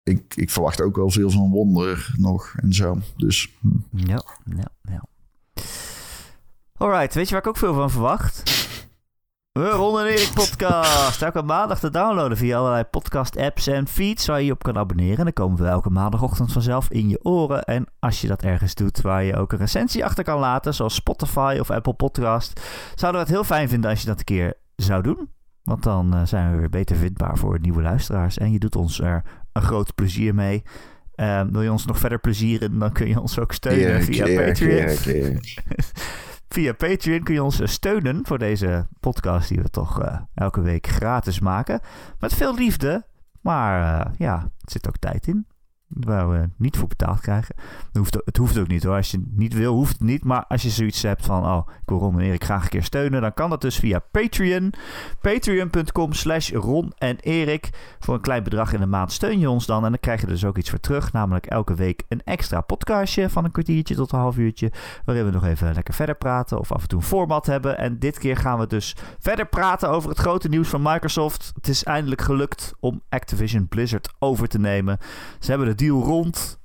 ik, 0.09 0.35
ik 0.35 0.51
verwacht 0.51 0.81
ook 0.81 0.97
wel 0.97 1.11
veel 1.11 1.31
van 1.31 1.51
Wonder 1.51 2.15
nog 2.17 2.55
en 2.57 2.73
zo. 2.73 2.99
Dus 3.17 3.51
hm. 3.61 3.69
Ja, 3.91 4.23
ja, 4.45 4.69
ja. 4.83 5.05
Alright, 6.77 7.15
weet 7.15 7.25
je 7.25 7.31
waar 7.31 7.43
ik 7.43 7.49
ook 7.49 7.57
veel 7.57 7.75
van 7.75 7.91
verwacht? 7.91 8.43
We 9.53 9.69
Ron 9.69 10.01
en 10.01 10.07
Erik 10.07 10.31
podcast. 10.35 11.23
Elke 11.23 11.43
maandag 11.43 11.79
te 11.79 11.91
downloaden 11.91 12.37
via 12.37 12.59
allerlei 12.59 12.85
podcast 12.85 13.37
apps 13.37 13.67
en 13.67 13.87
feeds 13.87 14.27
waar 14.27 14.39
je 14.39 14.47
je 14.47 14.53
op 14.53 14.63
kan 14.63 14.79
abonneren. 14.79 15.19
En 15.19 15.25
dan 15.25 15.33
komen 15.33 15.59
we 15.59 15.67
elke 15.67 15.91
maandagochtend 15.91 16.53
vanzelf 16.53 16.91
in 16.91 17.09
je 17.09 17.25
oren. 17.25 17.65
En 17.65 17.87
als 17.99 18.21
je 18.21 18.29
dat 18.29 18.43
ergens 18.43 18.75
doet 18.75 19.01
waar 19.01 19.23
je 19.23 19.37
ook 19.37 19.53
een 19.53 19.59
recensie 19.59 20.05
achter 20.05 20.25
kan 20.25 20.39
laten, 20.39 20.75
zoals 20.75 20.95
Spotify 20.95 21.57
of 21.61 21.71
Apple 21.71 21.95
Podcast, 21.95 22.61
zouden 22.95 23.21
we 23.21 23.27
het 23.27 23.37
heel 23.37 23.45
fijn 23.45 23.69
vinden 23.69 23.91
als 23.91 24.01
je 24.01 24.07
dat 24.07 24.19
een 24.19 24.25
keer 24.25 24.55
zou 24.77 25.03
doen. 25.03 25.31
Want 25.63 25.83
dan 25.83 26.15
eh, 26.15 26.21
zijn 26.25 26.53
we 26.53 26.59
weer 26.59 26.69
beter 26.69 26.97
vindbaar 26.97 27.37
voor 27.37 27.61
nieuwe 27.61 27.83
luisteraars. 27.83 28.39
En 28.39 28.53
je 28.53 28.59
doet 28.59 28.77
ons 28.77 29.01
er 29.01 29.23
een 29.57 29.63
groot 29.63 29.95
plezier 29.95 30.35
mee. 30.35 30.63
Eh, 31.15 31.43
wil 31.51 31.63
je 31.63 31.73
ons 31.73 31.87
nog 31.87 31.99
verder 31.99 32.19
plezieren, 32.19 32.79
dan 32.79 32.93
kun 32.93 33.09
je 33.09 33.21
ons 33.21 33.39
ook 33.39 33.53
steunen 33.53 34.03
via 34.03 34.45
Patreon. 34.45 35.41
Via 36.49 36.73
Patreon 36.73 37.23
kun 37.23 37.35
je 37.35 37.43
ons 37.43 37.61
steunen 37.65 38.21
voor 38.27 38.39
deze 38.39 38.87
podcast 39.01 39.49
die 39.49 39.61
we 39.61 39.71
toch 39.71 40.03
uh, 40.03 40.21
elke 40.35 40.61
week 40.61 40.87
gratis 40.87 41.41
maken. 41.41 41.81
Met 42.19 42.35
veel 42.35 42.55
liefde, 42.55 43.07
maar 43.41 44.07
uh, 44.07 44.13
ja, 44.19 44.35
er 44.43 44.71
zit 44.71 44.89
ook 44.89 44.97
tijd 44.97 45.27
in 45.27 45.47
waar 46.01 46.31
we 46.31 46.49
niet 46.57 46.77
voor 46.77 46.89
betaald 46.89 47.21
krijgen. 47.21 47.55
Het 47.87 47.97
hoeft, 47.97 48.19
het 48.25 48.37
hoeft 48.37 48.59
ook 48.59 48.69
niet 48.69 48.83
hoor. 48.83 48.97
Als 48.97 49.11
je 49.11 49.23
niet 49.31 49.55
wil, 49.55 49.75
hoeft 49.75 49.93
het 49.93 50.01
niet. 50.01 50.25
Maar 50.25 50.45
als 50.49 50.63
je 50.63 50.71
zoiets 50.71 51.03
hebt 51.03 51.27
van, 51.27 51.45
oh, 51.45 51.69
ik 51.69 51.89
wil 51.89 51.99
Ron 51.99 52.15
en 52.15 52.27
Erik 52.27 52.45
graag 52.45 52.63
een 52.63 52.69
keer 52.69 52.83
steunen, 52.83 53.21
dan 53.21 53.35
kan 53.35 53.51
dat 53.51 53.61
dus 53.61 53.77
via 53.77 53.99
Patreon. 54.11 54.73
Patreon.com 55.21 56.13
slash 56.13 56.53
Ron 56.53 56.93
en 56.99 57.17
Erik. 57.21 57.71
Voor 57.99 58.15
een 58.15 58.21
klein 58.21 58.43
bedrag 58.43 58.73
in 58.73 58.81
de 58.81 58.87
maand 58.87 59.13
steun 59.13 59.39
je 59.39 59.51
ons 59.51 59.67
dan. 59.67 59.85
En 59.85 59.91
dan 59.91 60.01
krijg 60.01 60.21
je 60.21 60.27
dus 60.27 60.45
ook 60.45 60.59
iets 60.59 60.71
voor 60.71 60.81
terug. 60.81 61.13
Namelijk 61.13 61.47
elke 61.47 61.75
week 61.75 62.03
een 62.09 62.23
extra 62.25 62.61
podcastje 62.61 63.31
van 63.31 63.45
een 63.45 63.53
kwartiertje 63.53 63.95
tot 63.95 64.13
een 64.13 64.19
half 64.19 64.37
uurtje. 64.37 64.73
Waarin 65.05 65.25
we 65.25 65.31
nog 65.31 65.45
even 65.45 65.75
lekker 65.75 65.95
verder 65.95 66.17
praten. 66.17 66.59
Of 66.59 66.73
af 66.73 66.83
en 66.83 66.89
toe 66.89 66.99
een 66.99 67.05
format 67.05 67.47
hebben. 67.47 67.79
En 67.79 67.99
dit 67.99 68.19
keer 68.19 68.37
gaan 68.37 68.59
we 68.59 68.67
dus 68.67 68.97
verder 69.19 69.47
praten 69.47 69.91
over 69.91 70.09
het 70.09 70.19
grote 70.19 70.49
nieuws 70.49 70.69
van 70.69 70.83
Microsoft. 70.83 71.53
Het 71.55 71.69
is 71.69 71.85
eindelijk 71.85 72.21
gelukt 72.21 72.75
om 72.81 73.03
Activision 73.09 73.69
Blizzard 73.69 74.15
over 74.19 74.49
te 74.49 74.59
nemen. 74.59 74.99
Ze 75.39 75.51
hebben 75.51 75.69
de 75.69 75.75
rond. 75.89 76.61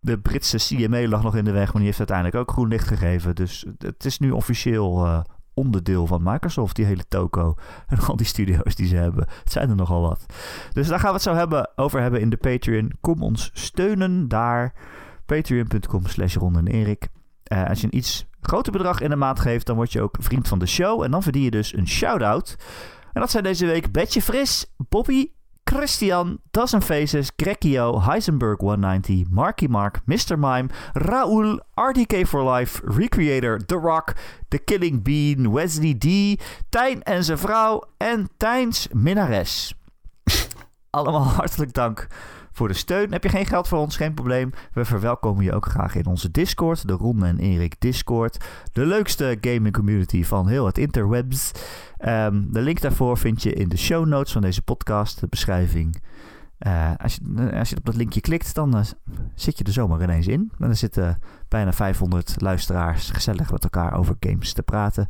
De 0.00 0.18
Britse 0.18 0.56
CMA 0.56 1.08
lag 1.08 1.22
nog 1.22 1.36
in 1.36 1.44
de 1.44 1.52
weg, 1.52 1.66
maar 1.66 1.76
die 1.76 1.84
heeft 1.84 1.98
uiteindelijk 1.98 2.36
ook 2.36 2.50
groen 2.50 2.68
licht 2.68 2.88
gegeven. 2.88 3.34
Dus 3.34 3.66
het 3.78 4.04
is 4.04 4.18
nu 4.18 4.30
officieel 4.30 5.06
uh, 5.06 5.20
onderdeel 5.54 6.06
van 6.06 6.22
Microsoft, 6.22 6.76
die 6.76 6.84
hele 6.84 7.04
toko. 7.08 7.54
En 7.86 7.98
al 7.98 8.16
die 8.16 8.26
studio's 8.26 8.74
die 8.74 8.86
ze 8.86 8.96
hebben. 8.96 9.26
Het 9.42 9.52
zijn 9.52 9.70
er 9.70 9.76
nogal 9.76 10.00
wat. 10.00 10.26
Dus 10.72 10.88
daar 10.88 10.98
gaan 10.98 11.08
we 11.08 11.14
het 11.14 11.22
zo 11.22 11.34
hebben, 11.34 11.70
over 11.76 12.00
hebben 12.00 12.20
in 12.20 12.30
de 12.30 12.36
Patreon. 12.36 12.92
Kom 13.00 13.22
ons 13.22 13.50
steunen 13.52 14.28
daar. 14.28 14.74
Patreon.com 15.26 16.06
slash 16.06 16.36
Ron 16.36 16.66
Erik. 16.66 17.08
Uh, 17.52 17.68
als 17.68 17.80
je 17.80 17.86
een 17.86 17.96
iets 17.96 18.26
groter 18.40 18.72
bedrag 18.72 19.00
in 19.00 19.10
de 19.10 19.16
maand 19.16 19.40
geeft, 19.40 19.66
dan 19.66 19.76
word 19.76 19.92
je 19.92 20.00
ook 20.00 20.16
vriend 20.20 20.48
van 20.48 20.58
de 20.58 20.66
show. 20.66 21.02
En 21.02 21.10
dan 21.10 21.22
verdien 21.22 21.42
je 21.42 21.50
dus 21.50 21.76
een 21.76 21.88
shout-out. 21.88 22.56
En 23.12 23.20
dat 23.20 23.30
zijn 23.30 23.42
deze 23.42 23.66
week 23.66 23.92
Betje 23.92 24.22
Fris, 24.22 24.74
Bobby, 24.76 25.30
Christian, 25.66 26.40
Dozen 26.52 26.80
Faces, 26.80 27.30
Grekio, 27.30 28.02
Heisenberg 28.02 28.62
190, 28.62 29.26
Marky 29.30 29.66
Mark, 29.66 30.04
Mr. 30.06 30.36
Mime, 30.38 30.70
Raoul, 30.94 31.58
RDK 31.76 32.26
for 32.26 32.42
Life, 32.42 32.80
Recreator, 32.84 33.58
The 33.58 33.78
Rock, 33.78 34.14
The 34.50 34.58
Killing 34.58 35.00
Bean, 35.00 35.52
Wesley 35.52 35.94
D, 35.94 36.40
Tijn 36.70 37.02
en 37.02 37.24
zijn 37.24 37.38
vrouw 37.38 37.82
en 37.96 38.28
Tijns 38.36 38.88
Minares. 38.92 39.74
Allemaal 40.90 41.24
hartelijk 41.24 41.72
dank 41.72 42.06
voor 42.54 42.68
de 42.68 42.74
steun. 42.74 43.12
Heb 43.12 43.22
je 43.22 43.28
geen 43.28 43.46
geld 43.46 43.68
voor 43.68 43.78
ons? 43.78 43.96
Geen 43.96 44.14
probleem. 44.14 44.50
We 44.72 44.84
verwelkomen 44.84 45.44
je 45.44 45.52
ook 45.52 45.66
graag 45.66 45.94
in 45.94 46.06
onze 46.06 46.30
Discord, 46.30 46.88
de 46.88 46.92
Ron 46.92 47.24
en 47.24 47.38
Erik 47.38 47.74
Discord. 47.78 48.44
De 48.72 48.86
leukste 48.86 49.38
gaming 49.40 49.72
community 49.72 50.24
van 50.24 50.48
heel 50.48 50.66
het 50.66 50.78
interwebs. 50.78 51.50
Um, 52.06 52.52
de 52.52 52.60
link 52.60 52.80
daarvoor 52.80 53.18
vind 53.18 53.42
je 53.42 53.52
in 53.52 53.68
de 53.68 53.76
show 53.76 54.06
notes 54.06 54.32
van 54.32 54.42
deze 54.42 54.62
podcast, 54.62 55.20
de 55.20 55.26
beschrijving. 55.26 56.02
Uh, 56.66 56.90
als, 56.96 57.14
je, 57.14 57.52
als 57.58 57.70
je 57.70 57.76
op 57.76 57.84
dat 57.84 57.94
linkje 57.94 58.20
klikt, 58.20 58.54
dan 58.54 58.76
uh, 58.76 58.82
zit 59.34 59.58
je 59.58 59.64
er 59.64 59.72
zomaar 59.72 60.02
ineens 60.02 60.26
in. 60.26 60.52
En 60.58 60.76
zitten 60.76 61.18
bijna 61.48 61.72
500 61.72 62.34
luisteraars 62.40 63.10
gezellig 63.10 63.50
met 63.50 63.64
elkaar 63.64 63.98
over 63.98 64.16
games 64.20 64.52
te 64.52 64.62
praten. 64.62 65.08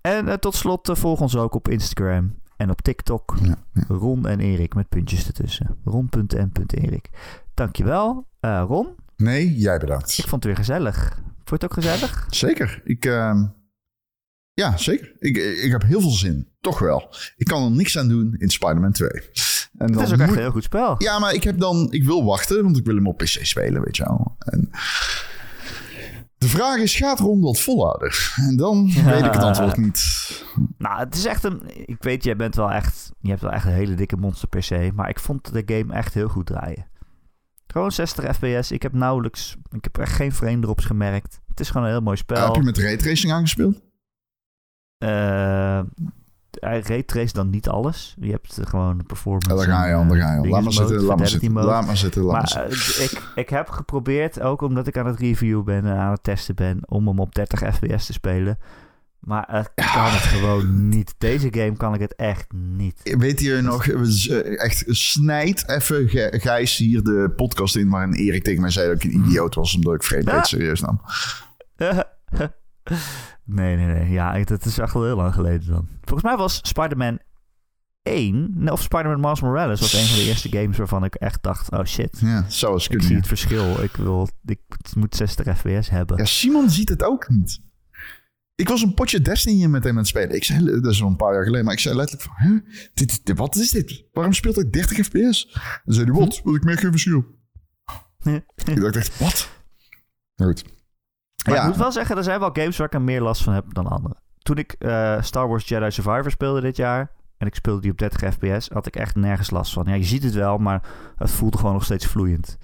En 0.00 0.40
tot 0.40 0.54
slot 0.54 0.90
volg 0.92 1.20
ons 1.20 1.36
ook 1.36 1.54
op 1.54 1.68
Instagram 1.68 2.39
en 2.60 2.70
op 2.70 2.80
TikTok. 2.80 3.36
Ja, 3.42 3.56
ja. 3.72 3.84
Ron 3.88 4.26
en 4.26 4.40
Erik 4.40 4.74
met 4.74 4.88
puntjes 4.88 5.26
ertussen. 5.26 5.76
Ron.n.erik. 5.84 7.10
Dankjewel, 7.54 8.26
Ron. 8.40 8.88
Nee, 9.16 9.56
jij 9.56 9.78
bedankt. 9.78 10.18
Ik 10.18 10.28
vond 10.28 10.44
het 10.44 10.44
weer 10.44 10.56
gezellig. 10.56 11.14
Vond 11.44 11.48
je 11.48 11.54
het 11.54 11.64
ook 11.64 11.74
gezellig? 11.74 12.26
Zeker. 12.30 12.80
Ik, 12.84 13.04
ehm, 13.04 13.44
ja, 14.52 14.76
zeker. 14.76 15.12
Ik, 15.18 15.36
ik 15.36 15.70
heb 15.70 15.82
heel 15.82 16.00
veel 16.00 16.10
zin. 16.10 16.48
Toch 16.60 16.78
wel. 16.78 17.14
Ik 17.36 17.46
kan 17.46 17.64
er 17.64 17.70
niks 17.70 17.98
aan 17.98 18.08
doen 18.08 18.34
in 18.38 18.50
Spider-Man 18.50 18.92
2. 18.92 19.08
En 19.10 19.92
het 19.92 20.00
is 20.00 20.12
ook 20.12 20.18
echt 20.18 20.30
een 20.30 20.38
heel 20.38 20.50
goed 20.50 20.64
spel. 20.64 20.94
Ja, 20.98 21.18
maar 21.18 21.34
ik 21.34 21.42
heb 21.42 21.58
dan... 21.58 21.92
Ik 21.92 22.04
wil 22.04 22.24
wachten, 22.24 22.62
want 22.62 22.76
ik 22.76 22.84
wil 22.84 22.94
hem 22.94 23.06
op 23.06 23.18
PC 23.18 23.38
spelen, 23.42 23.82
weet 23.82 23.96
je 23.96 24.02
wel. 24.02 24.36
En... 24.38 24.70
De 26.40 26.48
vraag 26.48 26.76
is, 26.76 26.96
gaat 26.96 27.18
Ron 27.18 27.40
dat 27.40 27.60
volhouden? 27.60 28.12
En 28.36 28.56
dan 28.56 28.92
weet 28.92 29.24
ik 29.24 29.32
het 29.32 29.42
antwoord 29.42 29.76
niet. 29.86 30.02
Nou, 30.78 30.98
het 30.98 31.14
is 31.14 31.24
echt 31.24 31.44
een... 31.44 31.60
Ik 31.88 32.02
weet, 32.02 32.24
jij 32.24 32.36
bent 32.36 32.54
wel 32.54 32.70
echt... 32.70 33.12
Je 33.20 33.28
hebt 33.28 33.40
wel 33.40 33.50
echt 33.50 33.64
een 33.64 33.72
hele 33.72 33.94
dikke 33.94 34.16
monster 34.16 34.48
PC. 34.48 34.92
Maar 34.94 35.08
ik 35.08 35.20
vond 35.20 35.52
de 35.52 35.62
game 35.66 35.94
echt 35.94 36.14
heel 36.14 36.28
goed 36.28 36.46
draaien. 36.46 36.86
Gewoon 37.66 37.92
60 37.92 38.36
fps. 38.36 38.70
Ik 38.70 38.82
heb 38.82 38.92
nauwelijks... 38.92 39.56
Ik 39.70 39.84
heb 39.84 39.98
echt 39.98 40.12
geen 40.12 40.32
frame 40.32 40.60
drops 40.60 40.84
gemerkt. 40.84 41.40
Het 41.48 41.60
is 41.60 41.70
gewoon 41.70 41.86
een 41.86 41.92
heel 41.92 42.02
mooi 42.02 42.16
spel. 42.16 42.44
heb 42.44 42.54
je 42.54 42.62
met 42.62 42.78
raytracing 42.78 43.32
aangespeeld? 43.32 43.80
Uh, 45.04 45.80
hij 46.60 46.80
raytrace 46.80 47.32
dan 47.32 47.50
niet 47.50 47.68
alles. 47.68 48.16
Je 48.20 48.30
hebt 48.30 48.58
gewoon 48.64 48.98
de 48.98 49.04
performance. 49.04 49.50
Ja, 49.50 49.56
daar 49.56 49.64
ga 49.64 49.86
je 49.86 49.94
al, 49.94 50.06
daar 50.06 50.18
ga 50.18 50.34
je. 50.34 50.48
Laat 50.48 50.62
maar 50.62 50.72
zitten, 50.72 51.02
laat 51.02 51.18
maar 51.18 51.28
zitten, 51.28 51.52
laat 51.52 51.86
maar 51.86 51.96
zitten. 51.96 52.22
Laat 52.22 52.54
maar, 52.54 52.70
ik, 52.70 53.22
ik 53.34 53.48
heb 53.48 53.68
geprobeerd, 53.68 54.40
ook 54.40 54.62
omdat 54.62 54.86
ik 54.86 54.96
aan 54.96 55.06
het 55.06 55.18
review 55.18 55.62
ben 55.62 55.84
en 55.84 55.96
aan 55.96 56.12
het 56.12 56.22
testen 56.22 56.54
ben, 56.54 56.80
om 56.84 57.06
hem 57.06 57.18
op 57.18 57.34
30 57.34 57.74
fps 57.74 58.06
te 58.06 58.12
spelen. 58.12 58.58
Maar 59.20 59.44
het 59.50 59.72
ja. 59.74 59.92
kan 59.92 60.04
het 60.04 60.22
gewoon 60.22 60.88
niet. 60.88 61.14
Deze 61.18 61.48
game 61.50 61.76
kan 61.76 61.94
ik 61.94 62.00
het 62.00 62.14
echt 62.14 62.52
niet. 62.52 63.16
Weet 63.18 63.40
je 63.40 63.60
nog, 63.60 63.86
echt 63.86 64.84
snijd 64.86 65.68
even 65.68 66.08
Gijs 66.40 66.76
hier 66.76 67.02
de 67.02 67.32
podcast 67.36 67.76
in 67.76 67.88
waarin 67.88 68.12
Erik 68.12 68.44
tegen 68.44 68.60
mij 68.60 68.70
zei 68.70 68.88
dat 68.88 69.04
ik 69.04 69.12
een 69.12 69.24
idioot 69.24 69.54
was 69.54 69.74
omdat 69.74 69.94
ik 69.94 70.02
frame 70.02 70.30
rate 70.30 70.48
serieus 70.48 70.80
nam. 70.80 71.00
Nee, 73.44 73.76
nee, 73.76 73.86
nee. 73.86 74.10
Ja, 74.10 74.44
dat 74.44 74.64
is 74.64 74.78
echt 74.78 74.94
al 74.94 75.04
heel 75.04 75.16
lang 75.16 75.34
geleden 75.34 75.66
dan. 75.66 75.88
Volgens 76.00 76.22
mij 76.22 76.36
was 76.36 76.60
Spider-Man 76.62 77.18
1, 78.02 78.68
of 78.68 78.82
Spider-Man 78.82 79.20
Miles 79.20 79.40
Morales, 79.40 79.80
was 79.80 79.92
een 79.92 80.04
van 80.04 80.16
de 80.16 80.24
eerste 80.24 80.48
games 80.48 80.76
waarvan 80.76 81.04
ik 81.04 81.14
echt 81.14 81.42
dacht, 81.42 81.70
oh 81.70 81.84
shit. 81.84 82.18
Ja, 82.20 82.50
zo 82.50 82.74
is 82.74 82.88
Ik 82.88 83.02
zie 83.02 83.16
het 83.16 83.26
verschil. 83.26 83.82
Ik, 83.82 83.96
wil, 83.96 84.28
ik 84.44 84.60
moet 84.96 85.16
60 85.16 85.58
fps 85.58 85.90
hebben. 85.90 86.16
Ja, 86.16 86.24
Simon 86.24 86.70
ziet 86.70 86.88
het 86.88 87.04
ook 87.04 87.28
niet. 87.28 87.60
Ik 88.54 88.68
was 88.68 88.82
een 88.82 88.94
potje 88.94 89.20
Destiny 89.20 89.66
met 89.66 89.84
hem 89.84 89.92
aan 89.92 89.98
het 89.98 90.06
spelen. 90.06 90.36
Ik 90.36 90.44
zei, 90.44 90.64
dat 90.64 90.92
is 90.92 91.02
al 91.02 91.08
een 91.08 91.16
paar 91.16 91.32
jaar 91.32 91.44
geleden, 91.44 91.64
maar 91.64 91.74
ik 91.74 91.80
zei 91.80 91.96
letterlijk 91.96 92.28
van, 92.28 92.48
hè? 92.48 92.58
Dit, 92.94 93.20
dit, 93.24 93.36
wat 93.36 93.56
is 93.56 93.70
dit? 93.70 94.04
Waarom 94.12 94.32
speelt 94.32 94.56
hij 94.56 94.70
30 94.70 95.06
fps? 95.06 95.58
En 95.84 95.94
zei 95.94 96.10
hij, 96.10 96.20
wat? 96.20 96.40
Wil 96.44 96.54
ik 96.54 96.64
merk 96.64 96.80
geen 96.80 96.90
verschil. 96.90 97.24
ik 98.64 98.80
dacht 98.80 98.96
echt, 98.96 99.18
wat? 99.18 99.48
Goed. 100.36 100.64
Maar 101.44 101.54
ja. 101.54 101.60
ik 101.60 101.66
moet 101.66 101.76
wel 101.76 101.92
zeggen, 101.92 102.16
er 102.16 102.24
zijn 102.24 102.40
wel 102.40 102.50
games 102.52 102.76
waar 102.76 102.86
ik 102.86 102.94
er 102.94 103.02
meer 103.02 103.20
last 103.20 103.42
van 103.42 103.52
heb 103.52 103.74
dan 103.74 103.86
andere. 103.86 104.14
Toen 104.38 104.56
ik 104.56 104.76
uh, 104.78 105.22
Star 105.22 105.48
Wars 105.48 105.68
Jedi 105.68 105.90
Survivor 105.90 106.30
speelde 106.30 106.60
dit 106.60 106.76
jaar... 106.76 107.10
en 107.36 107.46
ik 107.46 107.54
speelde 107.54 107.80
die 107.80 107.90
op 107.90 107.98
30 107.98 108.34
fps... 108.34 108.68
had 108.68 108.86
ik 108.86 108.96
echt 108.96 109.14
nergens 109.16 109.50
last 109.50 109.72
van. 109.72 109.84
Ja, 109.86 109.94
je 109.94 110.04
ziet 110.04 110.22
het 110.22 110.34
wel, 110.34 110.58
maar 110.58 110.82
het 111.16 111.30
voelde 111.30 111.56
gewoon 111.58 111.72
nog 111.72 111.84
steeds 111.84 112.06
vloeiend. 112.06 112.58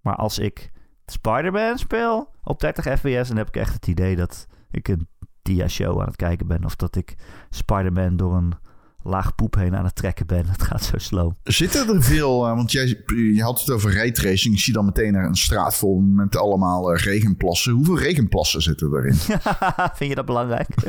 Maar 0.00 0.14
als 0.14 0.38
ik 0.38 0.70
Spider-Man 1.06 1.78
speel 1.78 2.30
op 2.42 2.60
30 2.60 2.84
fps... 2.98 3.28
dan 3.28 3.36
heb 3.36 3.48
ik 3.48 3.56
echt 3.56 3.72
het 3.72 3.86
idee 3.86 4.16
dat 4.16 4.46
ik 4.70 4.88
een 4.88 5.08
dia-show 5.42 6.00
aan 6.00 6.06
het 6.06 6.16
kijken 6.16 6.46
ben... 6.46 6.64
of 6.64 6.76
dat 6.76 6.96
ik 6.96 7.14
Spider-Man 7.50 8.16
door 8.16 8.36
een 8.36 8.54
laag 9.02 9.34
poep 9.34 9.54
heen 9.54 9.76
aan 9.76 9.84
het 9.84 9.94
trekken 9.94 10.26
ben. 10.26 10.46
Het 10.58 10.62
gaat 10.62 10.84
zo 10.84 10.98
slow. 10.98 11.32
Zitten 11.42 11.88
er 11.94 12.02
veel, 12.02 12.48
uh, 12.48 12.54
want 12.54 12.72
jij, 12.72 13.02
je 13.06 13.42
had 13.42 13.60
het 13.60 13.70
over 13.70 13.94
raytracing. 13.94 14.54
Ik 14.54 14.60
zie 14.60 14.72
dan 14.72 14.84
meteen 14.84 15.14
een 15.14 15.36
straat 15.36 15.76
vol 15.76 16.00
met 16.00 16.36
allemaal 16.36 16.94
uh, 16.94 17.02
regenplassen. 17.02 17.72
Hoeveel 17.72 17.98
regenplassen 17.98 18.62
zitten 18.62 18.94
erin? 18.94 19.14
Vind 19.98 20.10
je 20.10 20.14
dat 20.14 20.26
belangrijk? 20.26 20.68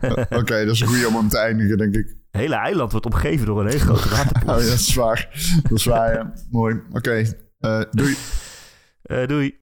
Oké, 0.00 0.36
okay, 0.36 0.64
dat 0.64 0.74
is 0.74 0.80
een 0.80 0.86
goede 0.86 1.08
om 1.08 1.16
aan 1.16 1.28
te 1.28 1.38
eindigen, 1.38 1.78
denk 1.78 1.94
ik. 1.94 2.06
Het 2.30 2.40
hele 2.40 2.54
eiland 2.54 2.90
wordt 2.90 3.06
omgeven 3.06 3.46
door 3.46 3.60
een 3.60 3.66
hele 3.66 3.78
grote 3.78 4.08
waterplas. 4.08 4.56
oh, 4.56 4.62
ja, 4.62 4.70
dat 4.70 4.78
is 4.78 4.94
waar. 4.94 5.28
Dat 5.62 5.78
is 5.78 5.84
waar, 5.84 6.12
ja. 6.12 6.32
Mooi. 6.50 6.74
Oké, 6.88 6.98
okay. 6.98 7.20
uh, 7.60 7.82
doei. 7.90 8.16
doei. 9.26 9.58